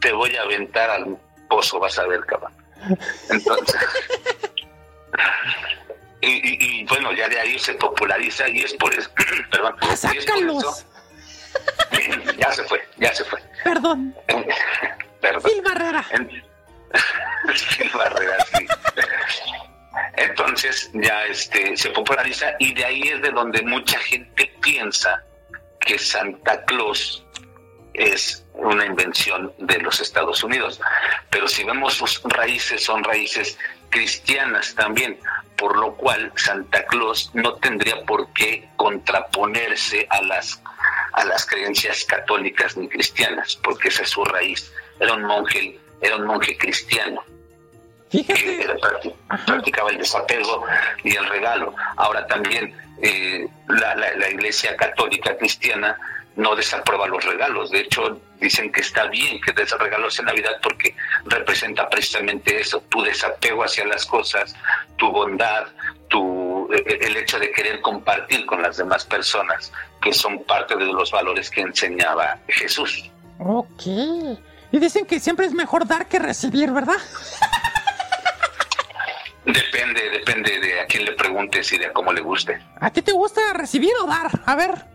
[0.01, 1.17] te voy a aventar al
[1.47, 2.51] pozo, vas a ver, cabrón.
[3.29, 3.79] Entonces,
[6.25, 9.09] y, y- y, bueno, ya de ahí se populariza y es por eso,
[9.51, 10.63] perdón, Ah, y es por sácalos.
[10.63, 10.87] eso-
[12.37, 13.39] ya se fue, ya se fue.
[13.63, 14.15] Perdón.
[15.21, 15.43] Perdón.
[15.43, 16.05] Phil Barrera.
[17.95, 18.67] Barrera, sí.
[20.17, 25.23] Entonces ya este se populariza y de ahí es de donde mucha gente piensa
[25.79, 27.25] que Santa Claus
[27.93, 30.79] es una invención de los Estados Unidos.
[31.29, 33.57] Pero si vemos sus raíces, son raíces
[33.93, 35.19] cristianas también,
[35.55, 40.59] por lo cual Santa Claus no tendría por qué contraponerse a las
[41.13, 44.71] a las creencias católicas ni cristianas, porque esa es su raíz.
[44.99, 47.23] Era un monje, era un monje cristiano
[48.09, 49.15] que Fíjate.
[49.45, 50.65] practicaba el desapego
[51.03, 51.75] y el regalo.
[51.97, 55.97] Ahora también eh, la, la- la Iglesia Católica Cristiana
[56.35, 57.71] no desaprueba los regalos.
[57.71, 60.95] De hecho, dicen que está bien que des regalos en Navidad porque
[61.25, 64.55] representa precisamente eso, tu desapego hacia las cosas,
[64.97, 65.67] tu bondad,
[66.07, 70.85] tu, eh, el hecho de querer compartir con las demás personas, que son parte de
[70.85, 73.09] los valores que enseñaba Jesús.
[73.39, 73.83] Ok.
[73.85, 76.97] Y dicen que siempre es mejor dar que recibir, ¿verdad?
[79.45, 82.61] Depende, depende de a quién le preguntes y de cómo le guste.
[82.79, 84.31] ¿A ti te gusta recibir o dar?
[84.45, 84.92] A ver.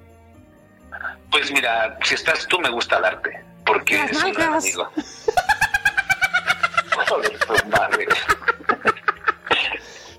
[1.31, 4.89] Pues mira, si estás tú me gusta darte, porque Las eres un gran amigo.
[7.09, 8.07] Joder, tu madre.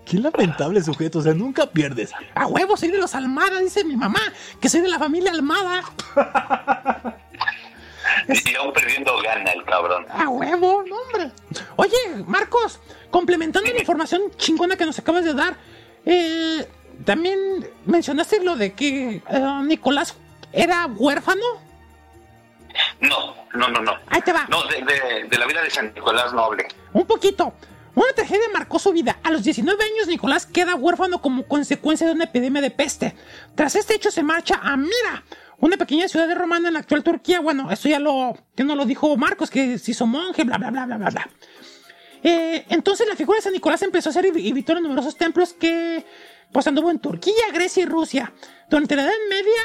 [0.06, 2.11] Qué lamentable sujeto, o sea, nunca pierdes.
[2.34, 4.22] A huevo, soy de los Almada, dice mi mamá,
[4.60, 5.84] que soy de la familia Almada.
[8.27, 10.06] Y aún perdiendo gana el cabrón.
[10.10, 11.31] A huevo, no, hombre.
[11.77, 11.97] Oye,
[12.27, 12.80] Marcos,
[13.10, 15.56] complementando la información chingona que nos acabas de dar,
[16.06, 16.68] eh,
[17.06, 20.15] también mencionaste lo de que eh, Nicolás
[20.51, 21.45] era huérfano.
[23.01, 23.93] No, no, no, no.
[24.07, 24.45] Ahí te va.
[24.49, 26.67] No, de, de- de la vida de San Nicolás Noble.
[26.93, 27.53] Un poquito.
[27.95, 29.17] Una tragedia marcó su vida.
[29.23, 33.15] A los 19 años, Nicolás queda huérfano como consecuencia de una epidemia de peste.
[33.55, 35.23] Tras este hecho, se marcha a Mira,
[35.57, 37.41] una pequeña ciudad de romana en la actual Turquía.
[37.41, 40.69] Bueno, eso ya lo, que no lo dijo Marcos, que se hizo monje, bla, bla,
[40.69, 41.30] bla, bla, bla, bla.
[42.23, 46.05] Eh, entonces, la figura de San Nicolás empezó a ser visitó en numerosos templos que,
[46.53, 48.31] pues, anduvo en Turquía, Grecia y Rusia.
[48.69, 49.61] Durante la Edad Media,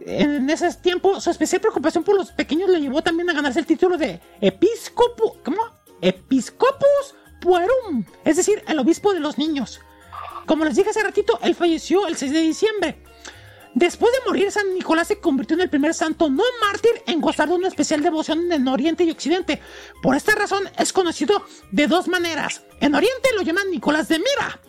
[0.00, 3.66] en ese tiempo, su especial preocupación por los pequeños le llevó también a ganarse el
[3.66, 5.58] título de episcopo, ¿cómo?
[6.00, 9.80] Episcopus puerum, es decir, el obispo de los niños.
[10.46, 13.02] Como les dije hace ratito, él falleció el 6 de diciembre.
[13.72, 17.48] Después de morir, San Nicolás se convirtió en el primer santo no mártir en gozar
[17.48, 19.62] de una especial devoción en Oriente y Occidente.
[20.02, 22.62] Por esta razón es conocido de dos maneras.
[22.80, 24.60] En Oriente lo llaman Nicolás de Mira.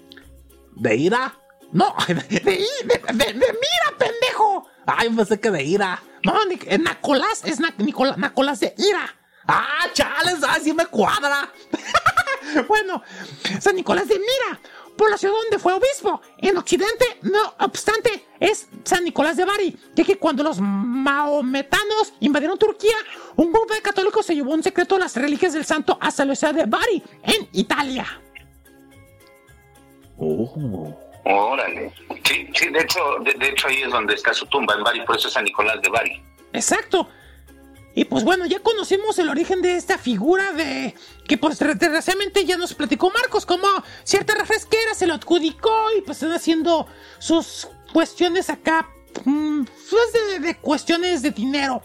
[0.76, 1.36] ¿De ira?
[1.72, 4.68] No, de, de, de- de- de Mira, pendejo.
[4.86, 6.02] Ay, pensé que de ira.
[6.24, 9.16] No, eh, Nicolás es Na- Nicola- Nicolás de Ira.
[9.48, 11.49] Ah, chales, así me cuadra.
[12.68, 13.02] Bueno,
[13.62, 14.60] San Nicolás de Mira,
[14.98, 16.22] por la ciudad donde fue obispo.
[16.40, 22.58] En Occidente, no obstante, es San Nicolás de Bari, ya que cuando los maometanos invadieron
[22.58, 22.95] Turquía,
[23.38, 26.53] un grupo de católicos se llevó en secreto las reliquias del santo hasta la ciudad
[26.53, 28.06] de Bari, en Italia.
[30.18, 30.98] Oh.
[31.23, 31.93] Órale.
[32.23, 35.02] Sí, sí, de hecho, de, de hecho ahí es donde está su tumba, en Bari,
[35.06, 36.23] por eso es San Nicolás de Bari.
[36.53, 37.07] Exacto.
[37.93, 40.95] Y pues bueno, ya conocimos el origen de esta figura de
[41.27, 43.68] que pues desgraciadamente ya nos platicó Marcos como
[44.03, 46.88] cierta refresquera se lo adjudicó y pues están haciendo
[47.19, 48.89] sus cuestiones acá,
[49.26, 51.84] mm, pues de, de cuestiones de dinero.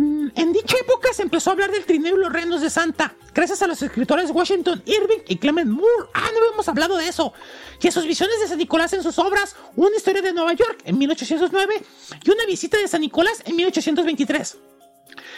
[0.00, 3.14] Mm, En dicha época se empezó a hablar del trineo y los reinos de Santa,
[3.34, 6.08] gracias a los escritores Washington Irving y Clement Moore.
[6.14, 7.34] Ah, no habíamos hablado de eso.
[7.82, 10.80] Y a sus visiones de San Nicolás en sus obras, Una historia de Nueva York
[10.86, 11.82] en 1809
[12.24, 14.56] y Una visita de San Nicolás en 1823.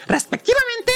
[0.06, 0.92] Respectivamente,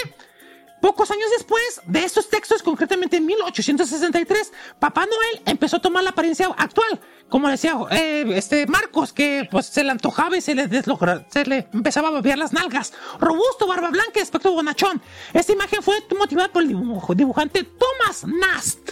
[0.80, 6.10] Pocos años después de estos textos, concretamente en 1863, Papá Noel empezó a tomar la
[6.10, 7.00] apariencia actual.
[7.28, 11.44] Como decía eh, este Marcos, que pues se le antojaba y se le, deslogra- se
[11.44, 12.92] le empezaba a babear las nalgas.
[13.18, 15.02] Robusto, barba blanca y aspecto bonachón.
[15.32, 18.90] Esta imagen fue motivada por el dibujante Thomas Nast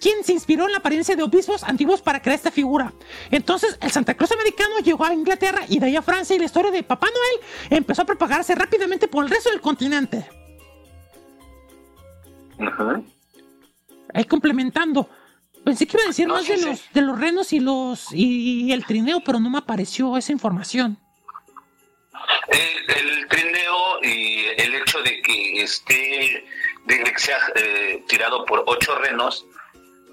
[0.00, 2.92] quien se inspiró en la apariencia de obispos antiguos para crear esta figura.
[3.30, 6.44] Entonces, el Santa Claus americano llegó a Inglaterra y de ahí a Francia y la
[6.44, 10.28] historia de Papá Noel empezó a propagarse rápidamente por el resto del continente.
[14.12, 15.08] Ahí complementando.
[15.64, 16.64] Pensé que iba a decir No, más sí, de sí.
[16.66, 20.98] los, de los renos y los y, el trineo, pero no me apareció esa información.
[22.48, 26.44] El, el trineo y el hecho de que esté,
[26.86, 29.46] de que sea eh, tirado por ocho renos,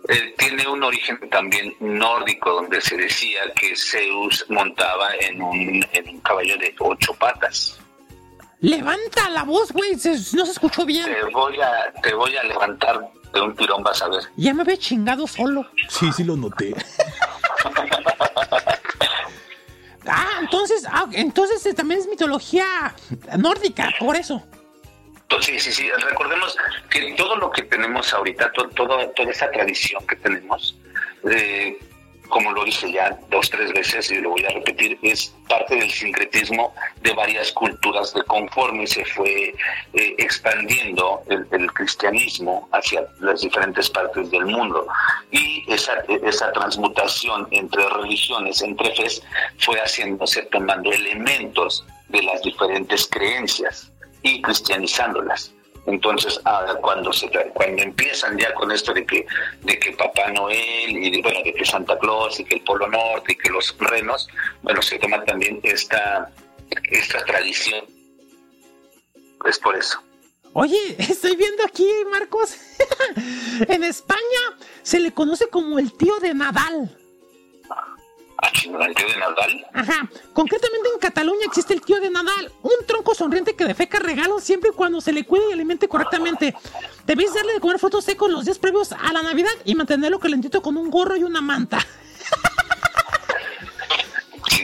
[0.08, 6.10] eh, tiene un origen también nórdico, donde se decía que Zeus montaba en un, en
[6.10, 7.81] un caballo de ocho patas.
[8.62, 10.00] Levanta la voz, güey, no
[10.46, 11.06] se escuchó bien.
[11.06, 13.02] Te voy a, te voy a levantar
[13.34, 14.24] de un tirón, vas a ver.
[14.38, 15.66] Ya me había chingado solo.
[15.90, 16.74] Sí, sí lo noté.
[20.08, 22.66] Ah, entonces, ah, entonces eh, también es mitología
[23.38, 24.42] nórdica, por eso.
[25.42, 25.90] Sí, sí, sí.
[26.10, 26.58] Recordemos
[26.90, 30.76] que todo lo que tenemos ahorita, to- todo, toda esa tradición que tenemos,
[31.30, 31.78] eh,
[32.32, 35.92] como lo dije ya dos, tres veces y lo voy a repetir, es parte del
[35.92, 39.54] sincretismo de varias culturas de conforme se fue
[39.94, 44.88] eh, expandiendo el, cristianismo hacia las diferentes partes del mundo.
[45.32, 45.94] Y esa,
[46.24, 49.22] esa transmutación entre religiones, entre fes,
[49.60, 53.92] fue haciéndose tomando elementos de las diferentes creencias
[54.24, 55.54] y cristianizándolas.
[55.86, 59.26] Entonces, ah, cuando se cuando empiezan ya con esto de que
[59.62, 62.88] de que Papá Noel y de, bueno, de que Santa Claus y que el Polo
[62.88, 64.28] Norte y que los renos,
[64.62, 66.30] bueno, se toma también esta
[66.92, 67.86] esta tradición.
[69.46, 70.02] Es por eso.
[70.54, 72.56] Oye, estoy viendo aquí, Marcos.
[73.68, 74.20] en España
[74.84, 76.98] se le conoce como el tío de Nadal.
[78.64, 79.68] ¿El tío de Nadal?
[79.74, 80.10] Ajá.
[80.34, 84.72] Concretamente en Cataluña existe el tío de Nadal, un tronco sonriente que defeca regalos siempre
[84.72, 86.56] y cuando se le cuide y alimente correctamente.
[87.06, 90.62] Debéis darle de comer frutos secos los días previos a la Navidad y mantenerlo calentito
[90.62, 91.80] con un gorro y una manta.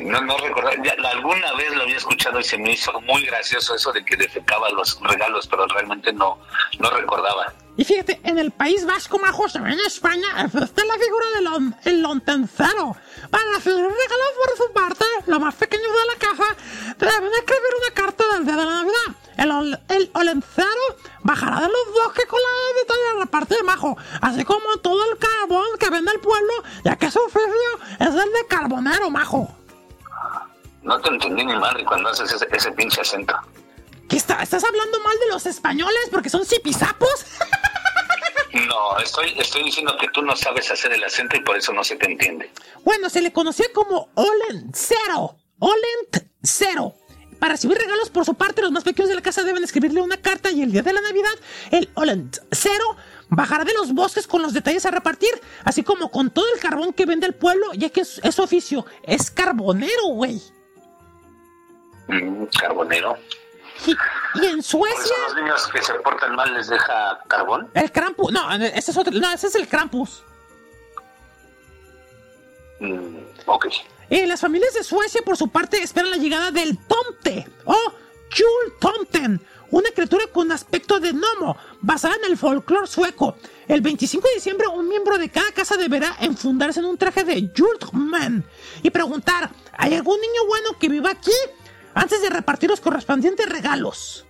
[0.02, 3.76] No, no recordaba, ya alguna vez lo había escuchado y se me hizo muy gracioso
[3.76, 6.40] eso de que defecaba los regalos, pero realmente no,
[6.80, 7.54] no recordaba.
[7.78, 12.96] Y fíjate, en el País Vasco, majos, en España, está la figura del el lontencero.
[13.30, 16.56] Para recibir regalos por su parte, lo más pequeño de la caja,
[16.98, 19.16] deben escribir una carta del día de la Navidad.
[19.38, 22.48] El, ol- el olencero bajará de los bosques con la
[23.14, 26.54] de la parte de majo, así como todo el carbón que vende el pueblo,
[26.84, 27.52] ya que su oficio
[28.00, 29.54] es el de carbonero, majo.
[30.84, 33.36] No te entendí ni madre cuando haces ese, ese pinche acento.
[34.08, 34.42] ¿Qué está?
[34.42, 37.26] ¿Estás hablando mal de los españoles porque son zipizapos?
[38.66, 41.84] No, estoy, estoy diciendo que tú no sabes hacer el acento y por eso no
[41.84, 42.52] se te entiende.
[42.84, 45.38] Bueno, se le conocía como Olent Cero.
[45.60, 46.96] Olent Cero.
[47.40, 50.18] Para recibir regalos por su parte, los más pequeños de la casa deben escribirle una
[50.18, 51.34] carta y el día de la Navidad,
[51.72, 52.96] el Olent Cero
[53.30, 55.30] bajará de los bosques con los detalles a repartir,
[55.64, 58.86] así como con todo el carbón que vende el pueblo, ya que es, oficio.
[59.04, 60.42] Es carbonero, güey.
[62.08, 63.18] Mm, carbonero.
[63.86, 63.96] Y,
[64.42, 67.70] y en Suecia, los niños que se portan mal les deja carbón.
[67.74, 68.32] el Krampus.
[68.32, 69.14] No, ese es otro.
[69.14, 70.24] No, ese es el Krampus.
[72.80, 73.68] Mm, ok.
[74.10, 77.76] Eh, las familias de Suecia, por su parte, esperan la llegada del Tomte o
[78.32, 79.42] Jultomten,
[79.72, 83.36] una criatura con aspecto de gnomo, basada en el folclore sueco.
[83.68, 87.52] El 25 de diciembre, un miembro de cada casa deberá enfundarse en un traje de
[87.56, 88.44] Jultman
[88.82, 91.32] y preguntar: ¿hay algún niño bueno que viva aquí?
[91.94, 94.26] Antes de repartir los correspondientes regalos.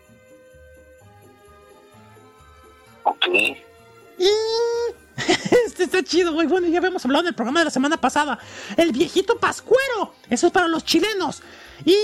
[3.03, 3.27] Ok.
[4.17, 4.29] Y...
[5.65, 6.47] Este está chido, güey.
[6.47, 8.39] Bueno, ya habíamos hablado en el programa de la semana pasada.
[8.75, 10.13] El viejito pascuero.
[10.29, 11.41] Eso es para los chilenos.
[11.85, 11.95] Y...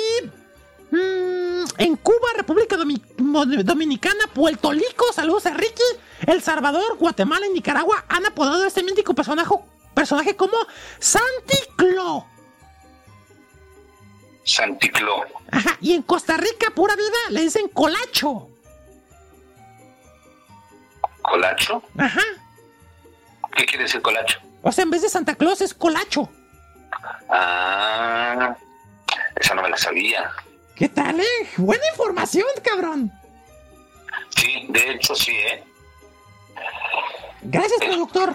[0.93, 5.83] mm, en Cuba, República Dominicana, Puerto Rico, saludos a Ricky.
[6.27, 9.53] El Salvador, Guatemala y Nicaragua han apodado a este mítico personaje,
[9.93, 10.57] personaje como
[10.99, 12.25] Santi Clo.
[14.43, 15.25] Santicló.
[15.51, 15.77] Ajá.
[15.79, 18.49] Y en Costa Rica, pura vida, le dicen colacho.
[21.21, 21.81] ¿Colacho?
[21.97, 22.21] Ajá.
[23.55, 24.39] ¿Qué quiere decir colacho?
[24.61, 26.29] O sea, en vez de Santa Claus es colacho.
[27.29, 28.55] Ah,
[29.35, 30.31] esa no me la sabía.
[30.75, 31.49] ¿Qué tal, eh?
[31.57, 33.11] Buena información, cabrón.
[34.35, 35.63] Sí, de hecho sí, ¿eh?
[37.43, 38.33] Gracias, productor.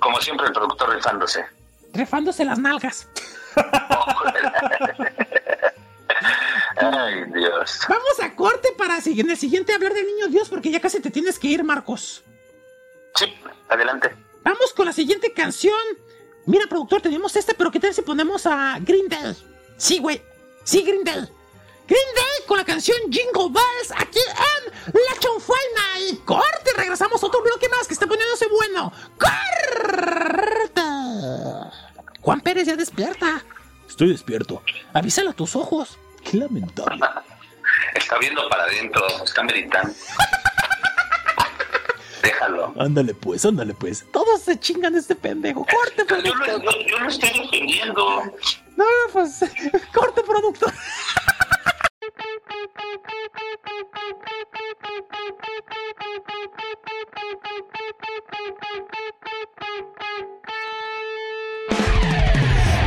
[0.00, 1.44] Como siempre el productor rifándose.
[1.92, 3.08] Refándose las nalgas.
[6.76, 7.80] Ay, Dios.
[7.88, 11.10] Vamos a corte para en el siguiente hablar del niño Dios porque ya casi te
[11.10, 12.24] tienes que ir, Marcos.
[13.14, 13.26] Sí,
[13.68, 14.14] adelante.
[14.42, 15.74] Vamos con la siguiente canción.
[16.46, 19.34] Mira, productor, tenemos esta, pero ¿qué tal si ponemos a Green Day?
[19.76, 20.22] Sí, güey.
[20.64, 21.28] Sí, Green Day.
[21.86, 26.00] Green Day con la canción Jingle Bells aquí en La Chonfaina.
[26.10, 28.92] Y corte, regresamos a otro bloque más que está poniéndose bueno.
[29.18, 30.80] ¡Corte!
[32.20, 33.42] Juan Pérez ya despierta.
[33.88, 34.62] Estoy despierto.
[34.94, 35.98] Avísale a tus ojos.
[36.28, 37.00] Qué lamentable.
[37.94, 39.92] Está viendo para adentro, está meditando.
[42.22, 42.74] Déjalo.
[42.78, 44.04] Ándale pues, ándale pues.
[44.12, 45.66] Todos se chingan este pendejo.
[45.66, 46.62] Corte, Yo productor.
[46.62, 48.22] yo- yo lo estoy defendiendo.
[48.76, 49.38] No, pues,
[49.94, 50.72] corte, productor.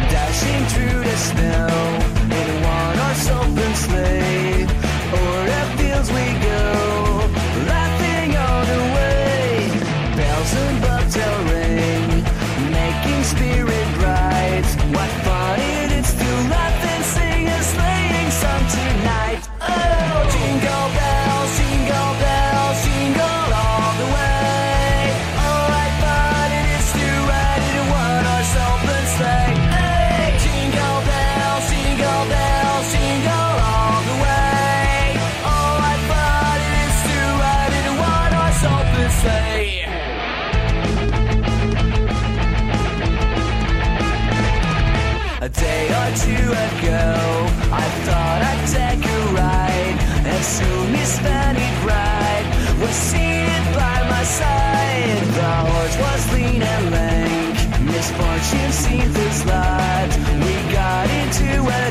[0.09, 1.67] Dashing through the snow
[2.25, 4.67] in a one-horse open sleigh.
[5.13, 5.45] O'er
[6.11, 7.16] we go,
[52.97, 55.19] seated by my side.
[55.39, 57.55] The horse was lean and lank.
[57.81, 60.11] Misfortune seemed to slide.
[60.43, 61.49] We got into
[61.81, 61.83] a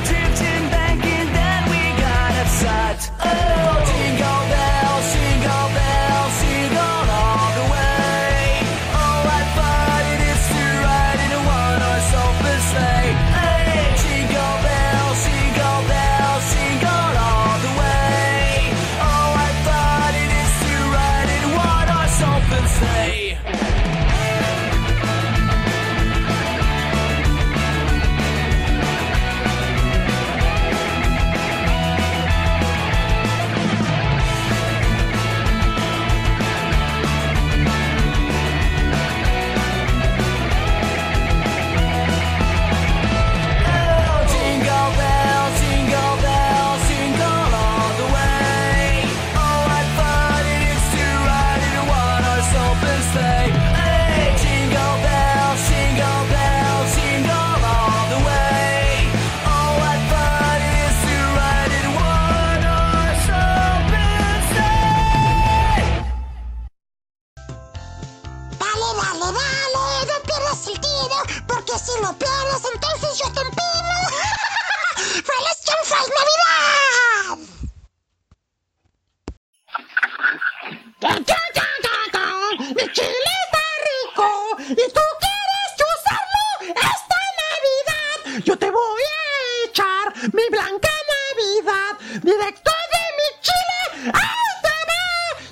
[72.07, 73.95] no pierdes, entonces yo te empino.
[75.29, 77.39] ¡Feliz chanfray Navidad!
[82.77, 84.27] ¡Mi chile está rico!
[84.69, 86.45] ¿Y tú quieres usarlo
[86.77, 88.45] esta Navidad?
[88.45, 91.93] Yo te voy a echar mi blanca Navidad
[92.23, 94.13] directo de mi chile.
[94.15, 95.07] ¡Ahí te va!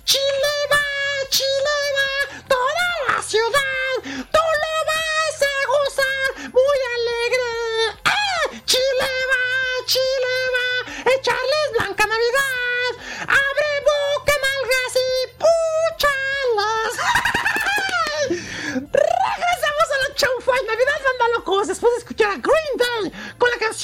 [0.05, 0.44] ¡Chile!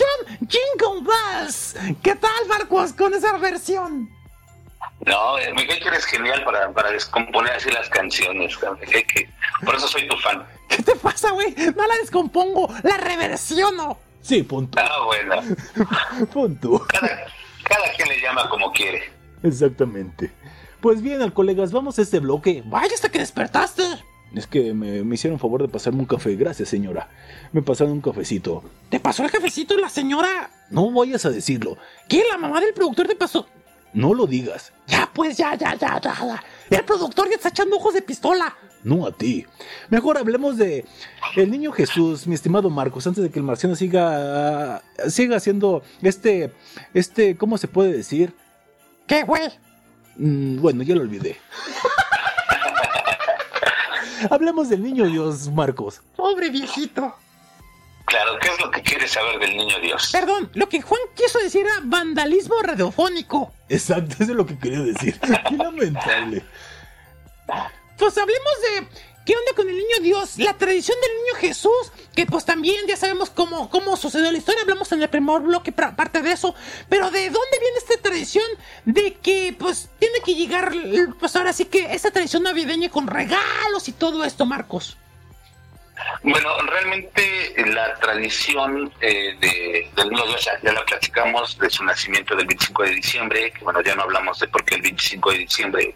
[0.00, 1.76] Canción Jingle Bells.
[2.02, 4.08] ¿Qué tal, Marcos, con esa versión?
[5.06, 8.56] No, eh, Miguel, que eres genial para, para descomponer así las canciones.
[8.56, 9.28] que-
[9.64, 10.44] por eso soy tu fan.
[10.68, 11.54] ¿Qué te pasa, güey?
[11.76, 13.98] No la descompongo, la reversiono.
[14.22, 14.78] Sí, punto.
[14.80, 15.36] Ah, bueno.
[16.32, 16.86] Punto.
[16.86, 17.08] Cada,
[17.64, 19.10] cada quien le llama como quiere.
[19.42, 20.30] Exactamente.
[20.82, 22.62] Pues bien, al colegas, vamos a este bloque.
[22.66, 23.82] Vaya hasta que despertaste.
[24.34, 26.34] Es que me, me hicieron favor de pasarme un café.
[26.36, 27.08] Gracias, señora.
[27.52, 28.62] Me pasaron un cafecito.
[28.88, 30.50] ¿Te pasó el cafecito la señora?
[30.70, 31.76] No vayas a decirlo.
[32.08, 32.22] ¿Qué?
[32.30, 33.46] ¿La mamá del productor te pasó?
[33.92, 34.72] No lo digas.
[34.86, 36.42] Ya, pues, ya, ya, ya, ya.
[36.70, 36.78] ya.
[36.78, 38.54] El productor ya está echando ojos de pistola.
[38.82, 39.46] No a ti.
[39.90, 40.86] Mejor hablemos de
[41.36, 46.54] el niño Jesús, mi estimado Marcos, antes de que el marciano siga siga haciendo este
[46.94, 48.32] este ¿cómo se puede decir?
[49.06, 49.50] ¿Qué, güey?
[50.16, 51.36] Mm, bueno, ya lo olvidé.
[54.28, 56.02] Hablemos del niño Dios, Marcos.
[56.16, 57.14] Pobre viejito.
[58.04, 60.10] Claro, ¿qué es lo que quieres saber del niño Dios?
[60.10, 63.52] Perdón, lo que Juan quiso decir era vandalismo radiofónico.
[63.68, 65.18] Exacto, eso es lo que quería decir.
[65.20, 66.42] Qué lamentable.
[67.96, 68.88] Pues hablemos de
[69.24, 72.96] qué onda con el niño Dios, la tradición del niño Jesús, que pues también ya
[72.96, 76.54] sabemos cómo, cómo sucedió la historia, hablamos en el primer bloque parte de eso,
[76.88, 78.44] pero de dónde viene esta tradición
[78.84, 80.72] de que pues tiene que llegar,
[81.18, 84.96] pues ahora sí que esta tradición navideña con regalos y todo esto, Marcos.
[86.22, 92.36] Bueno, realmente la tradición eh, de, del Dios ya, ya la platicamos de su nacimiento
[92.36, 95.38] del 25 de diciembre, que bueno, ya no hablamos de por qué el 25 de
[95.38, 95.94] diciembre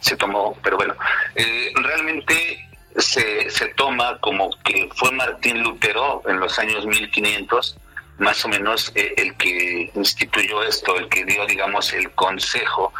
[0.00, 0.94] se tomó, pero bueno,
[1.34, 7.76] eh, realmente se, se toma como que fue Martín Lutero en los años 1500,
[8.18, 12.92] más o menos eh, el que instituyó esto, el que dio, digamos, el consejo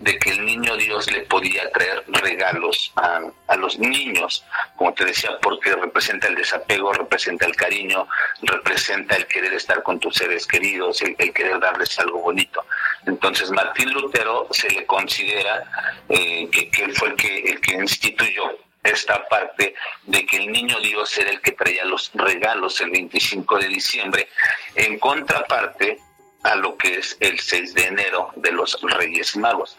[0.00, 4.44] de que el niño Dios le podía traer regalos a, a los niños,
[4.76, 8.08] como te decía, porque representa el desapego, representa el cariño,
[8.42, 12.64] representa el querer estar con tus seres queridos, el, querer darles algo bonito.
[13.06, 15.64] Entonces Martín Lutero se le considera
[16.08, 20.50] eh, que, que él fue el que, el que instituyó esta parte de que el
[20.50, 24.28] niño Dios era el que traía los regalos el 25 de diciembre,
[24.74, 25.98] en contraparte
[26.42, 29.78] a lo que es el 6 de enero de los Reyes Magos.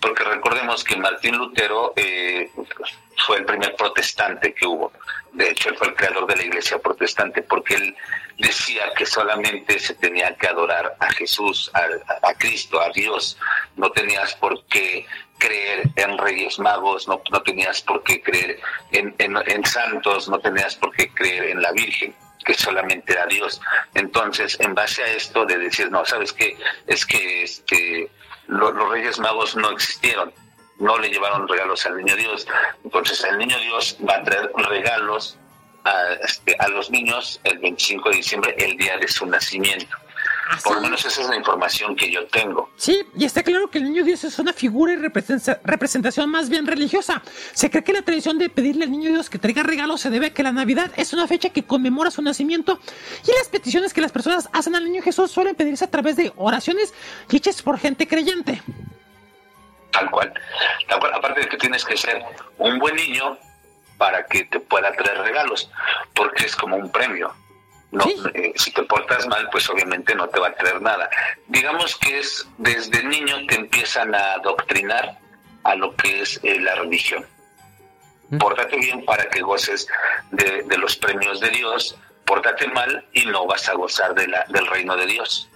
[0.00, 2.50] Porque recordemos que Martín Lutero eh,
[3.26, 4.92] fue el primer protestante que hubo.
[5.32, 7.96] De hecho, él fue el creador de la iglesia protestante porque él
[8.38, 11.86] decía que solamente se tenía que adorar a Jesús, a,
[12.28, 13.38] a Cristo, a Dios.
[13.76, 15.06] No tenías por qué
[15.38, 18.58] creer en reyes magos, no, no tenías por qué creer
[18.92, 23.60] en, en, santos, no tenías por qué creer en la Virgen que solamente era Dios.
[23.94, 26.56] Entonces, en base a esto de decir, no, ¿sabes qué?
[26.86, 28.10] Es que este,
[28.48, 30.30] lo- los Reyes Magos no existieron,
[30.78, 32.46] no le llevaron regalos al Niño Dios.
[32.84, 35.38] Entonces, el Niño Dios va a traer regalos
[35.84, 39.96] a, este, a los niños el 25 de diciembre, el día de su nacimiento.
[40.62, 42.70] Por lo menos esa es la información que yo tengo.
[42.76, 46.48] Sí, y está claro que el niño Dios es una figura y representa- representación más
[46.48, 47.22] bien religiosa.
[47.52, 50.26] Se cree que la tradición de pedirle al niño Dios que traiga regalos se debe
[50.26, 52.78] a que la Navidad es una fecha que conmemora su nacimiento
[53.26, 56.32] y las peticiones que las personas hacen al niño Jesús suelen pedirse a través de
[56.36, 56.92] oraciones
[57.30, 58.62] hechas por gente creyente.
[59.92, 60.32] Tal cual.
[60.88, 61.14] Tal cual.
[61.14, 62.22] Aparte de que tienes que ser
[62.58, 63.38] un buen niño
[63.96, 65.70] para que te pueda traer regalos,
[66.14, 67.32] porque es como un premio.
[67.94, 68.16] No, Sí.
[68.34, 71.08] Eh, si te portas mal, pues obviamente no te va a traer nada.
[71.46, 75.18] Digamos que es desde niño te empiezan a adoctrinar
[75.62, 77.24] a lo que es eh, la religión.
[78.38, 79.86] Pórtate bien para que goces
[80.32, 84.44] de, de los premios de Dios, pórtate mal y no vas a gozar de la,
[84.48, 85.48] del reino de Dios.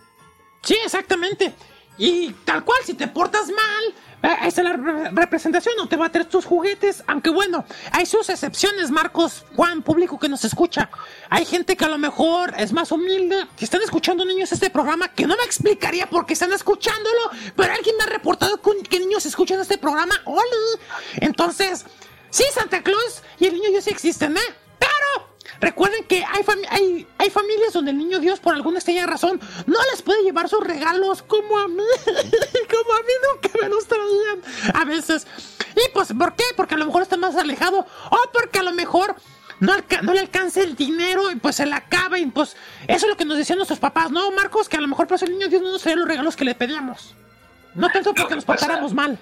[0.62, 1.52] Sí, exactamente.
[1.96, 6.06] Y tal cual, si te portas mal, esa es la re- representación, no te va
[6.06, 7.04] a traer tus juguetes.
[7.06, 10.90] Aunque bueno, hay sus excepciones, Marcos, Juan, público que nos escucha.
[11.30, 15.08] Hay gente que a lo mejor es más humilde, que están escuchando niños este programa,
[15.12, 19.24] que no me explicaría por qué están escuchándolo, pero alguien me ha reportado que niños
[19.26, 20.14] escuchan este programa.
[20.24, 20.80] ¡Oli!
[21.16, 21.84] Entonces,
[22.30, 24.40] sí, Santa Claus y el niño Dios sí existen, ¿eh?
[24.78, 25.27] Pero
[25.60, 29.40] Recuerden que hay, fami- hay, hay familias donde el niño Dios, por alguna extraña razón,
[29.66, 31.82] no les puede llevar sus regalos como a mí.
[32.06, 34.42] como a mí nunca me los traían.
[34.74, 35.26] A veces.
[35.74, 36.44] ¿Y pues por qué?
[36.56, 37.86] Porque a lo mejor está más alejado.
[38.10, 39.16] O porque a lo mejor
[39.60, 42.18] no, no le alcanza el dinero y pues se le acaba.
[42.20, 42.56] Y pues
[42.86, 44.68] eso es lo que nos decían nuestros papás, ¿no, Marcos?
[44.68, 46.54] Que a lo mejor pues el niño Dios no nos traía los regalos que le
[46.54, 47.14] pedíamos.
[47.74, 49.18] No tanto porque que nos pasa- portáramos mal.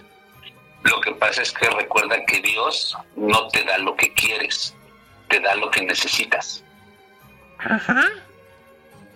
[0.83, 4.73] Lo que pasa es que recuerda que Dios no te da lo que quieres,
[5.29, 6.63] te da lo que necesitas.
[7.59, 8.09] Ajá.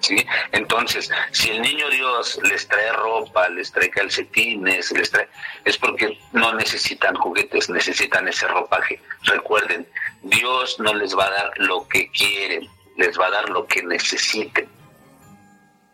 [0.01, 0.27] ¿sí?
[0.53, 5.29] Entonces, si el niño Dios les trae ropa, les trae calcetines, les trae,
[5.65, 9.01] es porque no necesitan juguetes, necesitan ese ropaje.
[9.25, 9.87] Recuerden,
[10.23, 13.83] Dios no les va a dar lo que quieren, les va a dar lo que
[13.83, 14.69] necesiten.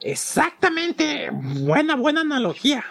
[0.01, 1.31] Exactamente.
[1.33, 2.85] Buena, buena analogía.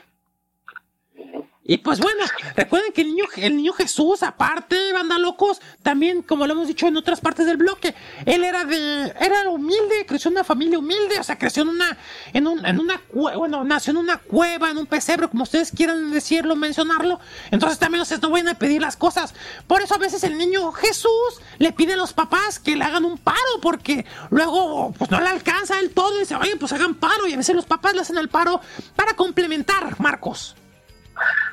[1.67, 2.23] Y pues bueno,
[2.55, 6.85] recuerden que el niño, el niño Jesús, aparte, banda locos, también, como lo hemos dicho
[6.85, 7.95] en otras partes del bloque,
[8.27, 11.97] él era de, era humilde, creció en una familia humilde, o sea, creció en una,
[12.33, 16.11] en un, en una, bueno, nació en una cueva, en un pesebre, como ustedes quieran
[16.11, 17.19] decirlo, mencionarlo.
[17.49, 19.33] Entonces también ustedes no vayan a pedir las cosas.
[19.65, 23.05] Por eso a veces el niño Jesús le pide a los papás que le hagan
[23.05, 26.93] un paro, porque luego, pues no le alcanza el todo y dice, oye, pues hagan
[26.93, 28.61] paro, y a veces los papás le hacen el paro
[28.95, 30.55] para complementar, Marcos.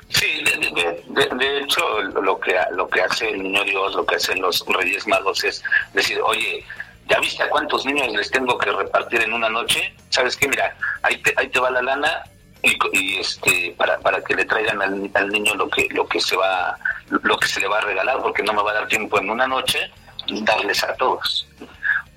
[0.09, 1.03] Sí, de,
[1.35, 5.07] de- hecho, lo que, lo que hace el niño Dios, lo que hacen los Reyes
[5.07, 5.63] Magos es
[5.93, 6.63] decir, oye,
[7.09, 9.93] ¿ya viste a cuántos niños les tengo que repartir en una noche?
[10.09, 10.47] ¿Sabes qué?
[10.47, 12.23] Mira, ahí te, ahí te va la lana
[12.61, 16.35] y, este para, para que le traigan al, al niño lo que lo que se
[16.37, 16.77] va
[17.09, 19.29] lo que se le va a regalar porque no me va a dar tiempo en
[19.29, 19.91] una noche
[20.27, 21.47] darles a todos.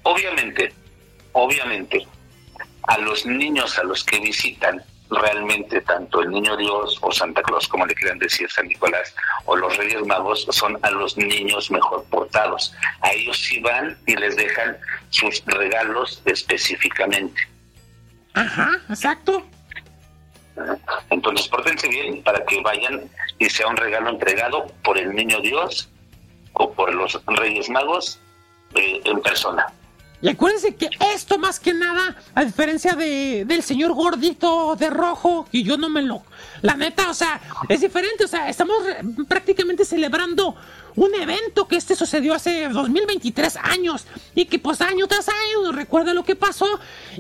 [0.05, 0.73] Obviamente,
[1.33, 2.07] obviamente
[2.85, 7.69] a los niños a los que visitan realmente tanto el niño Dios o Santa Claus,
[7.69, 9.15] como le quieran decir San Nicolás,
[9.45, 12.75] o los Reyes Magos, son a los niños mejor portados.
[13.01, 14.77] A ellos sí van y les dejan
[15.11, 17.41] sus regalos específicamente.
[18.35, 19.43] Ajá, exacto.
[21.11, 25.91] Entonces, pórtense bien para que vayan y sea un regalo entregado por el niño Dios
[26.55, 28.19] o por los Reyes Magos
[28.75, 29.67] eh, en persona.
[30.23, 35.47] Y acuérdense que esto más que nada, a diferencia de, del señor gordito de rojo,
[35.53, 36.23] y yo no me lo...
[36.63, 38.79] La neta, o sea, es diferente, o sea, estamos
[39.29, 40.57] prácticamente celebrando
[40.97, 46.15] un evento que este sucedió hace 2023 años y que pues año tras año recuerda
[46.15, 46.67] lo que pasó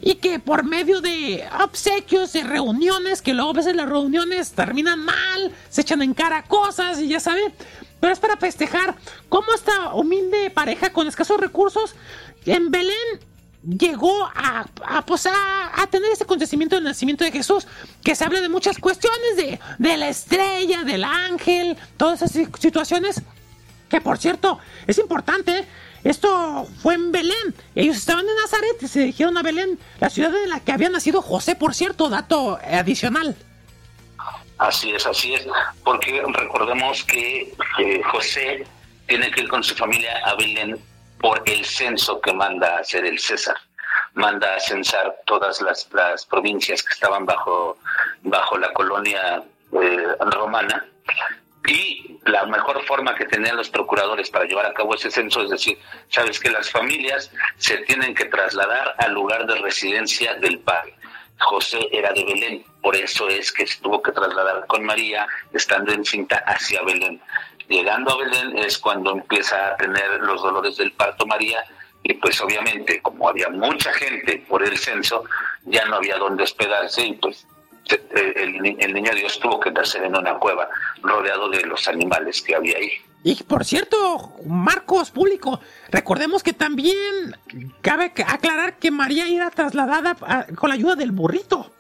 [0.01, 5.01] y que por medio de obsequios y reuniones, que luego a veces las reuniones terminan
[5.01, 7.53] mal, se echan en cara cosas y ya saben,
[8.01, 8.95] pero es para festejar.
[9.29, 11.95] Cómo esta humilde pareja con escasos recursos
[12.45, 12.97] en Belén
[13.67, 17.67] llegó a, a, pues, a, tener ese acontecimiento del nacimiento de Jesús,
[18.03, 22.47] que se habla de muchas cuestiones, de, de la estrella, del ángel, todas esas si-
[22.61, 23.23] situaciones,
[23.89, 25.67] que por cierto, es importante,
[26.05, 30.33] esto fue en Belén, ellos estaban en Nazaret y se dirigieron a Belén, la ciudad
[30.45, 33.37] en la que había nacido José, por cierto, dato adicional.
[34.59, 35.47] Así es, así es,
[35.85, 38.67] porque recordemos que eh, José
[39.07, 40.79] tiene que ir con su familia a Belén
[41.21, 43.57] por el censo que manda a hacer el César.
[44.15, 47.77] Manda a censar todas las, las provincias que estaban bajo,
[48.23, 49.43] bajo la colonia
[49.73, 50.87] eh, romana.
[51.67, 55.51] Y la mejor forma que tenían los procuradores para llevar a cabo ese censo es
[55.51, 55.79] decir,
[56.09, 60.95] sabes que las familias se tienen que trasladar al lugar de residencia del padre.
[61.39, 65.93] José era de Belén, por eso es que se tuvo que trasladar con María, estando
[65.93, 67.21] encinta, hacia Belén.
[67.69, 71.63] Llegando a Belén es cuando empieza a tener los dolores del parto María,
[72.03, 75.25] y pues obviamente, como había mucha gente por el censo,
[75.65, 77.47] ya no había dónde hospedarse, y pues
[77.91, 80.69] eh, el, el niño Dios tuvo que nacer en una cueva,
[81.03, 82.93] rodeado de los animales que había ahí.
[83.27, 85.59] Y por cierto, Marcos, público,
[85.91, 86.95] recordemos que también
[87.83, 91.73] cabe aclarar que María era trasladada a- con la ayuda del burrito.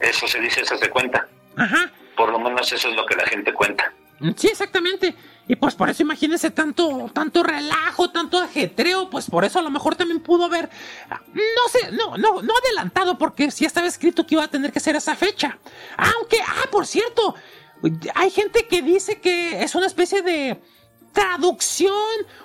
[0.00, 1.26] Eso se dice, eso se cuenta.
[1.56, 1.90] Ajá.
[2.16, 3.92] Por lo menos eso es lo que la gente cuenta.
[4.36, 5.16] Sí, exactamente.
[5.48, 9.70] Y pues por eso imagínense tanto, tanto relajo, tanto ajetreo, pues por eso a lo
[9.70, 10.68] mejor también pudo haber,
[11.10, 14.70] ah, no sé, no, no, no adelantado, porque sí estaba escrito que iba a tener
[14.72, 15.58] que ser esa fecha.
[15.96, 17.34] Aunque, ah, por cierto,
[18.14, 20.60] hay gente que dice que es una especie de
[21.12, 21.92] traducción,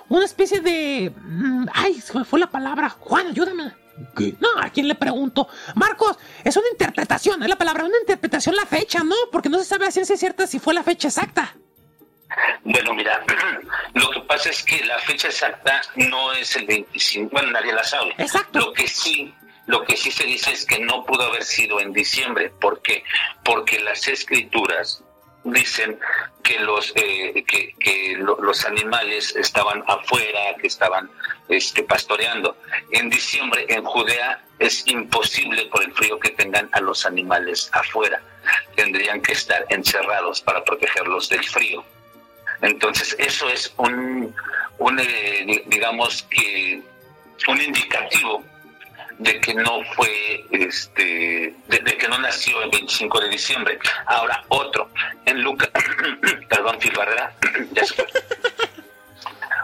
[0.08, 2.90] una especie de, mm, ay, se me fue la palabra.
[2.90, 3.72] Juan, ayúdame.
[4.16, 4.34] ¿Qué?
[4.40, 5.48] No, ¿a quién le pregunto?
[5.76, 9.14] Marcos, es una interpretación, es la palabra, una interpretación la fecha, ¿no?
[9.30, 11.56] Porque no se sabe a ciencia cierta si fue la fecha exacta.
[12.64, 13.24] Bueno, mira,
[13.94, 17.84] lo que pasa es que la fecha exacta no es el 25, bueno, nadie la
[17.84, 18.14] sabe.
[18.18, 18.58] Exacto.
[18.58, 19.32] Lo que sí,
[19.66, 22.50] lo que sí se dice es que no pudo haber sido en diciembre.
[22.60, 23.04] ¿Por qué?
[23.44, 25.03] Porque las escrituras
[25.44, 25.98] dicen
[26.42, 31.10] que los eh, que, que lo- los animales estaban afuera, que estaban
[31.48, 32.56] este, pastoreando.
[32.90, 38.20] En diciembre en Judea es imposible por el frío que tengan a los animales afuera.
[38.76, 41.84] Tendrían que estar encerrados para protegerlos del frío.
[42.62, 44.34] Entonces, eso es un,
[44.78, 46.80] un, eh, di- digamos que,
[47.48, 48.42] un indicativo
[49.18, 53.78] de que no fue, este, de, que no nació el 25 de diciembre.
[54.06, 54.90] Ahora, otro,
[55.26, 55.70] en Lucas,
[56.48, 57.32] perdón, Phil Barrera,
[57.72, 58.06] ya se fue.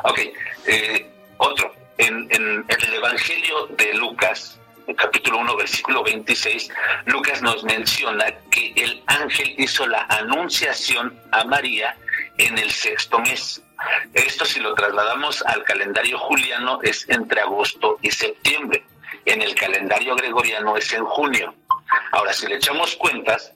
[0.04, 0.18] Ok,
[0.66, 4.58] eh, otro, en, en- el Evangelio de Lucas,
[4.96, 6.70] capítulo 1, versículo 26,
[7.06, 11.96] Lucas nos menciona que el ángel hizo la anunciación a María
[12.38, 13.62] en el sexto mes.
[14.14, 18.82] Esto si lo trasladamos al calendario juliano es entre agosto y septiembre.
[19.26, 21.54] En el calendario gregoriano es en junio.
[22.12, 23.52] Ahora, si le echamos cuentas,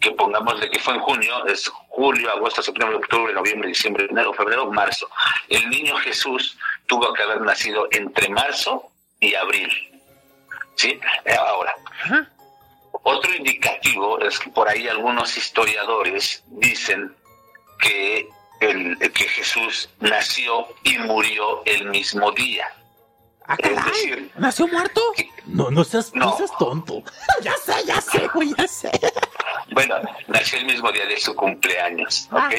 [0.00, 4.32] que pongamos de que fue en junio, es julio, agosto, septiembre, octubre, noviembre, diciembre, enero,
[4.34, 5.08] febrero, marzo.
[5.48, 6.56] El niño Jesús
[6.86, 8.90] tuvo que haber nacido entre marzo
[9.20, 9.70] y abril.
[10.74, 11.00] ¿Sí?
[11.24, 12.28] Eh, Ahora, Ajá.
[13.02, 17.16] otro indicativo es que por ahí algunos historiadores dicen
[17.80, 18.28] que,
[18.60, 22.70] el, que Jesús nació y murió el mismo día.
[23.48, 25.00] Ah, decir, ¿Nació muerto?
[25.46, 26.26] No, no seas, no.
[26.26, 26.36] No.
[26.36, 27.02] seas tonto.
[27.42, 28.90] Ya sé, ya sé, güey, ya sé.
[29.70, 29.96] bueno,
[30.26, 32.54] nació el mismo día de su cumpleaños, ¿ok?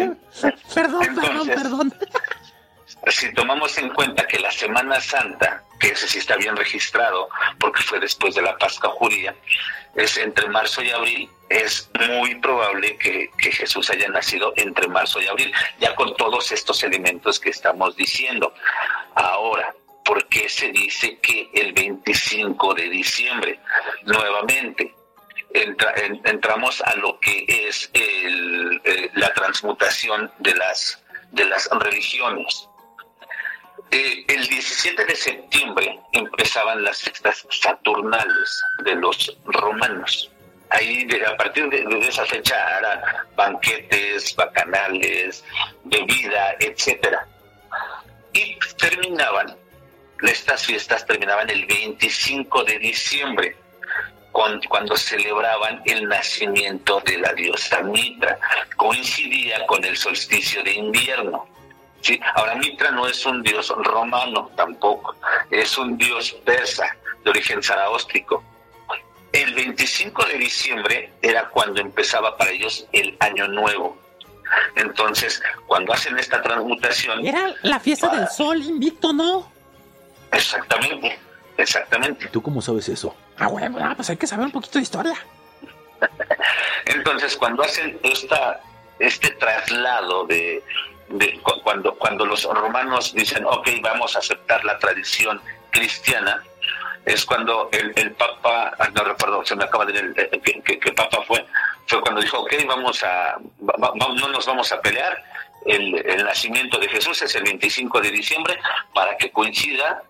[0.74, 1.94] Perdón, perdón, Entonces- perdón.
[3.08, 7.28] si tomamos en cuenta que la Semana Santa, que ese sí está bien registrado,
[7.60, 9.34] porque fue después de la Pascua Judía,
[9.94, 15.20] es entre marzo y abril, es muy probable que, que Jesús haya nacido entre marzo
[15.20, 18.52] y abril, ya con todos estos elementos que estamos diciendo.
[19.14, 19.72] Ahora,
[20.04, 23.58] ¿por qué se dice que el 25 de diciembre?
[24.04, 24.94] Nuevamente,
[25.52, 31.02] entra- en- entramos a lo que es eh, la transmutación de las,
[31.32, 32.68] de las religiones.
[33.90, 40.30] Eh, el 17 de septiembre empezaban las fiestas saturnales de los romanos.
[40.70, 43.00] Ahí, a partir de, esa fecha, eran
[43.36, 45.44] banquetes, bacanales,
[45.84, 47.28] bebida, etcétera.
[48.32, 49.56] Y terminaban,
[50.22, 53.56] estas fiestas terminaban el 25 de diciembre,
[54.68, 58.38] cuando celebraban el nacimiento de la diosa Mitra.
[58.76, 61.46] Coincidía con el solsticio de invierno.
[62.00, 62.20] ¿sí?
[62.34, 65.14] Ahora, Mitra no es un dios romano tampoco,
[65.50, 68.42] es un dios persa de origen zaraóstrico.
[69.32, 73.96] El 25 de diciembre era cuando empezaba para ellos el año nuevo.
[74.76, 79.53] Entonces, cuando hacen esta transmutación, Era la fiesta del sol invicto, ¿no?
[80.34, 81.18] Exactamente,
[81.56, 82.26] exactamente.
[82.28, 83.14] ¿Tú cómo sabes eso?
[83.38, 85.14] Ah, bueno, ah, pues hay que saber un poquito de historia.
[86.86, 88.60] Entonces, cuando hacen esta,
[88.98, 90.62] este traslado de,
[91.08, 95.40] de cu- cuando, cuando los romanos dicen, ok, vamos a aceptar la tradición
[95.70, 96.42] cristiana,
[97.04, 100.40] es cuando el, el Papa, ah, no recuerdo, se me acaba de ir el, el-
[100.40, 101.44] que, que- que Papa fue,
[101.86, 105.22] fue cuando dijo, ok, vamos a, va- va- no nos vamos a pelear,
[105.66, 108.58] el, el nacimiento de Jesús es el 25 de diciembre
[108.92, 110.02] para que coincida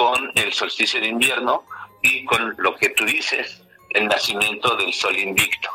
[0.00, 1.64] con el solsticio de invierno
[2.00, 3.60] y con lo que tú dices,
[3.90, 5.68] el nacimiento del sol invicto.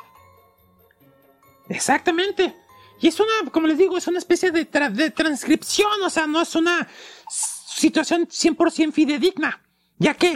[1.70, 2.56] Exactamente.
[3.02, 6.26] Y es una, como les digo, es una especie de, tra- de transcripción, o sea,
[6.26, 6.88] no es una
[7.30, 9.62] situación 100% fidedigna.
[10.00, 10.34] Ya que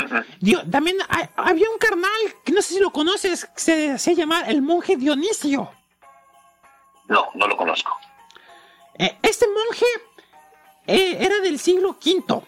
[0.72, 2.12] también hay- había un carnal,
[2.46, 5.72] que no sé si lo conoces, que se hacía llamar el monje Dionisio.
[7.08, 7.98] No, no lo conozco.
[9.00, 9.86] Eh, este monje
[10.86, 12.44] eh, era del siglo V.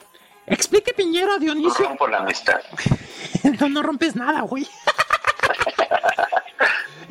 [0.48, 1.86] Explique Piñero a Dionisio.
[1.86, 2.60] Rompo la amistad.
[3.60, 4.68] no, no rompes nada, güey.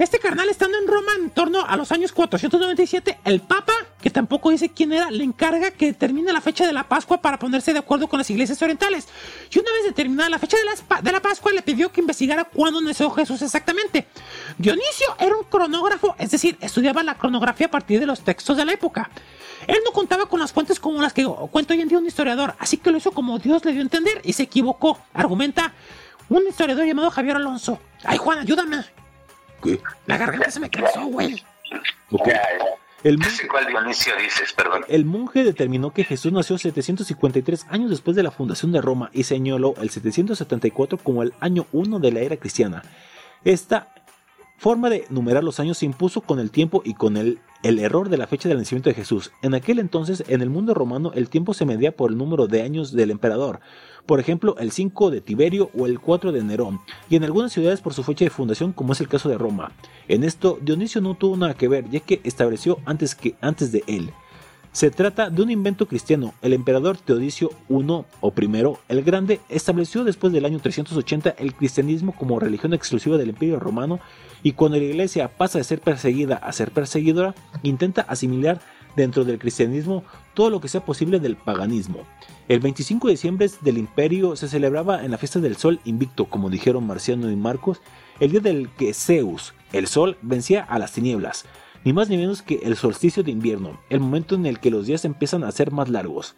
[0.00, 4.48] Este carnal estando en Roma en torno a los años 497, el Papa, que tampoco
[4.48, 7.80] dice quién era, le encarga que determine la fecha de la Pascua para ponerse de
[7.80, 9.08] acuerdo con las iglesias orientales.
[9.52, 13.10] Y una vez determinada la fecha de, la Pascua, le pidió que investigara cuándo nació
[13.10, 14.06] Jesús exactamente.
[14.56, 18.64] Dionisio era un cronógrafo, es decir, estudiaba la cronografía a partir de los textos de
[18.64, 19.10] la época.
[19.66, 22.54] Él no contaba con las fuentes como las que cuenta hoy en día un historiador,
[22.58, 24.98] así que lo hizo como Dios le dio a entender y se equivocó.
[25.12, 25.74] Argumenta
[26.30, 27.78] un historiador llamado Javier Alonso.
[28.02, 28.99] Ay, Juan, ayúdame.
[30.06, 31.42] La garganta se me cansó, güey.
[32.10, 32.26] Ok.
[32.28, 32.42] Ya,
[33.04, 34.84] El, ya mon- sé cuál Dionisio dices, perdón.
[34.88, 39.22] el monje determinó que Jesús nació 753 años después de la fundación de Roma y
[39.24, 42.82] señaló el 774 como el año 1 de la era cristiana.
[43.44, 43.94] Esta
[44.58, 48.10] forma de numerar los años se impuso con el tiempo y con el, el error
[48.10, 49.32] de la fecha del nacimiento de Jesús.
[49.40, 52.60] En aquel entonces, en el mundo romano, el tiempo se medía por el número de
[52.60, 53.60] años del emperador.
[54.06, 57.80] Por ejemplo, el 5 de Tiberio o el 4 de Nerón, y en algunas ciudades
[57.80, 59.72] por su fecha de fundación, como es el caso de Roma.
[60.08, 63.84] En esto, Dionisio no tuvo nada que ver, ya que estableció antes, que, antes de
[63.86, 64.10] él.
[64.72, 66.32] Se trata de un invento cristiano.
[66.42, 72.12] El emperador Teodicio I o I el Grande estableció después del año 380 el cristianismo
[72.12, 73.98] como religión exclusiva del Imperio Romano
[74.44, 78.60] y cuando la iglesia pasa de ser perseguida a ser perseguidora, intenta asimilar
[78.94, 80.04] dentro del cristianismo
[80.34, 82.06] todo lo que sea posible del paganismo.
[82.50, 86.50] El 25 de diciembre del imperio se celebraba en la fiesta del sol invicto, como
[86.50, 87.80] dijeron Marciano y Marcos,
[88.18, 91.44] el día del que Zeus, el sol, vencía a las tinieblas,
[91.84, 94.86] ni más ni menos que el solsticio de invierno, el momento en el que los
[94.86, 96.34] días empiezan a ser más largos.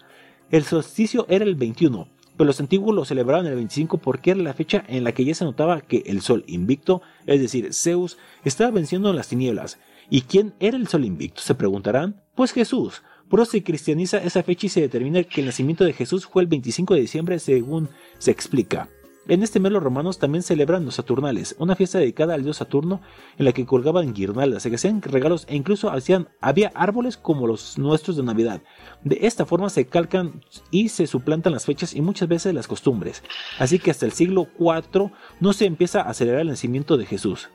[0.51, 2.07] El solsticio era el 21,
[2.37, 5.35] pero los antiguos lo celebraban el 25 porque era la fecha en la que ya
[5.35, 9.79] se notaba que el sol invicto, es decir, Zeus, estaba venciendo las tinieblas.
[10.11, 11.41] ¿Y quién era el sol invicto?
[11.41, 12.21] Se preguntarán.
[12.35, 13.03] Pues Jesús,
[13.33, 16.49] por se cristianiza esa fecha y se determina que el nacimiento de Jesús fue el
[16.49, 17.89] 25 de diciembre según
[18.19, 18.91] se explica.
[19.27, 23.01] En este mes los romanos también celebran los Saturnales, una fiesta dedicada al dios Saturno
[23.39, 27.79] en la que colgaban guirnaldas, se hacían regalos e incluso hacían, había árboles como los
[27.79, 28.61] nuestros de Navidad.
[29.03, 33.23] De esta forma se calcan y se suplantan las fechas y muchas veces las costumbres.
[33.59, 35.11] Así que hasta el siglo IV
[35.41, 37.49] no se empieza a celebrar el nacimiento de Jesús.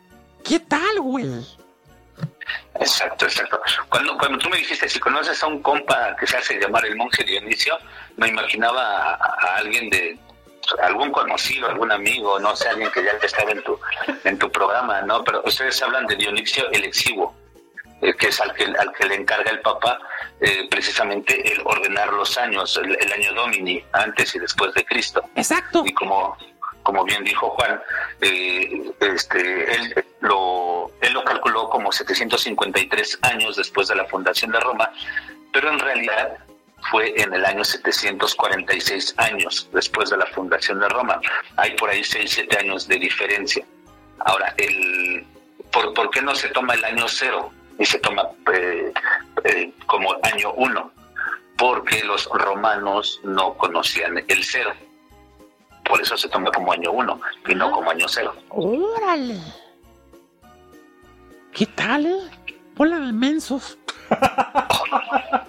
[0.44, 1.28] ¿Qué tal, güey?
[2.80, 3.60] Exacto, exacto.
[3.89, 6.95] Cuando, cuando tú me dijiste, si conoces a un compa que se hace llamar el
[6.95, 7.77] monje Dionisio,
[8.18, 10.18] me imaginaba a, a alguien de
[10.81, 13.80] algún conocido, algún amigo, no sé, alguien que ya estaba en tu,
[14.23, 15.23] en tu programa, ¿no?
[15.23, 17.35] Pero ustedes hablan de Dionisio el Exiguo,
[18.02, 19.99] eh, que es al que, al que le encarga el Papa
[20.39, 25.23] eh, precisamente el ordenar los años, el, el año Domini, antes y después de Cristo.
[25.35, 25.84] Exacto.
[25.85, 26.38] Y como,
[26.88, 27.81] como bien dijo Juan,
[28.22, 34.61] eh, este, él, lo, él lo calculó como 753 años después de la fundación de
[34.61, 34.89] Roma,
[35.51, 36.38] pero en realidad
[36.89, 41.19] fue en el año 746 años después de la fundación de Roma.
[41.57, 43.65] Hay por ahí 6, 7 años de diferencia.
[44.19, 44.55] Ahora,
[45.69, 48.93] ¿por, ¿por qué no se toma el año cero y se toma eh,
[49.43, 50.89] eh, como año uno?
[51.57, 54.72] Porque los romanos no conocían el cero.
[55.88, 58.34] Por eso se toma como año uno y no como año cero.
[58.49, 59.39] Órale.
[61.51, 62.19] ¿Qué tal, eh?
[62.77, 63.77] Hola, mensos.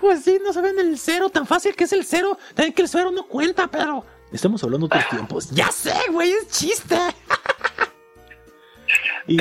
[0.00, 2.38] Pues sí, no saben el cero, tan fácil que es el cero.
[2.54, 4.04] También que el cero no cuenta, pero.
[4.32, 5.50] Estamos hablando de otros tiempos.
[5.50, 6.96] Ya sé, güey, es chiste.
[9.28, 9.38] Y,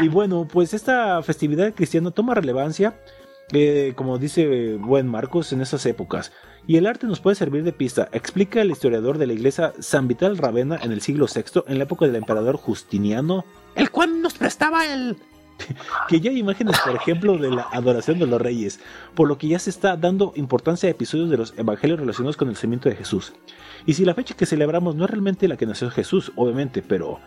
[0.00, 3.00] y bueno, pues esta festividad cristiana toma relevancia,
[3.52, 6.32] eh, como dice buen Marcos, en esas épocas.
[6.66, 8.08] Y el arte nos puede servir de pista.
[8.12, 11.84] Explica el historiador de la iglesia San Vital Ravena en el siglo VI, en la
[11.84, 15.16] época del emperador Justiniano, El cual nos prestaba el.
[16.08, 18.80] que ya hay imágenes, por ejemplo, de la adoración de los reyes,
[19.14, 22.48] por lo que ya se está dando importancia a episodios de los evangelios relacionados con
[22.48, 23.32] el nacimiento de Jesús.
[23.86, 27.20] Y si la fecha que celebramos no es realmente la que nació Jesús, obviamente, pero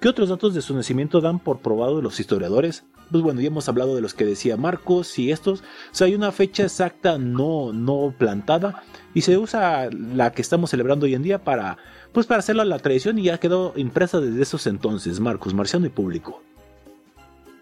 [0.00, 2.84] ¿qué otros datos de su nacimiento dan por probado los historiadores?
[3.10, 5.60] Pues bueno, ya hemos hablado de los que decía Marcos y estos.
[5.60, 8.82] O sea, hay una fecha exacta no, no plantada
[9.14, 11.76] y se usa la que estamos celebrando hoy en día para,
[12.12, 16.42] pues para la tradición y ya quedó impresa desde esos entonces, Marcos, Marciano y público.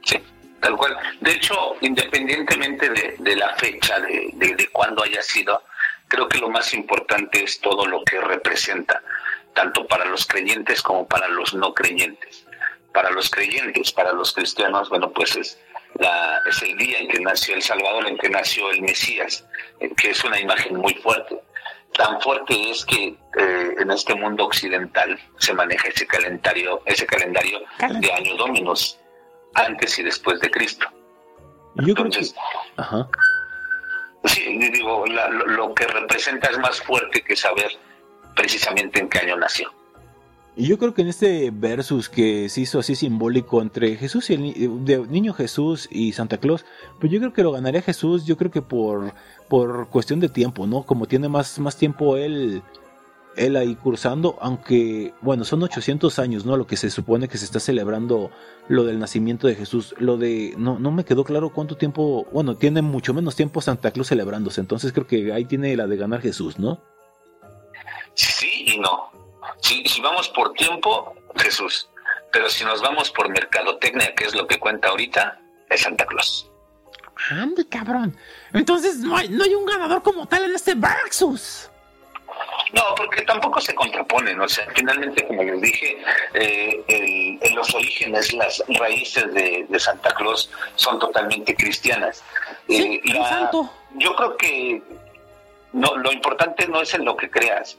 [0.05, 0.19] Sí,
[0.61, 0.97] tal cual.
[1.21, 5.63] De hecho, independientemente de, de la fecha, de, de, de cuándo haya sido,
[6.09, 9.03] creo que lo más importante es todo lo que representa,
[9.59, 12.47] tanto para los creyentes como para los no creyentes.
[12.95, 15.59] Para los creyentes, para los cristianos, bueno, pues es,
[15.99, 19.45] la, es el día en que nació el Salvador, en que nació el Mesías,
[19.81, 21.41] en que es una imagen muy fuerte.
[21.95, 27.59] Tan fuerte es que eh, en este mundo occidental se maneja ese calendario, ese calendario
[28.01, 28.97] de año Dominos,
[29.55, 30.87] antes y después de Cristo.
[31.75, 32.03] Creo que...
[32.03, 32.35] Entonces,
[32.77, 33.09] Ajá.
[34.25, 37.71] Sí, digo, la- lo, lo que representa es más fuerte que saber
[38.39, 39.69] precisamente en qué año nació.
[40.57, 44.35] Y yo creo que en este versus que se hizo así simbólico entre Jesús y
[44.35, 46.65] el de niño Jesús y Santa Claus,
[46.99, 49.13] pues yo creo que lo ganaría Jesús, yo creo que por,
[49.49, 50.83] por cuestión de tiempo, ¿no?
[50.83, 52.63] Como tiene más, más tiempo él,
[53.37, 56.57] él ahí cursando, aunque, bueno, son 800 años, ¿no?
[56.57, 58.33] Lo que se supone que se está celebrando
[58.67, 59.95] lo del nacimiento de Jesús.
[59.99, 63.93] Lo de, no, no me quedó claro cuánto tiempo, bueno, tiene mucho menos tiempo Santa
[63.93, 66.81] Claus celebrándose, entonces creo que ahí tiene la de ganar Jesús, ¿no?
[68.19, 69.11] Sí y no.
[69.61, 71.89] Si, si vamos por tiempo, Jesús.
[72.33, 75.41] Pero si nos vamos por mercadotecnia, que es lo que cuenta ahorita,
[75.71, 76.51] es Santa Claus.
[77.31, 78.17] Ande, cabrón.
[78.53, 81.71] Entonces no hay, no hay un ganador como tal en este versus.
[82.73, 84.41] No, porque tampoco se contraponen.
[84.41, 85.99] O sea, finalmente, como les dije,
[86.35, 92.23] eh, el- en los orígenes, las raíces de, de Santa Claus son totalmente cristianas.
[92.69, 93.71] Sí, Eh, santo.
[93.95, 94.83] Yo creo que
[95.73, 97.79] no, lo importante no es en lo que creas.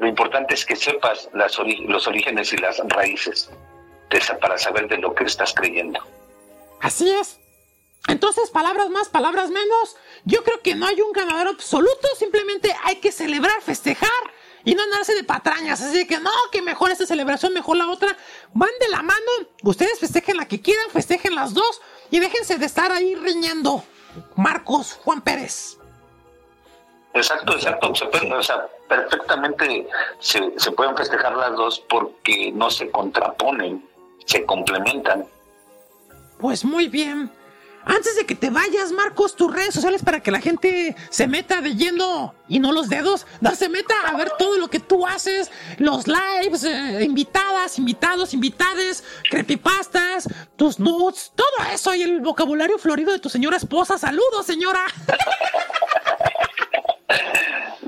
[0.00, 3.50] Lo importante es que sepas las ori- los orígenes y las raíces
[4.10, 6.00] de esa, para saber de lo que estás creyendo.
[6.80, 7.38] Así es.
[8.08, 9.96] Entonces, palabras más, palabras menos.
[10.24, 12.08] Yo creo que no hay un ganador absoluto.
[12.18, 14.08] Simplemente hay que celebrar, festejar
[14.64, 15.82] y no andarse de patrañas.
[15.82, 18.16] Así que no, que mejor esta celebración, mejor la otra.
[18.54, 19.30] Van de la mano.
[19.62, 23.84] Ustedes festejen la que quieran, festejen las dos y déjense de estar ahí riñendo.
[24.34, 25.76] Marcos Juan Pérez.
[27.12, 27.94] Exacto, exacto.
[27.94, 29.88] Se puede- o sea, perfectamente
[30.18, 33.88] se, se pueden festejar las dos porque no se contraponen,
[34.26, 35.24] se complementan.
[36.40, 37.30] Pues muy bien.
[37.84, 41.62] Antes de que te vayas, Marcos, tus redes sociales para que la gente se meta
[41.62, 45.06] de lleno y no los dedos, no se meta a ver todo lo que tú
[45.06, 52.76] haces, los lives, eh, invitadas, invitados, invitades, creepypastas, tus nudes, todo eso y el vocabulario
[52.76, 53.96] florido de tu señora esposa.
[53.96, 54.84] Saludos, señora.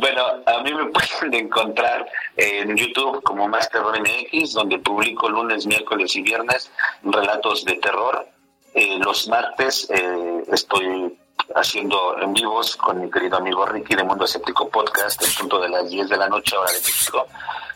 [0.03, 0.87] Bueno, a mí me
[1.21, 2.05] pueden encontrar
[2.37, 6.73] en YouTube como Más Terror MX, donde publico lunes, miércoles y viernes
[7.05, 8.27] relatos de terror.
[8.75, 11.17] Eh, los martes eh, estoy
[11.55, 15.69] haciendo en vivos con mi querido amigo Ricky de Mundo Escéptico Podcast, en punto de
[15.69, 17.25] las 10 de la noche, hora de México.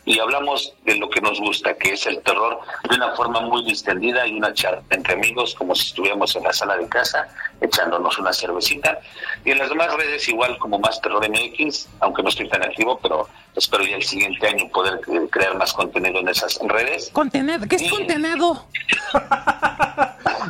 [0.07, 3.65] Y hablamos de lo que nos gusta, que es el terror, de una forma muy
[3.65, 7.27] distendida y una charla entre amigos, como si estuviéramos en la sala de casa,
[7.61, 9.01] echándonos una cervecita.
[9.45, 13.01] Y en las demás redes, igual como Más Terror MX, aunque no estoy tan activo,
[13.03, 17.11] pero espero ya el siguiente año poder eh, crear más contenido en esas redes.
[17.13, 18.65] Contenedo, ¿qué es contenedo?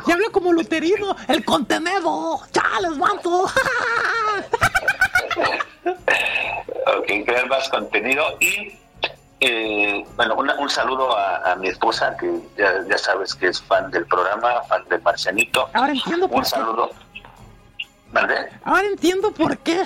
[0.05, 2.39] Ya hablo como luterino, el contenedo.
[2.53, 3.47] Ya les mato.
[6.99, 8.71] Ok, crear más contenido y
[9.39, 13.61] eh, bueno, una- un saludo a, a mi esposa que ya, ya sabes que es
[13.61, 15.69] fan del programa, fan de Marcianito.
[15.73, 16.49] Ahora entiendo por Un qué.
[16.49, 16.89] saludo.
[18.11, 18.49] ¿Vale?
[18.63, 19.83] Ahora entiendo por qué.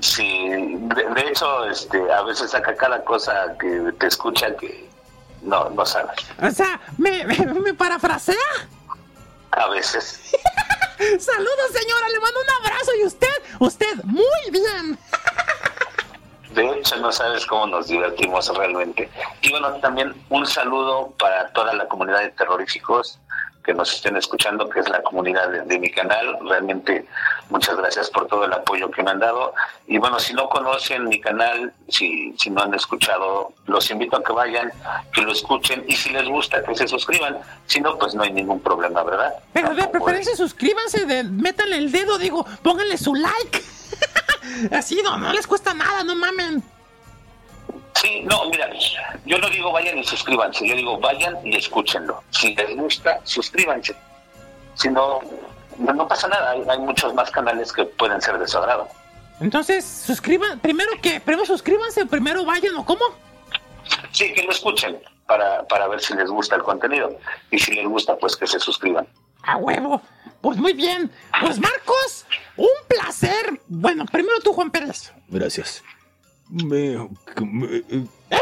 [0.00, 4.88] Sí, de, de hecho, este, a veces saca cada cosa que te escucha que
[5.42, 6.16] no, no sabes.
[6.40, 8.36] O sea, ¿me, me, me parafrasea?
[9.52, 10.20] A veces.
[11.18, 12.08] Saludos, señora.
[12.10, 12.90] Le mando un abrazo.
[13.00, 13.26] ¿Y usted?
[13.58, 14.98] Usted, muy bien.
[16.58, 19.08] De hecho, no sabes cómo nos divertimos realmente.
[19.42, 23.20] Y bueno, también un saludo para toda la comunidad de terroríficos
[23.68, 26.38] que nos estén escuchando, que es la comunidad de, de mi canal.
[26.40, 27.04] Realmente
[27.50, 29.52] muchas gracias por todo el apoyo que me han dado.
[29.86, 34.24] Y bueno, si no conocen mi canal, si, si no han escuchado, los invito a
[34.24, 34.72] que vayan,
[35.12, 37.40] que lo escuchen y si les gusta, que se suscriban.
[37.66, 39.34] Si no, pues no hay ningún problema, ¿verdad?
[39.52, 43.62] Pero de preferencia suscríbanse, de, métanle el dedo, digo, pónganle su like.
[44.72, 46.62] Así, no, no les cuesta nada, no mamen.
[48.00, 48.70] Sí, no, mira,
[49.24, 52.22] yo no digo vayan y suscríbanse, yo digo vayan y escúchenlo.
[52.30, 53.96] Si les gusta, suscríbanse.
[54.74, 55.20] Si no,
[55.78, 58.88] no, no pasa nada, hay, hay muchos más canales que pueden ser de su agrado.
[59.40, 63.04] Entonces, suscriban, primero que, primero suscríbanse, primero vayan, ¿o cómo?
[64.12, 67.18] Sí, que lo escuchen para, para ver si les gusta el contenido.
[67.50, 69.08] Y si les gusta, pues que se suscriban.
[69.42, 70.00] A huevo.
[70.40, 71.10] Pues muy bien.
[71.40, 72.26] Pues Marcos,
[72.56, 73.60] un placer.
[73.66, 75.12] Bueno, primero tú, Juan Pérez.
[75.28, 75.82] Gracias.
[76.50, 76.96] Me-
[77.42, 77.82] me-
[78.30, 78.38] La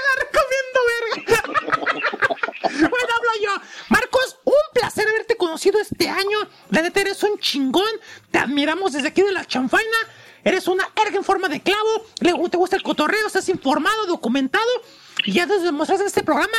[0.00, 1.42] agarré comiendo verga.
[2.90, 3.50] bueno, hablo yo.
[3.90, 6.38] Marcos, un placer haberte conocido este año.
[6.70, 7.88] La neta eres un chingón.
[8.30, 9.96] Te admiramos desde aquí de la chanfaina.
[10.44, 12.06] Eres una erga en forma de clavo.
[12.18, 14.64] Te gusta el cotorreo, estás informado, documentado.
[15.24, 16.56] Y ya nos demostraste en este programa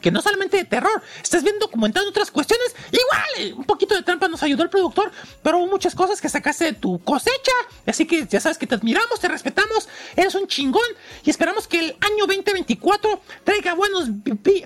[0.00, 2.74] que no solamente de terror, estás bien documentando otras cuestiones.
[2.90, 5.10] Igual, eh, un poquito de trampa nos ayudó el productor,
[5.42, 7.52] pero hubo muchas cosas que sacaste de tu cosecha.
[7.86, 10.82] Así que ya sabes que te admiramos, te respetamos, eres un chingón
[11.24, 14.08] y esperamos que el año 2024 traiga buenos,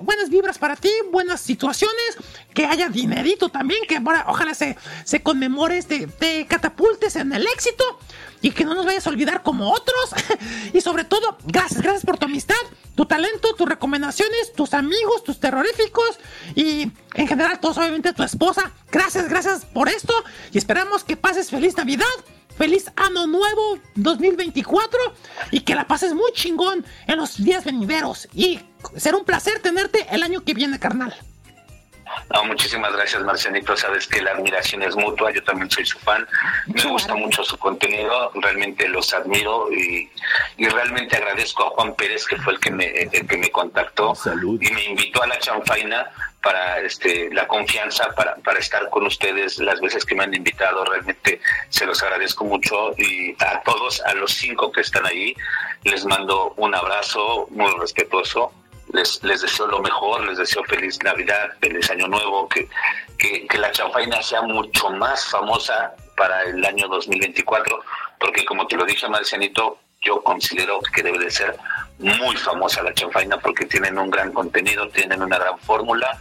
[0.02, 2.16] buenas vibras para ti, buenas situaciones,
[2.54, 7.46] que haya dinerito también, que ahora ojalá se, se conmemores, te, te catapultes en el
[7.46, 7.84] éxito
[8.42, 10.10] y que no nos vayas a olvidar como otros.
[10.74, 12.56] y sobre todo, gracias, gracias por tu amistad,
[12.94, 16.18] tu talento, tus recomendaciones, tus amigos, tus terroríficos
[16.54, 18.72] y en general todos, obviamente tu esposa.
[18.90, 20.12] Gracias, gracias por esto
[20.52, 22.06] y esperamos que pases feliz Navidad.
[22.58, 25.00] Feliz año nuevo 2024
[25.52, 28.28] y que la pases muy chingón en los días venideros.
[28.34, 28.60] Y
[28.94, 31.14] será un placer tenerte el año que viene, carnal.
[32.32, 33.76] No, muchísimas gracias, Marcianito.
[33.76, 35.30] Sabes que la admiración es mutua.
[35.32, 36.26] Yo también soy su fan.
[36.66, 38.30] Me gusta mucho su contenido.
[38.34, 40.10] Realmente los admiro y,
[40.56, 44.14] y realmente agradezco a Juan Pérez, que fue el que me, el que me contactó
[44.60, 46.10] y me invitó a la chanfaina
[46.42, 50.84] para este, la confianza, para, para estar con ustedes las veces que me han invitado.
[50.84, 55.36] Realmente se los agradezco mucho y a todos, a los cinco que están ahí,
[55.84, 58.52] les mando un abrazo muy respetuoso
[58.92, 62.68] les, deseo lo mejor, les deseo feliz Navidad, feliz Año Nuevo, que,
[63.18, 67.80] que, que la chanfaina sea mucho más famosa para el año 2024,
[68.18, 71.56] porque como te lo dije, Marcianito, yo considero que debe de ser
[71.98, 76.18] muy famosa la chanfaina porque tienen un gran contenido, tienen una gran fórmula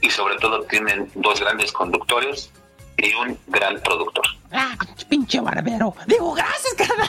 [0.00, 2.50] y sobre todo tienen dos grandes conductores
[2.98, 4.24] y un gran productor.
[4.52, 4.76] Ah,
[5.08, 5.94] pinche barbero.
[6.06, 7.08] Digo, gracias, carnal.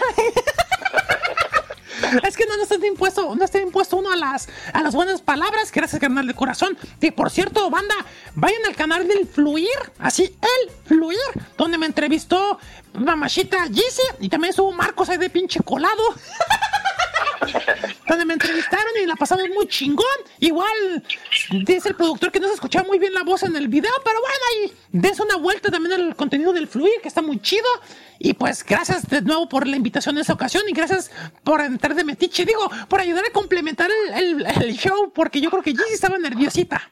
[2.23, 5.21] Es que no, no está impuesto, no está impuesto uno a las, a las buenas
[5.21, 5.71] palabras.
[5.71, 6.77] Gracias, carnal de corazón.
[7.01, 7.95] Y por cierto, banda,
[8.35, 9.67] vayan al canal del Fluir,
[9.99, 11.19] así, el Fluir,
[11.57, 12.59] donde me entrevistó
[12.93, 16.03] Mamachita Gise y también estuvo Marcos ahí de pinche colado.
[18.07, 20.05] donde me entrevistaron y la pasamos muy chingón.
[20.39, 21.03] Igual
[21.65, 24.19] dice el productor que no se escuchaba muy bien la voz en el video, pero
[24.19, 27.67] bueno, ahí des una vuelta también al contenido del Fluir, que está muy chido.
[28.19, 31.11] Y pues gracias de nuevo por la invitación en esa ocasión y gracias
[31.43, 35.71] por entrar de metiche, digo, por ayudar a complementar el, show, porque yo creo que
[35.71, 36.89] Gigi estaba nerviosita.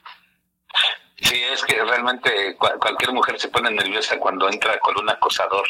[1.22, 5.68] Sí, es que realmente cua- cualquier mujer se pone nerviosa cuando entra con un acosador.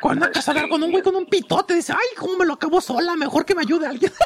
[0.00, 2.80] Cuando de hablar con un güey con un pitote, dice, ay, cómo me lo acabo
[2.80, 4.12] sola, mejor que me ayude alguien.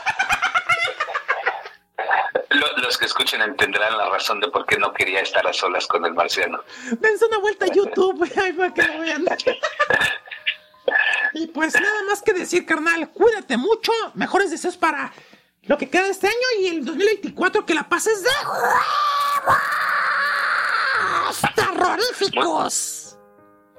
[2.50, 5.86] Lo- los que escuchen entenderán la razón de por qué no quería estar a solas
[5.86, 6.58] con el marciano.
[6.98, 9.24] Dense una vuelta a YouTube, ay, para que lo vean.
[11.34, 15.12] Y pues nada más que decir, carnal, cuídate mucho, mejores deseos para
[15.62, 18.28] lo que queda de este año y el 2024 que la pases de
[21.14, 22.99] huevos terroríficos.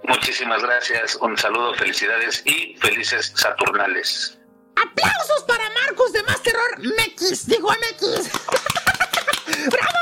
[0.04, 4.38] Muchísimas gracias, un saludo, felicidades y felices Saturnales.
[4.76, 7.48] ¡Aplausos para Marcos de Más Terror MX!
[7.48, 8.32] Digo MX.
[9.70, 10.02] ¡Bravo!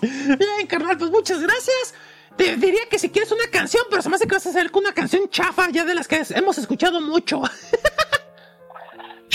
[0.00, 1.94] Bien, carnal, pues muchas gracias.
[2.36, 4.70] Te diría que si quieres una canción, pero se me hace que vas a hacer
[4.72, 7.42] una canción chafa, ya de las que hemos escuchado mucho.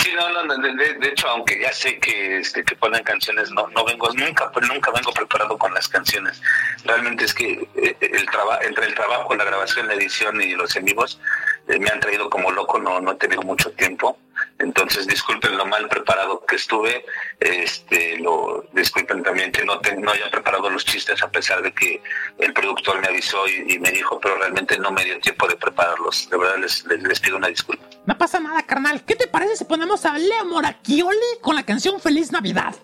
[0.03, 3.69] Sí, no, no, de, de- hecho, aunque ya sé que, este, que ponen canciones, no,
[3.69, 6.41] no vengo, nunca, pues, nunca vengo preparado con las canciones.
[6.83, 10.75] Realmente es que eh, el traba, entre el trabajo, la grabación, la edición y los
[10.75, 11.21] en vivos,
[11.69, 14.17] eh, me han traído como loco, no, no he tenido mucho tiempo.
[14.59, 17.05] Entonces, disculpen lo mal preparado que estuve,
[17.39, 21.73] este, lo, disculpen también que no, te- no haya preparado los chistes a pesar de
[21.73, 22.01] que
[22.37, 25.55] el productor me avisó y, y me dijo, pero realmente no me dio tiempo de
[25.57, 26.29] prepararlos.
[26.29, 27.83] De verdad les, les, les pido una disculpa.
[28.05, 29.03] No pasa nada, carnal.
[29.05, 32.75] ¿Qué te parece si ponemos a Leo Moracchioli con la canción Feliz Navidad?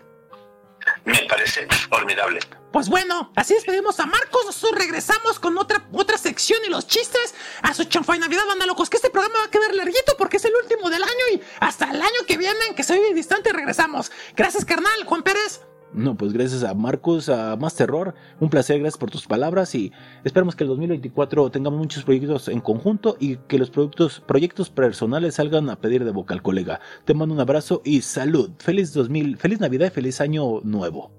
[1.06, 2.40] Me parece formidable.
[2.72, 4.46] Pues bueno, así despedimos a Marcos.
[4.46, 8.66] Nosotros regresamos con otra, otra sección y los chistes a su chanfa de Navidad, banda
[8.66, 8.90] locos.
[8.90, 11.90] Que este programa va a quedar larguito porque es el último del año y hasta
[11.90, 14.12] el año que viene, en que se oye distante, regresamos.
[14.36, 15.04] Gracias, carnal.
[15.06, 15.62] Juan Pérez.
[15.92, 19.92] No, pues gracias a Marcos, a Más Terror, un placer, gracias por tus palabras y
[20.24, 25.36] esperamos que el 2024 tengamos muchos proyectos en conjunto y que los productos, proyectos personales
[25.36, 26.80] salgan a pedir de boca al colega.
[27.06, 28.52] Te mando un abrazo y salud.
[28.60, 31.12] Feliz 2000, feliz Navidad y feliz año nuevo.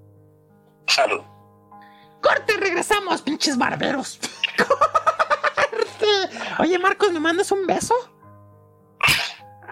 [0.87, 1.30] Salud.
[2.21, 4.19] Corte, regresamos, pinches barberos.
[4.57, 6.05] Corte.
[6.59, 7.95] Oye, Marcos, ¿me mandas un beso?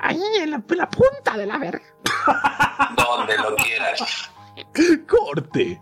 [0.02, 1.86] Ahí en la, en la punta de la verga.
[2.96, 4.32] Donde lo quieras.
[5.08, 5.82] Corte.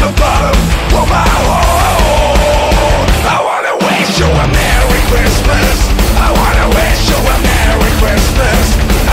[0.00, 0.56] the bottom
[0.96, 3.08] of my heart.
[3.36, 5.76] I wanna wish you a Merry Christmas.
[6.16, 8.64] I wanna wish you a Merry Christmas.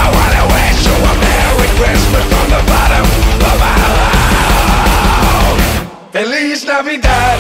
[0.04, 3.06] I wanna wish you a Merry Christmas from the bottom
[3.50, 5.60] of my heart.
[6.16, 7.40] Feliz Navidad.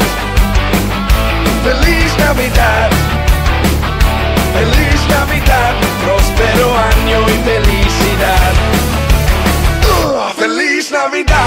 [1.64, 2.91] Feliz Navidad.
[4.57, 8.53] Feliz Navidad, próspero año y felicidad.
[9.88, 11.47] Ugh, Feliz Navidad.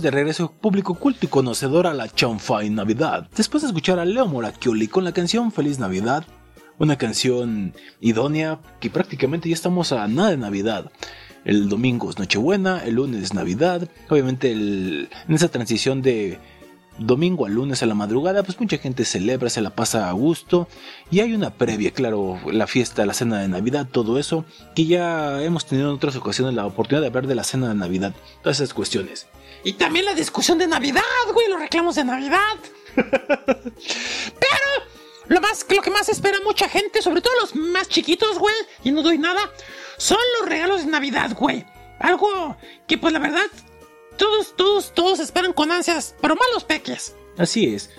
[0.00, 3.28] De regreso, público culto y conocedor a la Chanfai Navidad.
[3.36, 6.24] Después de escuchar a Leo Moracchioli con la canción Feliz Navidad,
[6.78, 10.90] una canción idónea que prácticamente ya estamos a nada de Navidad.
[11.44, 13.86] El domingo es Nochebuena, el lunes es Navidad.
[14.08, 16.38] Obviamente en esa transición de
[16.98, 20.68] domingo a lunes a la madrugada, pues mucha gente celebra, se la pasa a gusto.
[21.10, 25.42] Y hay una previa, claro, la fiesta, la cena de Navidad, todo eso, que ya
[25.42, 28.58] hemos tenido en otras ocasiones la oportunidad de hablar de la cena de Navidad, todas
[28.58, 29.26] esas cuestiones.
[29.64, 31.02] Y también la discusión de Navidad,
[31.32, 32.56] güey, los reclamos de Navidad.
[32.94, 34.68] Pero
[35.28, 38.90] lo más, lo que más espera mucha gente, sobre todo los más chiquitos, güey, y
[38.90, 39.40] no doy nada,
[39.96, 41.64] son los regalos de Navidad, güey.
[42.00, 42.56] Algo
[42.88, 43.46] que, pues la verdad,
[44.16, 47.14] todos, todos, todos esperan con ansias, pero malos peques.
[47.38, 47.90] Así es.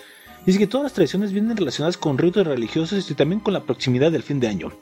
[0.46, 4.12] Dice que todas las tradiciones vienen relacionadas con ritos religiosos y también con la proximidad
[4.12, 4.74] del fin de año.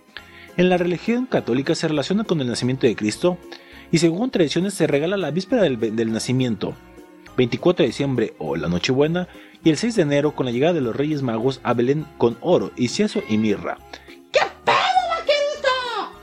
[0.58, 3.38] En la religión católica se relaciona con el nacimiento de Cristo
[3.92, 6.74] y según tradiciones se regala la víspera del, del nacimiento,
[7.38, 9.28] 24 de diciembre o la Nochebuena,
[9.64, 12.38] y el 6 de enero con la llegada de los Reyes Magos a Belén con
[12.42, 13.78] oro, incienso y mirra.
[14.32, 14.76] ¿Qué pedo,
[15.10, 16.18] vaquerito?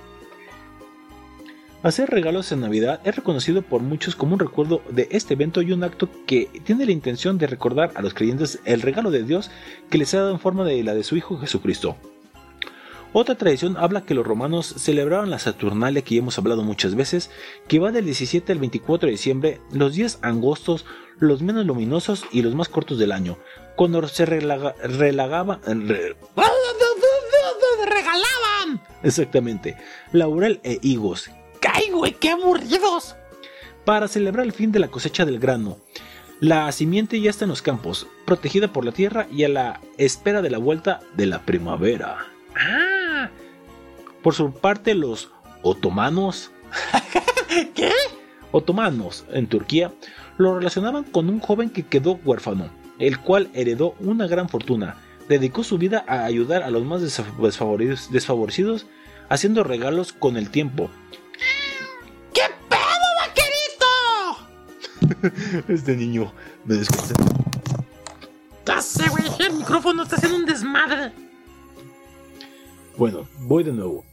[1.82, 5.73] Hacer regalos en Navidad es reconocido por muchos como un recuerdo de este evento y
[5.73, 9.51] un acto que tiene la intención de recordar a los creyentes el regalo de Dios
[9.89, 11.97] que les ha dado en forma de la de su Hijo Jesucristo.
[13.12, 17.30] Otra tradición habla que los romanos celebraban la Saturnalia que ya hemos hablado muchas veces,
[17.66, 20.85] que va del 17 al 24 de diciembre, los días angostos,
[21.18, 23.39] los menos luminosos y los más cortos del año,
[23.76, 26.16] cuando se relaga- relagaba, re-
[27.86, 28.80] ¡Regalaban!
[29.02, 29.76] exactamente,
[30.12, 31.30] laurel e higos,
[31.72, 33.16] ¡Ay, güey, qué aburridos!
[33.85, 35.78] para celebrar el fin de la cosecha del grano.
[36.40, 40.43] La simiente ya está en los campos, protegida por la tierra y a la espera
[40.43, 42.26] de la vuelta de la primavera.
[42.55, 42.98] ¡Ah!
[44.23, 45.31] Por su parte, los
[45.62, 46.51] otomanos,
[47.74, 47.93] ¿Qué?
[48.53, 49.93] otomanos en Turquía
[50.36, 54.97] lo relacionaban con un joven que quedó huérfano, el cual heredó una gran fortuna.
[55.28, 58.86] Dedicó su vida a ayudar a los más desfavorecidos,
[59.28, 60.90] haciendo regalos con el tiempo.
[62.32, 62.81] ¿Qué pedo,
[65.20, 65.66] vaquerito?
[65.73, 66.32] Este niño
[66.65, 67.27] me desconcentra.
[68.65, 71.12] Ya sé, güey, el micrófono está haciendo un desmadre.
[72.99, 74.05] Bueno, voy de nuevo.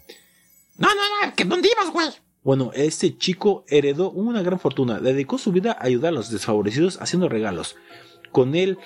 [0.78, 2.08] No, no, no, ¿que ¿dónde ibas, güey?
[2.44, 7.02] Bueno, este chico heredó una gran fortuna, dedicó su vida a ayudar a los desfavorecidos
[7.02, 7.78] haciendo regalos.
[8.32, 8.78] Con él,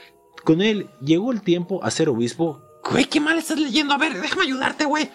[0.46, 2.62] con él llegó el tiempo a ser obispo.
[2.90, 3.94] Güey, qué mal estás leyendo.
[3.94, 5.12] A ver, déjame ayudarte, güey.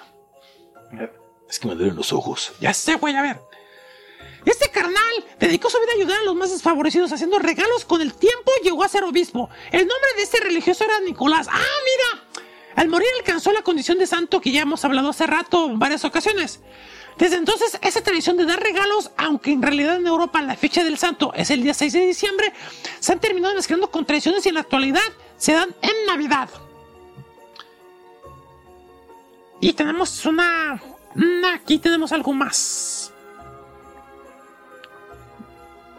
[1.48, 2.52] Es que me duelen los ojos.
[2.60, 3.40] Ya sé, güey, a ver.
[4.44, 7.86] Este carnal dedicó su vida a ayudar a los más desfavorecidos haciendo regalos.
[7.86, 9.48] Con el tiempo llegó a ser obispo.
[9.72, 11.48] El nombre de este religioso era Nicolás.
[11.50, 12.43] ¡Ah, mira!
[12.76, 16.04] Al morir alcanzó la condición de santo que ya hemos hablado hace rato en varias
[16.04, 16.60] ocasiones.
[17.16, 20.98] Desde entonces, esa tradición de dar regalos, aunque en realidad en Europa la fecha del
[20.98, 22.52] santo es el día 6 de diciembre,
[22.98, 25.02] se han terminado mezclando con tradiciones y en la actualidad
[25.36, 26.48] se dan en Navidad.
[29.60, 30.82] Y tenemos una...
[31.54, 33.12] Aquí tenemos algo más.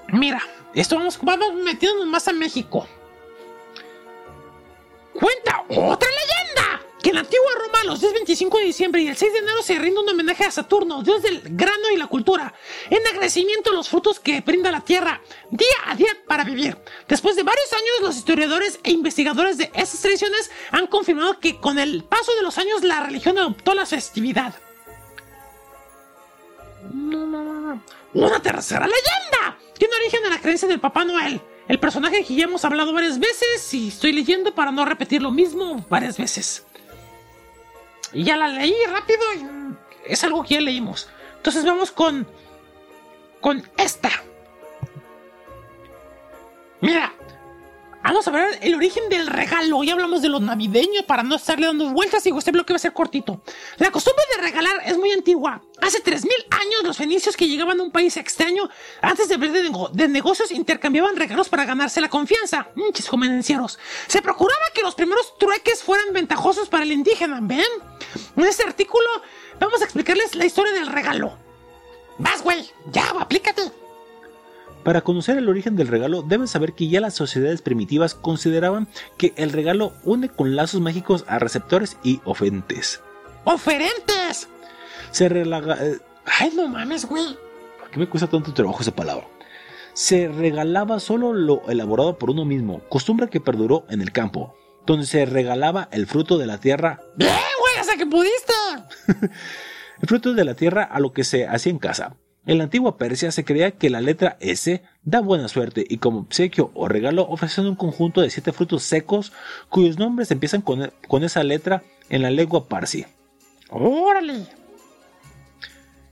[0.10, 0.42] Mira,
[0.74, 2.86] esto vamos, vamos metiéndonos más a México.
[5.14, 6.55] Cuenta otra leyenda
[7.06, 9.62] que en la antigua Roma los días 25 de diciembre y el 6 de enero
[9.62, 12.52] se rinde un homenaje a Saturno, dios del grano y la cultura,
[12.90, 15.22] en agradecimiento a los frutos que brinda la tierra
[15.52, 16.76] día a día para vivir.
[17.08, 21.78] Después de varios años, los historiadores e investigadores de estas tradiciones han confirmado que con
[21.78, 24.56] el paso de los años la religión adoptó la festividad.
[28.16, 31.40] Una tercera leyenda tiene origen en la creencia del Papá Noel.
[31.68, 35.30] El personaje que ya hemos hablado varias veces y estoy leyendo para no repetir lo
[35.30, 36.66] mismo varias veces.
[38.16, 39.76] Y ya la leí rápido y
[40.06, 41.10] es algo que ya leímos.
[41.36, 42.26] Entonces vamos con.
[43.42, 44.10] con esta.
[46.80, 47.12] Mira,
[48.06, 49.84] vamos a ver el origen del regalo.
[49.84, 52.80] Ya hablamos de los navideños para no estarle dando vueltas y este bloque va a
[52.80, 53.42] ser cortito.
[53.78, 55.62] La costumbre de regalar es muy antigua.
[55.82, 58.70] Hace 3000 años los fenicios que llegaban a un país extraño
[59.02, 62.68] antes de ver de, nego- de negocios intercambiaban regalos para ganarse la confianza.
[62.76, 63.78] Hinches convenencieros.
[64.08, 67.40] Se procuraba que los primeros trueques fueran ventajosos para el indígena.
[67.42, 67.66] ¿Ven?
[68.38, 69.08] En este artículo
[69.60, 71.38] vamos a explicarles la historia del regalo.
[72.18, 72.70] Vas, güey.
[72.92, 73.64] Ya, aplícate.
[74.86, 78.88] Para conocer el origen del regalo, deben saber que ya las sociedades primitivas consideraban
[79.18, 83.02] que el regalo une con lazos mágicos a receptores y ofentes.
[83.46, 84.48] ¡Oferentes!
[85.10, 85.84] Se relaga...
[85.84, 85.98] eh,
[86.40, 87.36] Ay, no mames, güey.
[87.80, 89.28] ¿Por qué me cuesta tanto trabajo esa palabra?
[89.94, 94.56] Se regalaba solo lo elaborado por uno mismo, costumbre que perduró en el campo,
[94.86, 98.54] donde se regalaba el fruto de la tierra, Bien, güey, hasta que pudiste.
[100.02, 102.18] el fruto de la tierra a lo que se hacía en casa.
[102.48, 106.20] En la antigua Persia se creía que la letra S da buena suerte y como
[106.20, 109.34] obsequio o regalo ofrecían un conjunto de siete frutos secos
[109.70, 113.06] cuyos nombres empiezan con, con esa letra en la lengua parsi.
[113.70, 114.46] Órale.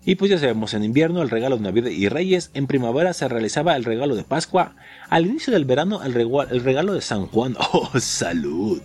[0.06, 3.28] Y pues ya sabemos, en invierno el regalo de Navidad y Reyes, en primavera se
[3.30, 4.76] realizaba el regalo de Pascua,
[5.10, 7.56] al inicio del verano el, regua- el regalo de San Juan.
[7.72, 8.82] ¡Oh, salud!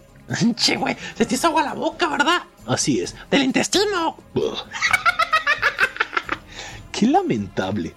[0.54, 2.42] Che, güey, se te hizo agua la boca, ¿verdad?
[2.66, 3.16] Así es.
[3.30, 4.16] Del intestino.
[6.98, 7.94] ¡Qué lamentable!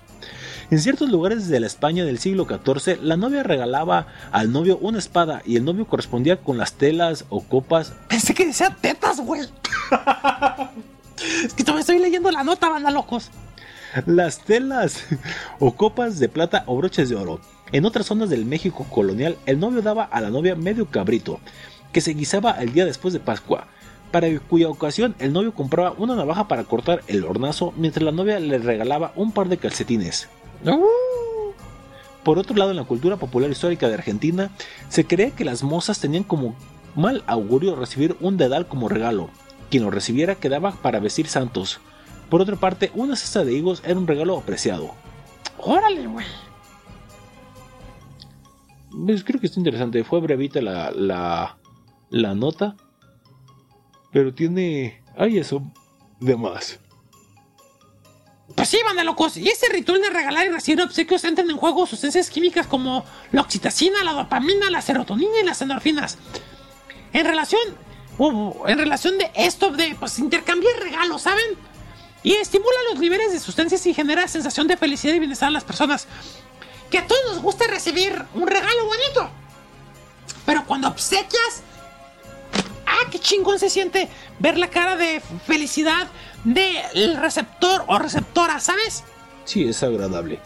[0.70, 5.00] En ciertos lugares de la España del siglo XIV, la novia regalaba al novio una
[5.00, 7.94] espada y el novio correspondía con las telas o copas.
[8.10, 9.42] Pensé que decía tetas, güey.
[9.42, 9.50] es
[11.56, 13.32] que todavía estoy leyendo la nota, banda locos.
[14.06, 15.04] Las telas
[15.60, 17.42] o copas de plata o broches de oro.
[17.72, 21.40] En otras zonas del México colonial, el novio daba a la novia medio cabrito,
[21.92, 23.66] que se guisaba el día después de Pascua,
[24.12, 28.40] para cuya ocasión el novio compraba una navaja para cortar el hornazo, mientras la novia
[28.40, 30.28] le regalaba un par de calcetines.
[32.24, 34.52] Por otro lado, en la cultura popular histórica de Argentina,
[34.90, 36.56] se creía que las mozas tenían como
[36.96, 39.30] mal augurio recibir un dedal como regalo.
[39.70, 41.80] Quien lo recibiera quedaba para vestir santos.
[42.30, 44.92] Por otra parte, una cesta de higos era un regalo apreciado.
[45.58, 46.26] órale, güey.
[49.06, 50.04] Pues creo que está interesante.
[50.04, 51.58] Fue brevita la, la,
[52.10, 52.76] la nota.
[54.12, 55.02] Pero tiene...
[55.18, 55.62] Hay eso
[56.20, 56.80] de más.
[58.56, 59.38] Pues sí, banda locos.
[59.38, 63.42] Y ese ritual de regalar y recibir obsequios entran en juego sustancias químicas como la
[63.42, 66.18] oxitocina, la dopamina, la serotonina y las endorfinas.
[67.14, 67.62] En relación,
[68.18, 71.46] uh, en relación de esto de pues intercambiar regalos, ¿saben?
[72.24, 75.64] Y estimula los niveles de sustancias y genera sensación de felicidad y bienestar a las
[75.64, 76.08] personas.
[76.90, 79.30] Que a todos nos gusta recibir un regalo bonito.
[80.46, 81.64] Pero cuando obsequias,
[82.92, 84.10] ah, qué chingón se siente
[84.40, 86.08] ver la cara de felicidad
[86.44, 89.04] del receptor o receptora, ¿sabes?
[89.46, 90.40] Sí, es agradable.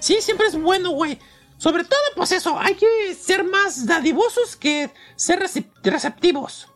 [0.00, 1.18] Sí, siempre es bueno, güey.
[1.58, 6.68] Sobre todo, pues eso, hay que ser más dadivosos que ser recep- receptivos.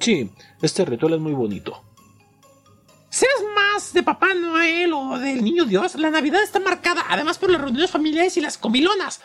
[0.00, 0.30] Sí,
[0.62, 1.82] este ritual es muy bonito.
[3.10, 7.50] Seas más de Papá Noel o del Niño Dios, la Navidad está marcada además por
[7.50, 9.20] las reuniones familiares y las comilonas.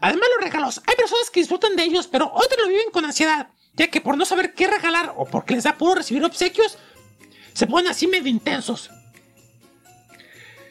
[0.00, 0.82] Además, los regalos.
[0.86, 3.48] Hay personas que disfrutan de ellos, pero otros lo viven con ansiedad.
[3.76, 6.78] Ya que por no saber qué regalar o porque les da puro recibir obsequios,
[7.52, 8.90] se ponen así medio intensos.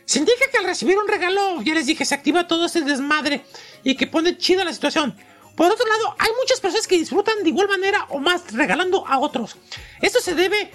[0.05, 3.43] Se indica que al recibir un regalo, ya les dije, se activa todo ese desmadre
[3.83, 5.15] y que pone chida la situación.
[5.55, 9.19] Por otro lado, hay muchas personas que disfrutan de igual manera o más regalando a
[9.19, 9.55] otros.
[10.01, 10.71] Esto se debe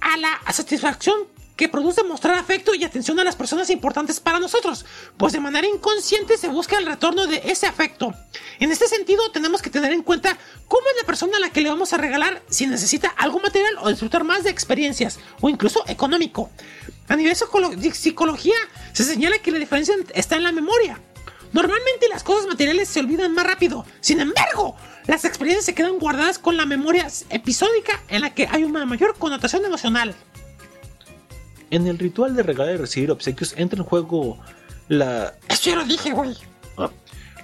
[0.00, 4.84] a la satisfacción que produce mostrar afecto y atención a las personas importantes para nosotros,
[5.16, 8.14] pues de manera inconsciente se busca el retorno de ese afecto.
[8.60, 10.36] En este sentido, tenemos que tener en cuenta
[10.68, 13.76] cómo es la persona a la que le vamos a regalar, si necesita algo material
[13.80, 16.50] o disfrutar más de experiencias, o incluso económico.
[17.08, 17.34] A nivel
[17.76, 18.56] de psicología,
[18.92, 21.00] se señala que la diferencia está en la memoria.
[21.52, 23.86] Normalmente las cosas materiales se olvidan más rápido.
[24.00, 24.76] Sin embargo,
[25.06, 29.16] las experiencias se quedan guardadas con la memoria episódica en la que hay una mayor
[29.16, 30.14] connotación emocional.
[31.70, 34.38] En el ritual de regalar y recibir obsequios entra en juego
[34.88, 36.36] la, Eso ya lo dije, güey.
[36.78, 36.90] ah,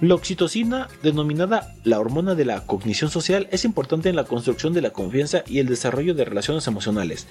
[0.00, 4.80] la oxitocina, denominada la hormona de la cognición social, es importante en la construcción de
[4.82, 7.26] la confianza y el desarrollo de relaciones emocionales.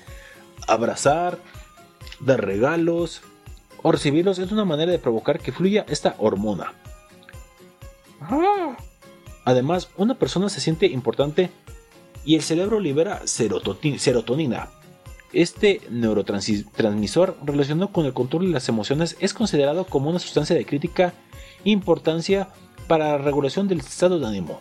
[0.67, 1.37] Abrazar,
[2.19, 3.21] dar regalos
[3.83, 6.73] o recibirlos es una manera de provocar que fluya esta hormona.
[8.21, 8.77] Ah,
[9.43, 11.49] Además, una persona se siente importante
[12.23, 14.69] y el cerebro libera serotonina.
[15.33, 20.65] Este neurotransmisor relacionado con el control de las emociones es considerado como una sustancia de
[20.65, 21.13] crítica
[21.63, 22.49] importancia
[22.87, 24.59] para la regulación del estado de ánimo.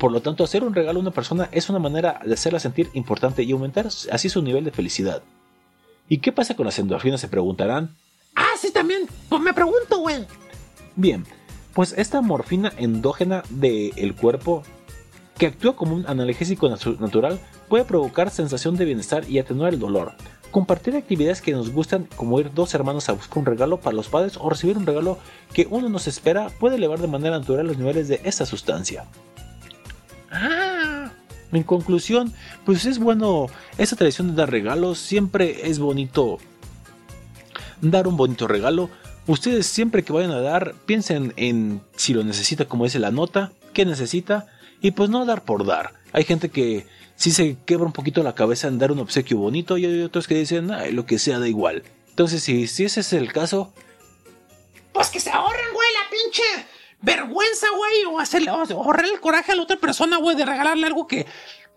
[0.00, 2.90] Por lo tanto, hacer un regalo a una persona es una manera de hacerla sentir
[2.94, 5.22] importante y aumentar así su nivel de felicidad.
[6.08, 7.20] ¿Y qué pasa con las endorfinas?
[7.20, 7.94] Se preguntarán.
[8.34, 9.06] ah, sí, también.
[9.28, 10.26] Pues me pregunto, güey.
[10.96, 11.24] Bien,
[11.72, 14.64] pues esta morfina endógena del cuerpo,
[15.38, 17.38] que actúa como un analgésico natu- natural,
[17.68, 20.12] puede provocar sensación de bienestar y atenuar el dolor.
[20.50, 24.08] Compartir actividades que nos gustan, como ir dos hermanos a buscar un regalo para los
[24.08, 25.18] padres o recibir un regalo
[25.52, 29.04] que uno nos espera, puede elevar de manera natural los niveles de esta sustancia.
[30.30, 31.10] Ah,
[31.52, 32.32] En conclusión,
[32.64, 33.46] pues es bueno,
[33.78, 36.38] esta tradición de dar regalos, siempre es bonito
[37.80, 38.90] dar un bonito regalo.
[39.26, 43.52] Ustedes siempre que vayan a dar, piensen en si lo necesita, como dice la nota,
[43.72, 44.46] qué necesita,
[44.84, 45.94] y pues no dar por dar.
[46.12, 49.78] Hay gente que sí se quebra un poquito la cabeza en dar un obsequio bonito
[49.78, 51.84] y hay otros que dicen, Ay, lo que sea da igual.
[52.10, 53.72] Entonces, si, ese es el caso,
[54.92, 56.42] pues que se ahorren, güey, la pinche
[57.00, 60.86] vergüenza, güey, o hacerle, o ahorrar el coraje a la otra persona, güey, de regalarle
[60.86, 61.24] algo que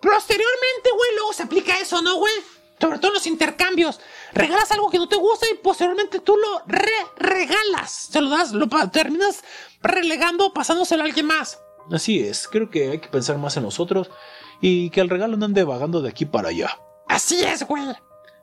[0.02, 2.34] posteriormente, güey, luego se aplica eso, ¿no, güey?
[2.78, 4.02] Sobre todo en los intercambios.
[4.34, 8.10] Regalas algo que no te gusta y posteriormente tú lo re-regalas.
[8.12, 9.46] Se lo das, lo terminas
[9.82, 11.58] relegando, pasándoselo a alguien más.
[11.92, 14.10] Así es, creo que hay que pensar más en nosotros
[14.62, 16.78] y que el regalo no ande vagando de aquí para allá.
[17.08, 17.84] Así es, güey.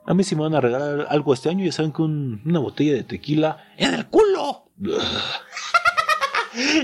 [0.07, 2.59] A mí si me van a regalar algo este año, ya saben que un- una
[2.59, 3.73] botella de tequila...
[3.77, 4.65] En el culo.
[4.79, 4.87] y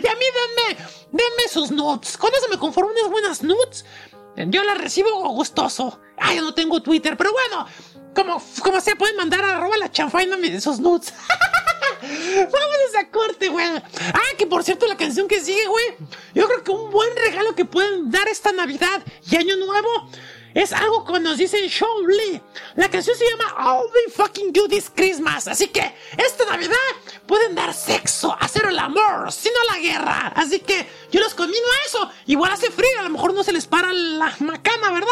[0.07, 0.77] a mí denme,
[1.11, 2.17] denme sus nudes.
[2.17, 3.85] Con eso me conformo unas buenas nudes.
[4.48, 5.99] Yo las recibo gustoso.
[6.17, 7.67] Ay, yo no tengo Twitter, pero bueno,
[8.15, 11.14] como, como sea, pueden mandar a arroba la chanfaina sus nudes.
[12.51, 13.66] Vámonos a corte, güey.
[13.67, 15.85] Ah, que por cierto, la canción que sigue, güey.
[16.33, 20.09] Yo creo que un buen regalo que pueden dar esta Navidad y Año Nuevo
[20.53, 22.41] es algo que nos dice Sean Lee.
[22.75, 25.48] La canción se llama I'll Be Fucking You This Christmas.
[25.48, 26.75] Así que esta Navidad
[27.25, 30.33] pueden dar sexo, hacer el amor, sino la guerra.
[30.35, 32.09] Así que yo los conmino a eso.
[32.25, 35.08] Igual hace frío, a lo mejor no se les para la macana, ¿verdad?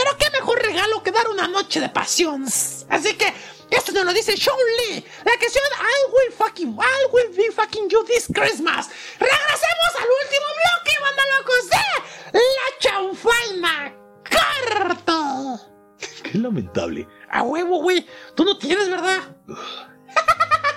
[0.00, 2.44] Pero qué mejor regalo que dar una noche de pasión.
[2.44, 3.34] Así que
[3.68, 5.04] esto nos lo dice Sean Lee.
[5.24, 8.88] La canción I will fucking, I will be fucking you this Christmas.
[9.18, 13.92] Regresemos al último bloque, banda locos de La Chanfaina.
[14.30, 15.60] ¡Corto!
[16.22, 17.08] Qué lamentable.
[17.32, 18.06] A huevo, güey.
[18.36, 19.36] Tú no tienes, ¿verdad?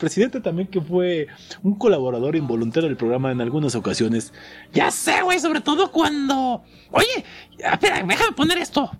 [0.00, 1.28] presidente también que fue
[1.62, 4.32] un colaborador involuntario del programa en algunas ocasiones.
[4.72, 6.64] Ya sé, güey, sobre todo cuando...
[6.90, 7.24] Oye,
[7.58, 8.90] espera, déjame poner esto.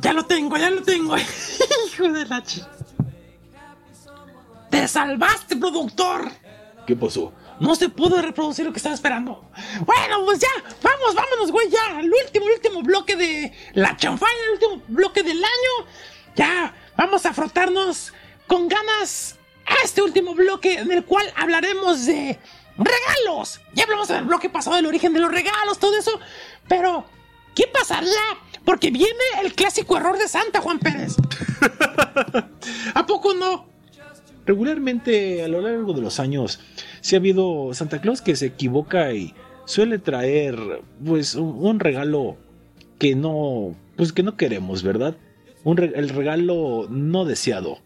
[0.00, 1.16] Ya lo tengo, ya lo tengo.
[1.88, 2.62] Hijo de la chi...
[4.70, 6.30] ¡Te salvaste, productor!
[6.86, 7.32] ¿Qué pasó?
[7.58, 9.50] No se pudo reproducir lo que estaba esperando.
[9.84, 10.48] Bueno, pues ya,
[10.82, 12.00] vamos, vámonos, güey, ya.
[12.00, 15.88] El último, el último bloque de la chanfaya, el último bloque del año.
[16.36, 18.12] Ya, vamos a frotarnos
[18.48, 19.38] con ganas
[19.84, 22.38] este último bloque en el cual hablaremos de
[22.76, 23.60] regalos.
[23.74, 26.18] Ya hablamos en el bloque pasado del origen de los regalos, todo eso.
[26.66, 27.04] Pero,
[27.54, 28.10] ¿qué pasaría?
[28.64, 29.12] Porque viene
[29.42, 31.16] el clásico error de Santa, Juan Pérez.
[32.94, 33.66] ¿A poco no?
[34.46, 36.60] Regularmente a lo largo de los años
[37.02, 39.34] sí ha habido Santa Claus que se equivoca y
[39.66, 42.38] suele traer pues un, un regalo
[42.98, 45.16] que no pues que no queremos, ¿verdad?
[45.64, 47.80] Un el regalo no deseado.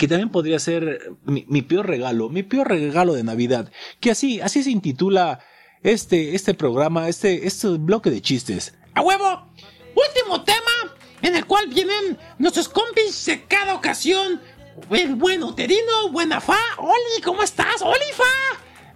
[0.00, 3.70] Que también podría ser mi, mi peor regalo, mi peor regalo de Navidad.
[4.00, 5.40] Que así, así se intitula
[5.82, 8.72] este, este programa, este, este bloque de chistes.
[8.94, 9.52] ¡A huevo!
[9.94, 14.40] Último tema en el cual vienen nuestros compis de cada ocasión.
[14.88, 16.56] El buen Uterino, buena fa.
[16.78, 17.82] Oli, ¿cómo estás?
[17.82, 18.24] Oli, fa.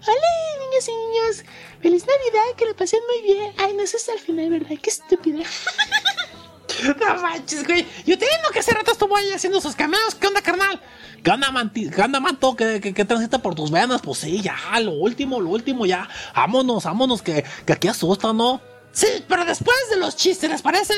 [0.06, 1.44] Hola, niños y niños.
[1.82, 3.52] Feliz Navidad, que la pasen muy bien.
[3.58, 4.78] Ay, no, eso es al final, ¿verdad?
[4.80, 5.44] Qué estúpida.
[6.82, 7.82] no manches, güey.
[8.06, 10.14] Yo teniendo que hace rato estuvo ahí haciendo sus cameos.
[10.14, 10.80] ¿Qué onda, carnal?
[11.22, 12.54] ¿Qué onda, manti- qué onda, manto?
[12.56, 14.00] ¿Qué, qué, qué transita por tus venas?
[14.02, 16.08] Pues sí, ya, lo último, lo último, ya.
[16.34, 18.60] Vámonos, vámonos, que, que aquí asusta, ¿no?
[18.92, 20.94] Sí, pero después de los chistes, ¿les parece?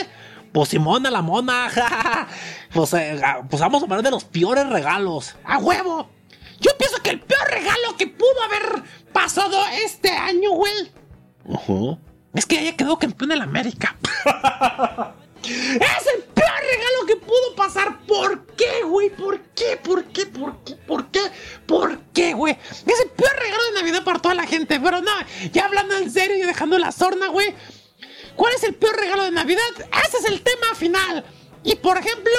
[0.52, 2.28] Pues Simona la mona, jajaja.
[2.72, 5.34] pues, eh, pues vamos a hablar de los peores regalos.
[5.44, 6.08] ¡A huevo!
[6.60, 8.82] Yo pienso que el peor regalo que pudo haber
[9.12, 10.90] pasado este año, güey,
[11.54, 11.98] Ajá.
[12.34, 13.94] es que haya quedado campeón en la América.
[15.46, 18.00] es el peor regalo que pudo pasar.
[18.06, 19.10] ¿Por qué, güey?
[19.10, 19.76] ¿Por qué?
[19.76, 20.26] ¿Por qué?
[20.26, 20.74] ¿Por qué?
[20.74, 21.20] ¿Por qué?
[21.66, 22.56] ¿Por qué, güey?
[22.70, 24.80] Es el peor regalo de Navidad para toda la gente.
[24.80, 25.12] Pero no,
[25.52, 27.54] ya hablando en serio y dejando la sorna, güey.
[28.34, 29.62] ¿Cuál es el peor regalo de Navidad?
[30.06, 31.24] Ese es el tema final.
[31.62, 32.32] Y por ejemplo,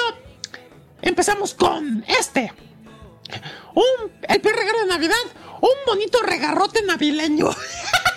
[1.02, 2.52] empezamos con este.
[3.74, 5.16] Un, el peor regalo de Navidad,
[5.60, 7.50] un bonito regarrote navileño.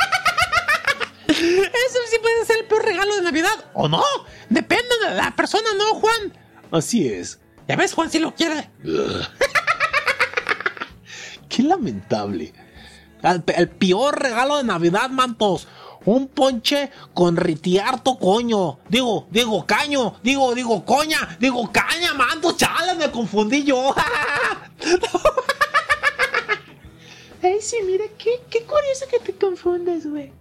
[1.42, 4.04] Eso sí puede ser el peor regalo de Navidad, ¿o no?
[4.50, 6.34] Depende de la persona, ¿no, Juan?
[6.72, 7.40] Así es.
[7.68, 8.70] Ya ves, Juan, si lo quiere.
[11.50, 12.54] Qué lamentable.
[13.24, 15.68] El, pe- el peor regalo de Navidad, mantos.
[16.06, 18.80] Un ponche con ritiarto coño.
[18.90, 20.16] Digo, digo caño.
[20.24, 21.38] Digo, digo coña.
[21.40, 22.58] Digo caña, mantos.
[22.58, 23.94] Chale, me confundí yo.
[27.44, 30.32] Ay, sí, mira, qué, qué curioso que te confundas, güey.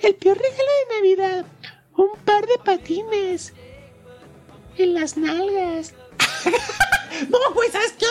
[0.00, 1.46] El peor regalo de Navidad,
[1.96, 3.52] un par de patines
[4.76, 5.94] en las nalgas.
[7.28, 8.06] no, güey, ¿sabes qué?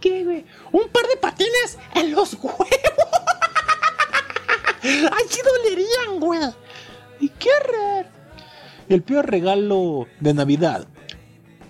[0.00, 0.44] ¿Qué, güey?
[0.72, 2.68] Un par de patines en los huevos.
[4.82, 6.40] Ay, sí dolerían, güey.
[7.20, 8.08] Y qué raro.
[8.88, 10.88] El peor regalo de Navidad.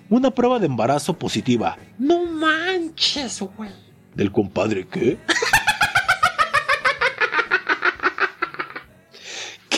[0.09, 1.77] Una prueba de embarazo positiva.
[1.99, 3.71] No manches, güey.
[4.15, 5.19] ¿Del compadre qué?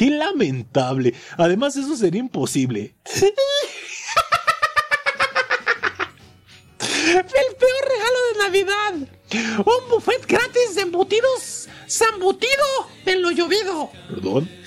[0.01, 1.13] Qué lamentable.
[1.37, 2.95] Además, eso sería imposible.
[6.81, 8.95] El peor regalo de Navidad.
[9.59, 12.65] Un buffet gratis de embutidos zambutido
[13.05, 13.91] en lo llovido.
[14.09, 14.49] ¿Perdón?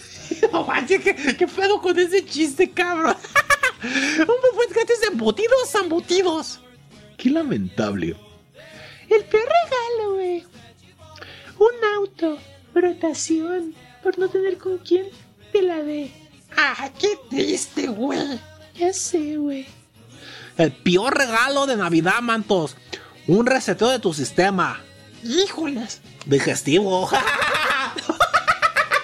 [0.51, 3.17] No manches, ¿qué, qué pedo con ese chiste, cabrón?
[3.83, 6.59] Un buffet gratis de embutidos zambutidos.
[7.17, 8.15] Qué lamentable.
[9.09, 10.45] El peor regalo, güey.
[11.57, 12.37] Un auto.
[12.75, 13.73] Rotación.
[14.03, 15.07] Por no tener con quién
[15.53, 16.11] te la dé.
[16.57, 18.39] Ah, qué triste, güey.
[18.75, 19.65] Ya sé, güey.
[20.57, 22.75] El peor regalo de Navidad, mantos.
[23.27, 24.81] Un reseteo de tu sistema.
[25.23, 26.01] Híjoles.
[26.25, 27.09] Digestivo.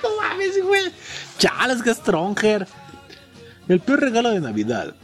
[0.03, 0.91] No mames, güey.
[1.37, 2.67] Chales, que stronger.
[3.67, 4.95] El peor regalo de Navidad.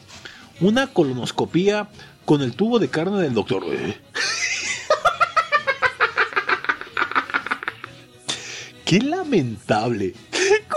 [0.61, 1.87] una colonoscopía
[2.25, 3.63] con el tubo de carne del doctor.
[3.67, 3.99] ¿eh?
[8.85, 10.13] Qué lamentable.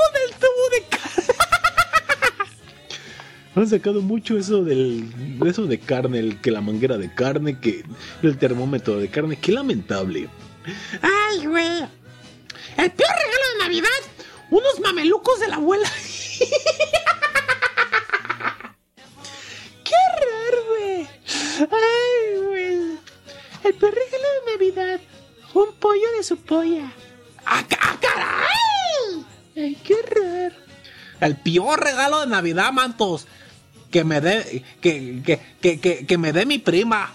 [3.59, 5.11] Han sacado mucho eso del
[5.47, 7.85] eso de carne, el, que la manguera de carne, que
[8.23, 9.37] el termómetro de carne.
[9.37, 10.29] Qué lamentable.
[11.03, 11.67] Ay, güey.
[12.77, 13.89] El peor regalo de Navidad.
[14.51, 15.89] Unos mamelucos de la abuela.
[19.85, 21.09] Qué raro, güey.
[21.61, 22.99] Ay, güey.
[23.65, 25.01] El peor regalo de Navidad.
[25.55, 26.93] Un pollo de su polla.
[27.45, 29.25] ¡Ah, ca- caray!
[29.57, 30.55] Ay, qué raro.
[31.21, 33.27] El peor regalo de Navidad, mantos.
[33.91, 35.23] Que me dé, que,
[35.61, 37.13] que, que, que, me dé mi prima.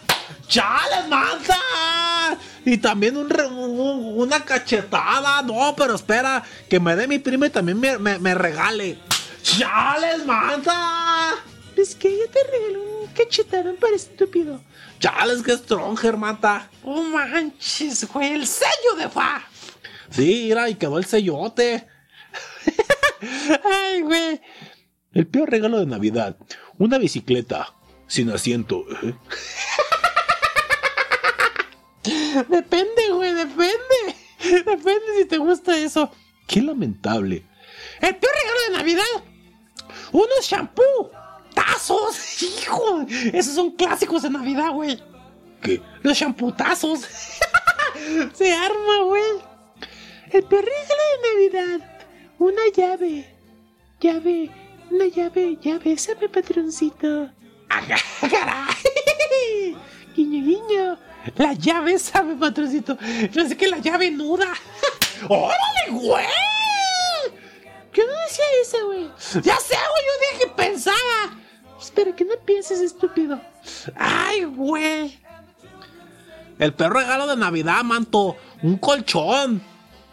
[0.47, 1.59] ¡Chales, manta!
[2.65, 5.41] Y también un un- una cachetada.
[5.43, 8.97] No, pero espera, que me dé mi prima y también me, me, me regale.
[9.43, 11.35] ¡Chales, manta!
[11.75, 14.63] Pues que yo te regalo un cachetadón para estúpido.
[14.99, 16.69] ¡Chales, que stronger, manta!
[16.83, 18.31] Oh, manches, güey.
[18.33, 19.43] El sello de fa.
[20.09, 21.87] Sí, mira, y quedó el sellote.
[23.63, 24.41] Ay, güey.
[25.13, 26.35] El peor regalo de Navidad.
[26.77, 27.73] Una bicicleta
[28.07, 28.85] sin asiento.
[29.03, 29.13] ¿eh?
[32.49, 34.15] Depende, güey, depende.
[34.41, 36.11] Depende si te gusta eso.
[36.47, 37.45] Qué lamentable.
[38.01, 39.23] El peor regalo de Navidad.
[40.11, 41.11] Unos shampoo.
[41.53, 42.41] Tazos.
[42.41, 43.05] Hijo.
[43.31, 45.01] Esos son clásicos de Navidad, güey.
[45.61, 45.81] ¿Qué?
[46.01, 47.01] Los champutazos.
[48.33, 49.23] Se arma, güey.
[50.31, 51.99] El peor regalo de Navidad.
[52.39, 53.33] Una llave.
[54.01, 54.62] Llave.
[54.91, 55.57] Una llave.
[55.61, 55.97] Llave.
[55.97, 57.29] Sabe, patroncito.
[60.15, 60.97] Guiño, guiño.
[61.37, 62.97] La llave sabe, patroncito.
[63.31, 64.53] Yo sé que la llave nuda.
[65.29, 66.25] ¡Órale, güey!
[67.93, 69.09] Yo no decía eso, güey.
[69.41, 70.03] Ya sé, güey.
[70.05, 71.39] Yo dije que pensaba.
[71.79, 73.39] Espera, que no pienses, estúpido.
[73.95, 75.19] Ay, güey.
[76.59, 78.35] El peor regalo de Navidad, manto.
[78.61, 79.61] Un colchón.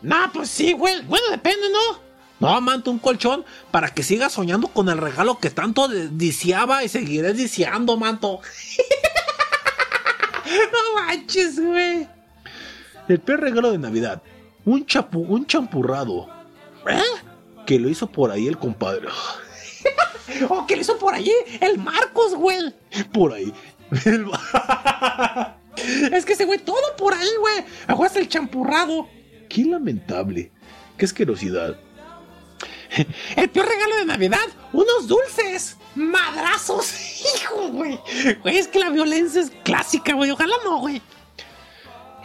[0.03, 1.03] No, pues sí, güey.
[1.03, 2.10] Bueno, depende, ¿no?
[2.41, 6.83] No, manto, un colchón para que sigas soñando con el regalo que tanto de- deseaba
[6.83, 8.41] y seguiré deseando, manto.
[10.47, 12.09] No manches, güey.
[13.09, 14.21] El peor regalo de Navidad.
[14.65, 16.29] Un chapu, un champurrado.
[16.89, 17.01] ¿Eh?
[17.67, 19.07] Que lo hizo por ahí el compadre.
[20.49, 21.33] ¿O qué le hizo por allí?
[21.61, 22.75] El Marcos, güey.
[23.13, 23.53] Por ahí.
[26.13, 27.65] Es que ese güey, todo por ahí, güey.
[27.87, 29.09] Aguas el champurrado.
[29.49, 30.51] Qué lamentable.
[30.99, 31.77] Qué asquerosidad.
[33.37, 35.77] El peor regalo de Navidad, unos dulces.
[35.95, 36.93] Madrazos.
[37.37, 37.99] Hijo, güey.
[38.43, 40.31] Güey, es que la violencia es clásica, güey.
[40.31, 41.01] Ojalá no, güey.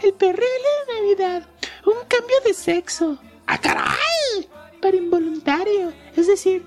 [0.02, 1.48] El peor regalo de Navidad,
[1.86, 3.18] un cambio de sexo.
[3.46, 4.48] ¡Ah, caray!
[4.82, 5.92] Para involuntario.
[6.14, 6.64] Es decir,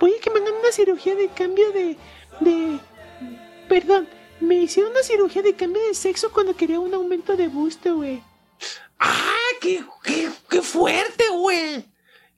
[0.00, 1.96] voy a que me hagan una cirugía de cambio de.
[2.40, 2.78] de.
[3.68, 4.08] Perdón,
[4.40, 8.22] me hicieron una cirugía de cambio de sexo cuando quería un aumento de busto, güey.
[8.98, 9.28] ¡Ah!
[9.60, 11.84] ¡Qué, qué, qué fuerte, güey!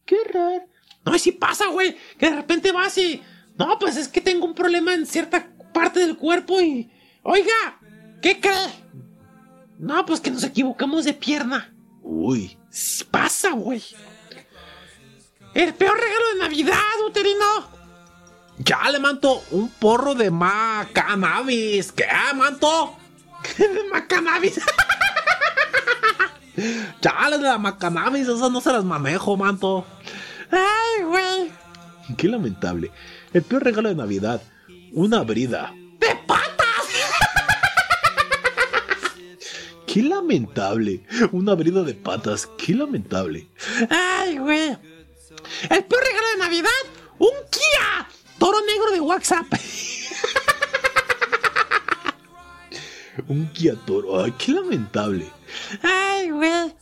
[0.05, 0.63] ¡Qué horror!
[1.05, 3.23] No, y si pasa, güey, que de repente vas y.
[3.57, 6.91] No, pues es que tengo un problema en cierta parte del cuerpo y.
[7.23, 7.81] Oiga,
[8.23, 8.85] ¿qué cree?
[9.79, 11.75] No, pues que nos equivocamos de pierna.
[12.03, 12.57] Uy.
[12.71, 13.83] Sí pasa, güey.
[15.55, 16.77] El peor regalo de Navidad,
[17.07, 17.75] uterino.
[18.59, 21.93] Ya le manto un porro de ma cannabis.
[21.93, 22.97] ¿Qué, manto?
[23.59, 24.61] de Macanabis.
[27.01, 29.85] Chale de la macannabis, esas no se las manejo, manto.
[30.51, 31.53] Ay, güey.
[32.17, 32.91] Qué lamentable.
[33.33, 34.43] El peor regalo de Navidad.
[34.93, 35.73] Una brida.
[35.99, 36.67] ¡De patas!
[39.87, 41.05] Qué lamentable.
[41.33, 42.49] Una brida de patas.
[42.59, 43.49] Qué lamentable.
[43.91, 44.77] Ay, güey.
[45.71, 46.71] El peor regalo de Navidad,
[47.19, 48.09] un Kia.
[48.39, 49.47] Toro negro de WhatsApp.
[53.29, 54.23] Un Kia Toro.
[54.25, 55.31] Ay, qué lamentable.
[55.83, 56.75] Ay, güey.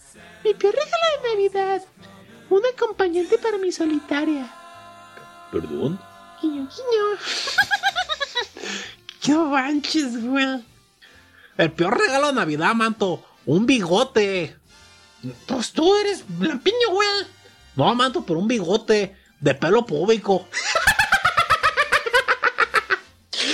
[0.44, 1.82] Mi peor regalo de Navidad,
[2.56, 4.50] un acompañante para mi solitaria.
[5.50, 5.98] ¿Perdón?
[6.40, 7.04] Guiño, guiño.
[9.22, 10.64] ¡Qué manches, güey!
[11.56, 13.24] El peor regalo de Navidad, manto.
[13.46, 14.56] Un bigote.
[15.46, 17.08] Pues tú eres lampiño, güey.
[17.76, 20.46] No, manto, pero un bigote de pelo público.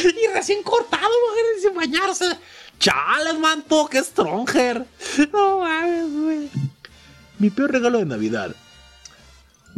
[0.04, 2.38] Y recién cortado, mujer, sin bañarse.
[2.78, 4.86] Chales, manto, qué stronger.
[5.32, 6.50] No mames, güey.
[7.38, 8.54] Mi peor regalo de Navidad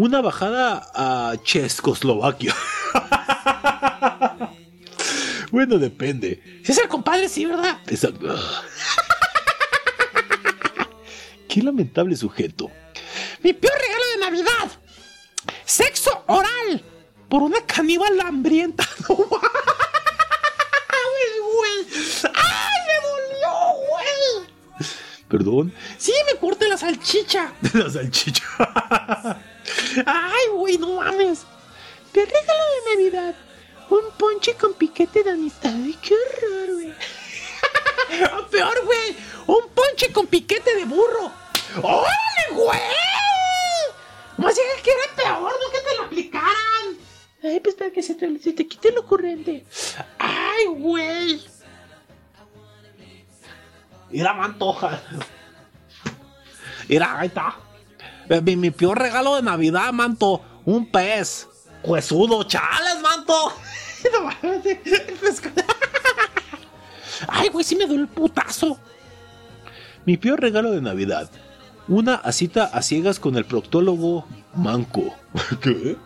[0.01, 2.55] una bajada a Checoslovaquia.
[5.51, 6.43] bueno, depende.
[6.65, 7.79] Si es el compadre, sí, ¿verdad?
[11.49, 12.71] Qué lamentable sujeto.
[13.43, 14.71] Mi peor regalo de Navidad.
[15.67, 16.83] Sexo oral
[17.29, 18.89] por una caníbal hambrienta.
[22.33, 23.51] ¡Ay, me dolió,
[23.89, 24.49] güey!
[25.29, 25.75] ¿Perdón?
[25.99, 27.53] Sí, me corté la salchicha.
[27.75, 28.47] La salchicha.
[30.07, 31.45] Ay, güey, no mames.
[32.13, 33.35] Te regalo de Navidad
[33.91, 35.55] un ponche con piquete de anís.
[35.63, 36.95] Ay, qué horror, güey.
[38.51, 39.17] Peor, güey,
[39.47, 41.33] un ponche con piquete de burro.
[41.83, 42.81] ¡Órale, güey!
[44.39, 46.97] Más bien que era peor, no que te lo aplicaran.
[47.43, 49.65] Ay, pues para que se te, se te quite lo ocurrente.
[50.19, 51.45] Ay, güey.
[54.11, 55.01] Mira, mantoja.
[56.89, 57.57] Mira, ahí está.
[58.43, 60.43] Mi, mi peor regalo de Navidad, manto.
[60.65, 61.49] Un pez.
[61.83, 63.35] Huesudo, chales, manto.
[67.29, 68.79] Ay, güey, sí me duele el putazo.
[70.07, 71.31] Mi peor regalo de Navidad.
[71.89, 75.15] Una cita a ciegas con el proctólogo Manco.
[75.61, 75.97] ¿Qué?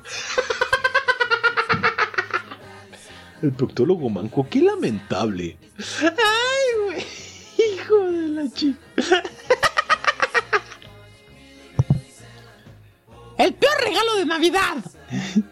[3.43, 5.59] El proctólogo Manco, qué lamentable.
[6.01, 7.05] Ay, güey.
[7.59, 9.23] Hijo de la chica.
[13.39, 14.77] El peor regalo de Navidad.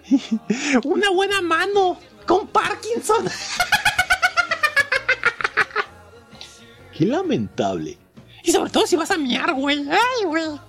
[0.84, 3.28] Una buena mano con Parkinson.
[6.96, 7.98] Qué lamentable.
[8.44, 9.84] Y sobre todo si vas a miar, güey.
[9.90, 10.60] Ay, güey.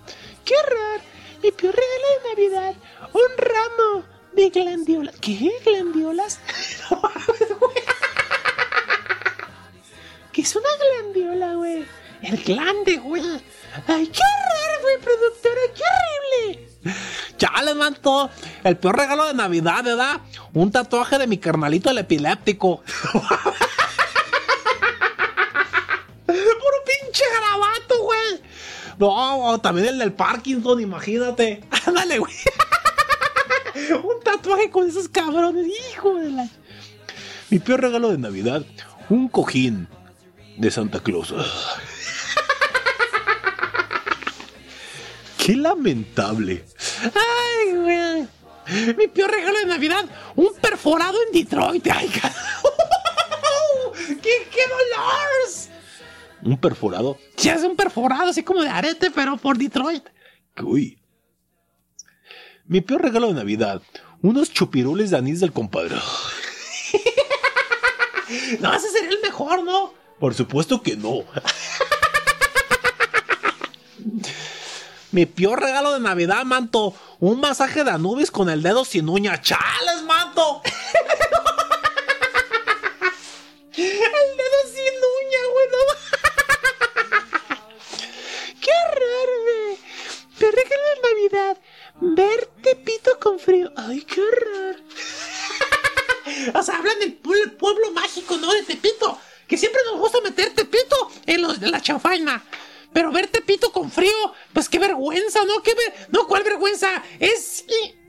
[0.46, 1.02] Qué horror.
[1.42, 2.76] Mi peor regalo de Navidad.
[3.14, 5.16] Un ramo de glandiolas.
[5.20, 5.52] ¿Qué?
[5.66, 6.40] ¿Glandiolas?
[6.90, 7.84] No mames, güey.
[10.32, 11.86] ¿Qué es una glandiola, güey?
[12.24, 13.24] El glande, güey.
[13.88, 15.62] Ay, qué horror, güey, productora.
[15.76, 16.73] Qué horrible.
[17.38, 18.30] Chale, manto.
[18.64, 20.22] El peor regalo de Navidad, ¿verdad?
[20.54, 22.84] Un tatuaje de mi carnalito el epiléptico.
[26.26, 28.42] Puro pinche garabato, güey.
[29.00, 31.64] No, también el del Parkinson, imagínate.
[31.86, 32.34] Ándale, güey.
[34.04, 36.48] Un tatuaje con esos cabrones, hijo de la.
[37.50, 38.64] Mi peor regalo de Navidad,
[39.10, 39.88] un cojín
[40.58, 41.34] de Santa Claus.
[45.44, 46.64] Qué lamentable.
[47.04, 48.28] Ay, güey.
[48.96, 50.06] Mi peor regalo de Navidad,
[50.38, 51.86] un perforado en Detroit.
[51.88, 52.10] Ay.
[54.08, 55.70] ¡Qué, qué dolores!
[56.44, 57.18] Un perforado.
[57.36, 60.06] Si es un perforado así como de arete, pero por Detroit.
[60.62, 60.98] Uy.
[62.66, 63.82] Mi peor regalo de Navidad,
[64.22, 65.98] unos chupirules de anís del compadre.
[68.62, 69.94] No, ese sería el mejor, ¿no?
[70.20, 71.20] Por supuesto que no.
[75.14, 76.94] Mi peor regalo de Navidad, manto.
[77.20, 79.40] Un masaje de Anubis con el dedo sin uña.
[79.42, 80.62] ¡Chales, manto!
[83.76, 85.68] El dedo sin uña, güey.
[85.72, 85.78] No.
[88.62, 89.78] ¡Qué raro, güey!
[90.40, 91.58] Te regalo de Navidad.
[92.02, 93.72] Ver Tepito con frío.
[93.78, 94.76] ¡Ay, qué horror!
[96.56, 98.52] o sea, hablan del pue- pueblo mágico, ¿no?
[98.52, 99.20] De Tepito.
[99.48, 102.44] Que siempre nos gusta meter Tepito en los de la chafaina.
[102.94, 104.14] Pero ver Tepito con frío,
[104.54, 105.62] pues qué vergüenza, ¿no?
[105.64, 107.04] ¿Qué ver- No, ¿cuál vergüenza?
[107.20, 107.66] Es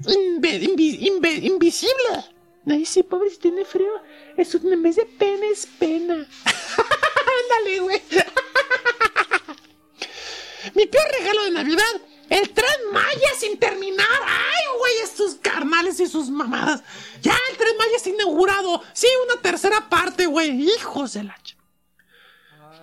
[0.06, 2.24] inve- invi- invisible.
[2.66, 3.90] Ay, sí, pobre, si tiene frío.
[4.36, 6.14] Es un, en vez de pena, es pena.
[7.64, 8.02] Ándale, güey.
[10.74, 14.06] Mi peor regalo de Navidad, el tren Maya sin terminar.
[14.26, 16.82] Ay, güey, estos carnales y sus mamadas.
[17.22, 18.82] Ya el tren Maya está inaugurado.
[18.94, 20.50] Sí, una tercera parte, güey.
[20.62, 21.38] Hijos de la...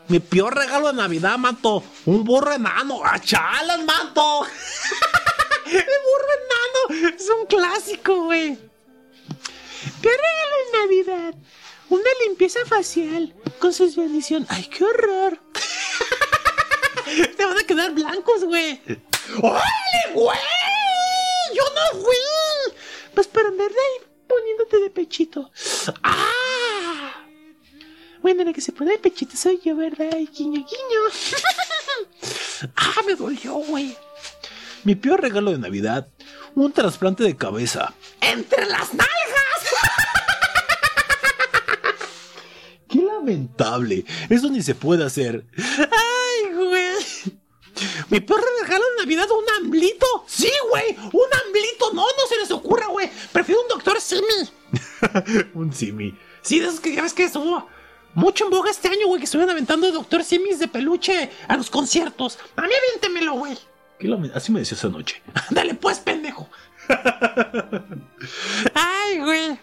[0.07, 1.83] Mi peor regalo de Navidad, manto.
[2.05, 3.01] Un burro enano.
[3.03, 4.45] ¡Ah, chalas, manto!
[5.65, 6.27] El burro
[6.89, 8.57] enano es un clásico, güey.
[10.01, 11.35] ¿Qué regalo de Navidad?
[11.89, 14.49] Una limpieza facial con sus bendiciones.
[14.51, 15.39] ¡Ay, qué horror!
[17.37, 18.81] Te van a quedar blancos, güey.
[19.41, 20.39] ¡Órale, güey!
[21.53, 22.15] ¡Yo no fui!
[23.13, 25.51] Pues para andar de ahí poniéndote de pechito.
[26.03, 26.60] ¡Ah!
[28.21, 30.09] Bueno, la que se pone de pechito soy yo, ¿verdad?
[30.13, 31.01] Ay, guiño, guiño.
[32.75, 33.95] ¡Ah, me dolió, güey!
[34.83, 36.07] Mi peor regalo de Navidad.
[36.53, 37.93] Un trasplante de cabeza.
[38.19, 39.07] ¡Entre las nalgas!
[42.89, 44.05] ¡Qué lamentable!
[44.29, 45.45] Eso ni se puede hacer.
[45.57, 46.91] ¡Ay, güey!
[48.09, 50.05] Mi peor regalo de Navidad, un amblito.
[50.27, 51.91] Sí, güey, un amblito.
[51.93, 53.09] No, no se les ocurra, güey.
[53.31, 54.21] Prefiero un doctor Simi.
[55.55, 56.15] Un simi.
[56.41, 57.67] Sí, de esos que ya ves que estuvo
[58.13, 61.69] mucho en boga este año, güey, que estuvieron aventando doctor Simis de peluche a los
[61.69, 62.37] conciertos.
[62.55, 63.57] A mí aviéntemelo, güey.
[64.33, 65.21] Así me decía esa noche.
[65.49, 66.49] Dale pues, pendejo.
[68.73, 69.59] Ay, güey.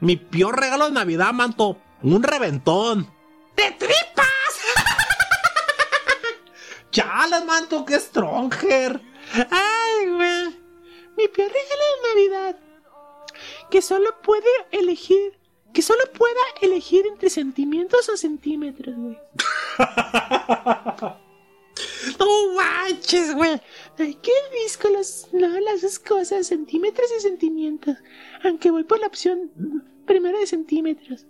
[0.00, 1.78] Mi peor regalo de Navidad, manto.
[2.02, 3.12] Un reventón.
[3.56, 4.26] ¡De tripas!
[6.90, 7.84] ¡Chalas, manto!
[7.84, 9.00] ¡Qué stronger!
[9.50, 10.60] Ay, güey.
[11.18, 12.58] Mi peor regalo de Navidad.
[13.70, 15.38] Que solo puede elegir.
[15.72, 19.18] Que solo pueda elegir entre sentimientos o centímetros, güey.
[22.18, 23.60] No manches, güey.
[23.98, 24.32] Ay, qué
[24.64, 27.96] visco las, no, las dos cosas, centímetros y sentimientos.
[28.44, 29.50] Aunque voy por la opción
[30.06, 31.26] primera de centímetros.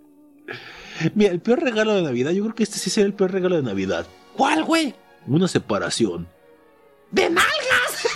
[1.15, 3.55] Mira, el peor regalo de Navidad, yo creo que este sí sería el peor regalo
[3.55, 4.07] de Navidad.
[4.35, 4.95] ¿Cuál, güey?
[5.27, 6.27] Una separación.
[7.11, 7.47] ¡De nalgas!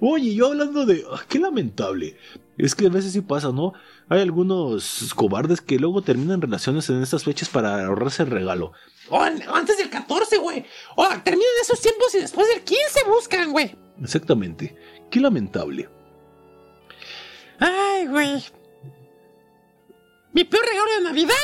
[0.00, 1.04] Oye, yo hablando de...
[1.10, 2.16] ah, qué lamentable.
[2.58, 3.72] Es que a veces sí pasa, ¿no?
[4.08, 8.72] Hay algunos cobardes que luego terminan relaciones en estas fechas para ahorrarse el regalo.
[9.10, 10.64] Oh, antes del 14, güey.
[10.96, 13.76] Oh, terminan esos tiempos y después del 15 buscan, güey.
[14.02, 14.76] Exactamente.
[15.08, 15.88] Qué lamentable.
[17.60, 18.44] Ay, güey.
[20.32, 21.34] Mi peor regalo de Navidad.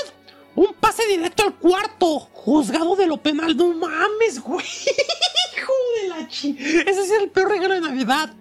[0.57, 2.19] Un pase directo al cuarto.
[2.33, 3.57] Juzgado de lo penal.
[3.57, 4.67] No mames, güey.
[5.57, 6.57] Hijo de la chi.
[6.59, 8.35] Ese es el peor regalo de Navidad.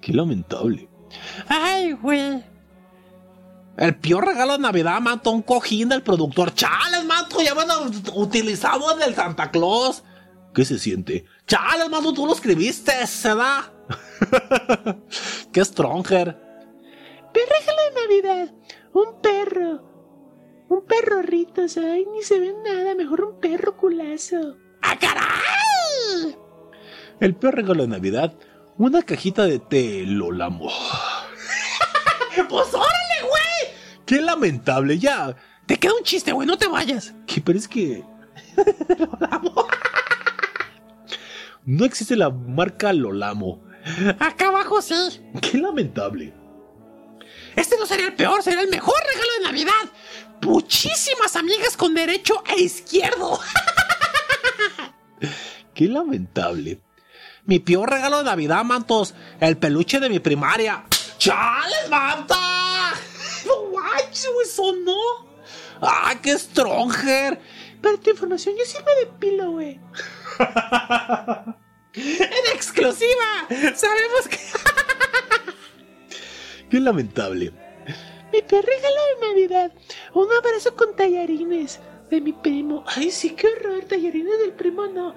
[0.00, 0.88] Qué lamentable.
[1.48, 2.44] Ay, güey.
[3.76, 6.52] El peor regalo de Navidad, mato, un cojín del productor.
[6.52, 7.78] Chales, mato, ya van a
[8.14, 10.02] utilizado el del Santa Claus.
[10.52, 11.24] ¿Qué se siente?
[11.46, 13.72] Chales, mato, tú lo escribiste, ¿verdad?
[15.52, 16.36] Qué stronger.
[17.32, 18.54] Peor regalo de Navidad.
[18.92, 19.88] Un perro.
[20.68, 22.94] Un perro ritos, ay, ni se ve nada.
[22.94, 24.56] Mejor un perro culazo.
[24.82, 26.36] ¡Ah, caray!
[27.20, 28.34] El peor regalo de Navidad,
[28.78, 30.70] una cajita de té Lolamo.
[32.48, 33.74] ¡Pues órale, güey!
[34.06, 35.34] Qué lamentable, ya.
[35.66, 37.14] Te queda un chiste, güey, no te vayas.
[37.26, 38.04] Que pero es que
[41.64, 43.64] no existe la marca Lolamo.
[44.18, 44.94] Acá abajo sí.
[45.40, 46.34] Qué lamentable.
[47.56, 49.92] Este no sería el peor, sería el mejor regalo de Navidad.
[50.42, 53.40] Muchísimas amigas con derecho e izquierdo.
[55.74, 56.80] Qué lamentable.
[57.48, 59.14] Mi peor regalo de Navidad, mantos.
[59.40, 60.84] El peluche de mi primaria.
[61.16, 62.36] ¡Chales, manta!
[63.46, 64.98] No manches, güey, sonó.
[65.80, 67.40] ¡Ah, qué stronger!
[67.80, 69.80] Para tu información, yo sí me depilo, güey.
[71.94, 73.46] ¡En exclusiva!
[73.48, 74.38] Sabemos que.
[76.70, 77.54] Qué lamentable.
[78.30, 79.72] Mi peor regalo de Navidad.
[80.12, 82.84] Un abrazo con tallarines de mi primo.
[82.86, 83.84] Ay, sí, qué horror.
[83.84, 85.14] Tallarines del primo no.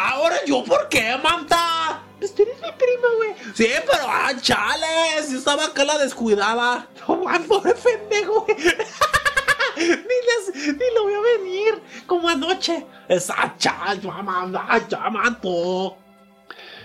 [0.00, 2.02] ¡Ahora yo por qué, manta!
[2.18, 3.34] Pues tú eres mi primo, güey.
[3.54, 5.30] Sí, pero ah, chales.
[5.30, 6.88] Yo estaba acá la descuidada.
[7.06, 8.56] No, man, pobre pendejo, güey.
[9.76, 11.82] ni, les, ni lo veo venir.
[12.06, 12.86] Como anoche.
[13.08, 14.50] Esa chal, mamá,
[14.88, 15.96] ya, manto.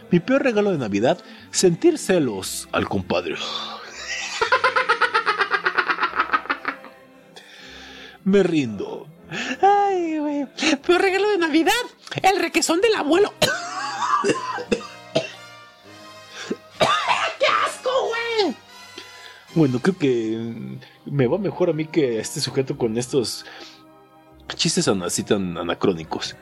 [0.09, 1.17] Mi peor regalo de Navidad,
[1.51, 3.35] sentir celos al compadre.
[8.25, 9.07] Me rindo.
[9.61, 10.45] Ay, güey.
[10.85, 11.71] Peor regalo de Navidad.
[12.21, 13.33] El requesón del abuelo.
[17.39, 18.55] ¡Qué asco, güey!
[19.55, 20.37] Bueno, creo que
[21.05, 23.45] me va mejor a mí que a este sujeto con estos
[24.55, 26.35] chistes así tan anacrónicos.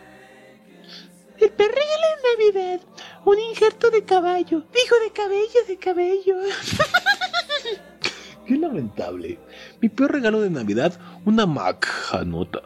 [1.38, 2.22] El peor regalo de
[2.54, 2.82] Navidad.
[3.26, 4.64] Un injerto de caballo.
[4.74, 6.36] Dijo de cabello, de cabello.
[8.48, 9.38] Qué lamentable.
[9.82, 12.62] Mi peor regalo de Navidad, una macanota.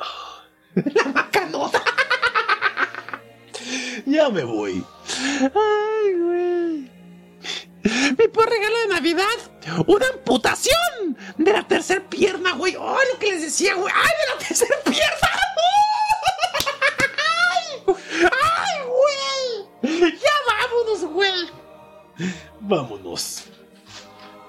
[0.75, 1.81] La macanota.
[4.05, 4.83] Ya me voy.
[5.39, 6.91] Ay, güey.
[8.17, 9.25] Mi peor regalo de Navidad.
[9.87, 12.73] Una amputación de la tercera pierna, güey.
[12.73, 13.93] Ay, lo que les decía, güey.
[13.95, 15.29] Ay, de la tercera pierna.
[17.87, 18.85] Ay, ay,
[19.81, 20.11] güey.
[20.19, 21.49] Ya vámonos, güey.
[22.59, 23.45] Vámonos.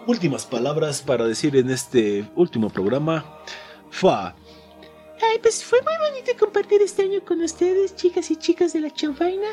[0.07, 3.25] Últimas palabras para decir en este último programa.
[3.91, 4.35] Fa.
[5.23, 8.91] Ay, pues fue muy bonito compartir este año con ustedes, chicas y chicos de la
[8.91, 9.47] chanfaina.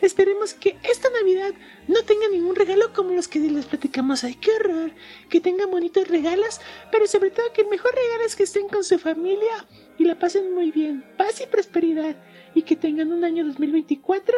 [0.00, 1.52] Esperemos que esta Navidad
[1.88, 4.24] no tenga ningún regalo como los que les platicamos.
[4.24, 4.92] Ay, qué horror.
[5.28, 6.58] Que tengan bonitos regalos,
[6.90, 9.66] pero sobre todo que el mejor regalo es que estén con su familia
[9.98, 11.04] y la pasen muy bien.
[11.18, 12.16] Paz y prosperidad.
[12.54, 14.34] Y que tengan un año 2024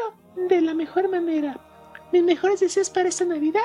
[0.48, 1.60] de la mejor manera.
[2.12, 3.62] Mis mejores deseos para esta Navidad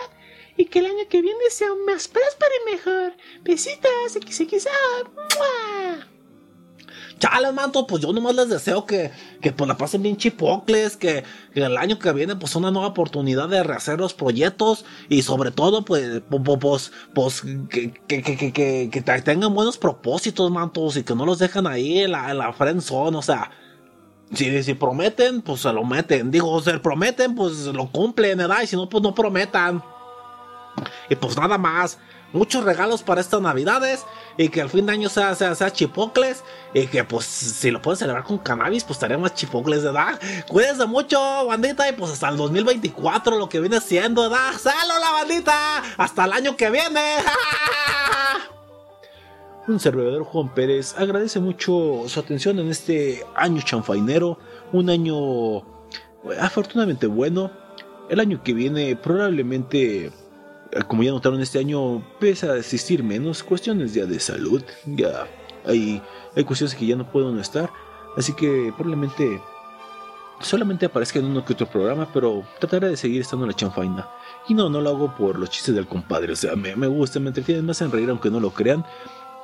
[0.57, 3.13] y que el año que viene sea más próspero y mejor.
[3.43, 4.69] Besitos, XXA.
[5.13, 6.07] ¡Mua!
[7.17, 9.09] Chales, manto, pues yo nomás les deseo que,
[9.41, 12.89] que pues la pasen bien chipocles, que, que el año que viene pues una nueva
[12.89, 19.53] oportunidad de rehacer los proyectos y sobre todo pues, pues, pues que, que, que, tengan
[19.53, 23.21] buenos propósitos, mantos, y que no los dejan ahí en la, en la friendzone, o
[23.21, 23.49] sea,
[24.33, 28.61] si, si prometen, pues se lo meten, digo, si prometen, pues lo cumplen, ¿verdad?
[28.63, 29.81] Y si no, pues no prometan.
[31.09, 31.99] Y pues nada más.
[32.33, 34.05] Muchos regalos para estas navidades.
[34.37, 36.43] Y que el fin de año sea, sea, chipocles.
[36.73, 40.19] Y que pues si lo pueden celebrar con cannabis, pues estaremos chipocles, ¿verdad?
[40.47, 41.87] Cuídense mucho, bandita.
[41.87, 44.53] Y pues hasta el 2024 lo que viene siendo, ¿verdad?
[44.57, 45.83] ¡Salud la bandita!
[45.97, 47.17] Hasta el año que viene.
[49.67, 54.37] un servidor Juan Pérez agradece mucho su atención en este año chanfainero,
[54.71, 57.51] un año eh, afortunadamente bueno.
[58.07, 60.11] El año que viene probablemente,
[60.83, 65.27] como ya notaron este año, empieza a existir menos cuestiones ya de salud, ya
[65.65, 66.01] hay,
[66.35, 67.69] hay cuestiones que ya no puedo no estar,
[68.17, 69.41] así que probablemente
[70.41, 74.09] solamente aparezca en uno que otro programa, pero trataré de seguir estando en la chanfaina.
[74.47, 77.19] Y no, no lo hago por los chistes del compadre, o sea, me, me gusta,
[77.19, 78.85] me entretiene más en reír aunque no lo crean.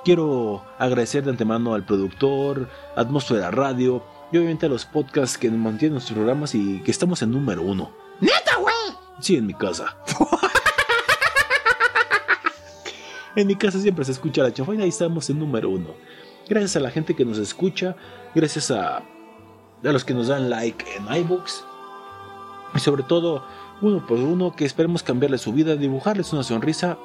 [0.04, 5.94] Quiero agradecer de antemano al productor, Atmósfera Radio y obviamente a los podcasts que mantienen
[5.94, 7.92] nuestros programas y que estamos en número uno.
[8.20, 8.74] ¡Neta, güey!
[9.20, 9.96] Sí, en mi casa.
[13.36, 15.90] en mi casa siempre se escucha la chanfaina y estamos en número uno.
[16.50, 17.96] Gracias a la gente que nos escucha,
[18.36, 19.04] gracias a,
[19.82, 21.64] los que nos dan like en iBooks
[22.76, 23.44] y sobre todo
[23.82, 26.98] uno por uno que esperemos cambiarle su vida, dibujarles una sonrisa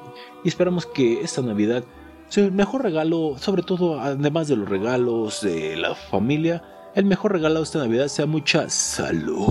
[0.44, 1.84] y esperamos que esta Navidad
[2.28, 6.62] sea el mejor regalo, sobre todo además de los regalos de la familia,
[6.94, 9.48] el mejor regalo de esta Navidad sea mucha salud.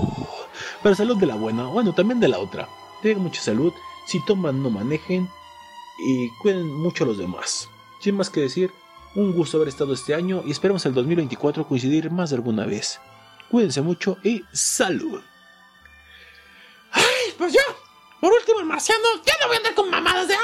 [0.82, 2.68] Pero salud de la buena, bueno, también de la otra.
[3.02, 3.72] Tengan mucha salud,
[4.06, 5.28] si toman no manejen
[5.98, 7.68] y cuiden mucho a los demás.
[8.00, 8.72] Sin más que decir,
[9.14, 13.00] un gusto haber estado este año y esperemos el 2024 coincidir más de alguna vez.
[13.50, 15.20] Cuídense mucho y salud.
[16.92, 17.60] Ay, pues yo,
[18.20, 20.34] por último, el marciano, ya no voy a andar con mamadas de.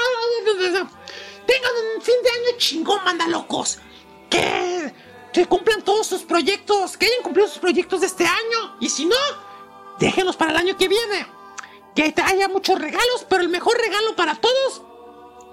[1.45, 3.79] Tengan un fin de año chingón, manda locos.
[4.29, 4.93] Que,
[5.31, 8.77] que cumplan todos sus proyectos, que hayan cumplido sus proyectos de este año.
[8.79, 9.15] Y si no,
[9.99, 11.27] déjenlos para el año que viene.
[11.95, 14.81] Que haya muchos regalos, pero el mejor regalo para todos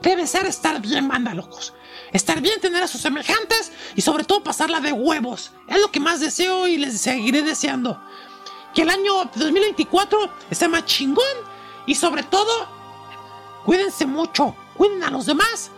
[0.02, 1.74] debe ser estar bien, manda locos.
[2.12, 5.52] Estar bien, tener a sus semejantes y sobre todo pasarla de huevos.
[5.68, 8.00] Es lo que más deseo y les seguiré deseando.
[8.74, 11.24] Que el año 2024 esté más chingón
[11.86, 12.68] y sobre todo,
[13.64, 15.70] cuídense mucho, cuiden a los demás,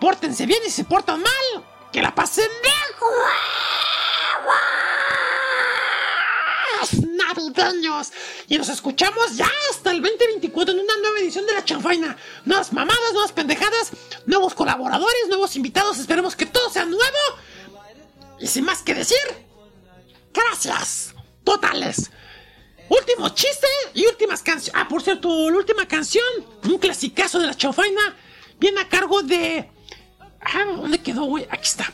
[0.00, 4.85] pórtense bien y si se portan mal, que la pasen de huevos
[7.26, 8.12] navideños.
[8.48, 12.16] Y nos escuchamos ya hasta el 2024 en una nueva edición de La Chanfaina.
[12.44, 13.92] Nuevas mamadas, nuevas pendejadas,
[14.26, 15.98] nuevos colaboradores, nuevos invitados.
[15.98, 17.02] Esperemos que todo sea nuevo.
[18.38, 19.18] Y sin más que decir,
[20.32, 21.14] gracias.
[21.44, 22.10] Totales.
[22.88, 24.72] Último chiste y últimas canciones.
[24.74, 26.24] Ah, por cierto, la última canción,
[26.64, 28.16] un clasicazo de la chanfaina,
[28.58, 29.70] viene a cargo de.
[30.40, 31.46] Ah, ¿dónde quedó, güey?
[31.50, 31.92] Aquí está.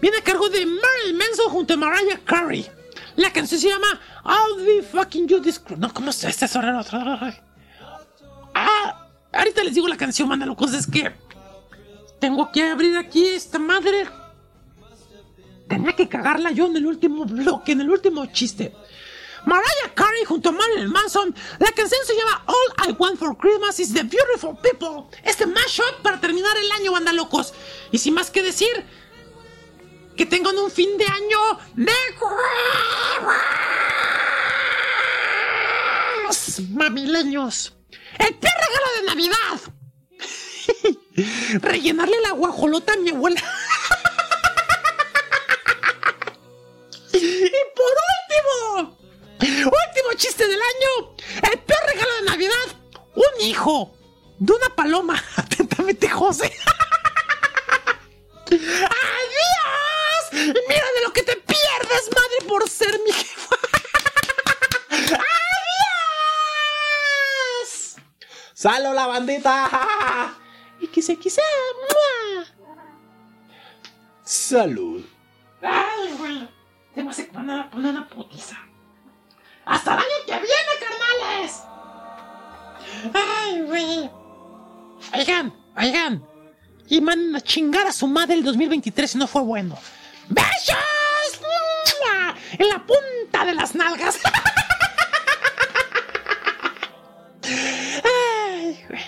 [0.00, 2.79] Viene a cargo de Marilyn Manson junto a Mariah Carey.
[3.20, 5.60] La canción se llama I'll be fucking you this.
[5.76, 6.56] No, ¿cómo se es
[8.54, 10.72] Ah, ahorita les digo la canción, manda locos.
[10.72, 11.12] Es que
[12.18, 14.08] tengo que abrir aquí esta madre.
[15.68, 18.74] Tenía que cagarla yo en el último bloque, en el último chiste.
[19.44, 21.34] Mariah Carey junto a Marilyn Manson.
[21.58, 25.14] La canción se llama All I Want for Christmas is the Beautiful People.
[25.24, 27.52] Este mashup para terminar el año, banda locos.
[27.92, 28.70] Y sin más que decir,
[30.16, 31.92] que tengan un fin de año de
[36.26, 37.72] huevos, mamileños.
[38.18, 39.60] El peor regalo de Navidad.
[41.62, 43.40] Rellenarle la guajolota a mi abuela.
[47.12, 49.00] y por último,
[49.40, 51.14] Último chiste del año.
[51.50, 52.66] El peor regalo de Navidad.
[53.14, 53.94] Un hijo
[54.38, 55.22] de una paloma.
[55.36, 56.52] Atentamente, José.
[58.50, 59.79] ¡Adiós!
[60.32, 63.56] Mira de lo que te pierdes, madre, por ser mi jefa.
[64.90, 65.16] ¡Adiós!
[68.54, 70.36] ¡Salo la bandita!
[70.92, 71.18] Quise.
[74.24, 75.04] Salud.
[75.62, 76.48] Ay, güey.
[76.94, 78.56] Tengo que poner, poner una putiza.
[79.64, 81.62] ¡Hasta el año que viene, carnales!
[83.14, 84.10] ¡Ay, güey!
[85.14, 86.26] Oigan, oigan.
[86.88, 89.78] Y manden a chingar a su madre el 2023 si no fue bueno.
[90.30, 92.34] ¡Mua!
[92.58, 94.18] En la punta de las nalgas.
[97.44, 99.02] Ay, güey.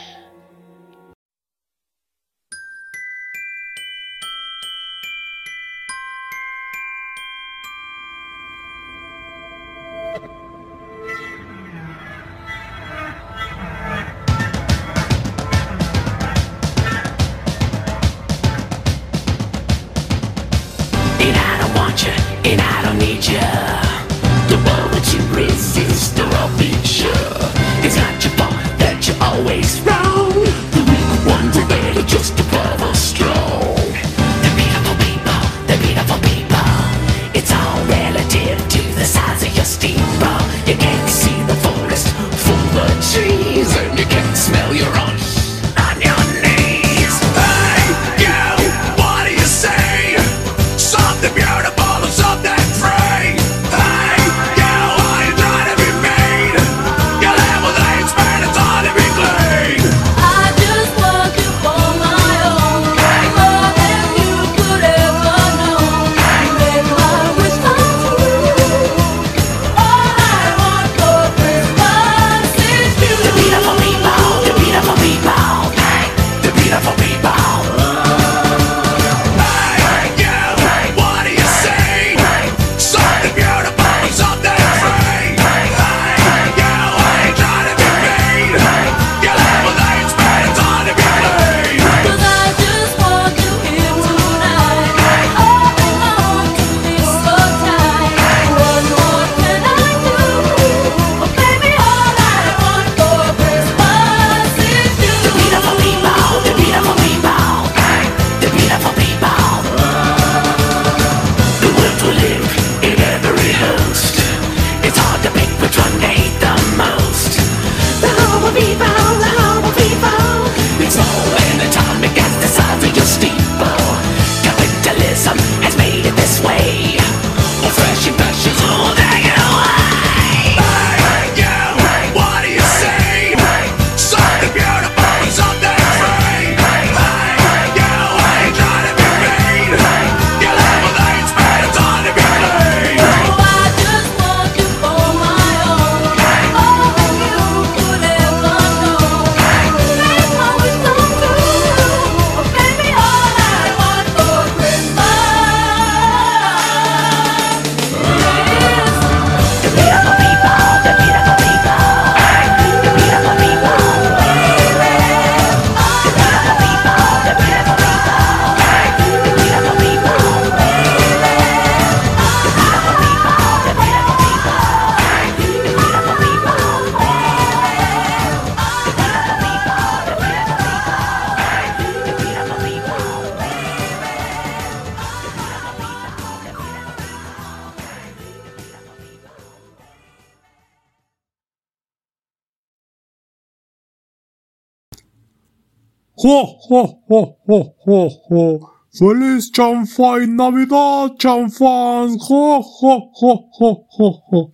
[198.92, 202.16] ¡Feliz chanfai Navidad, chanfans!
[202.18, 204.52] ¡Jo, jo, jo, jo, jo, jo!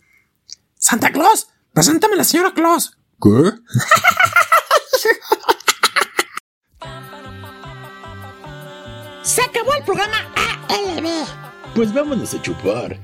[0.76, 2.96] Santa Claus, preséntame a la señora Claus.
[3.22, 3.28] ¿Qué?
[9.22, 10.16] Se acabó el programa
[10.68, 11.06] ALB.
[11.74, 12.98] Pues vámonos a chupar.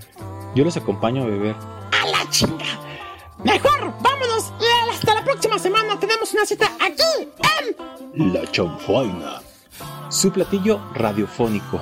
[0.54, 1.54] Yo los acompaño a beber.
[1.92, 2.63] A la chinga.
[10.08, 11.80] Su platillo radiofónico.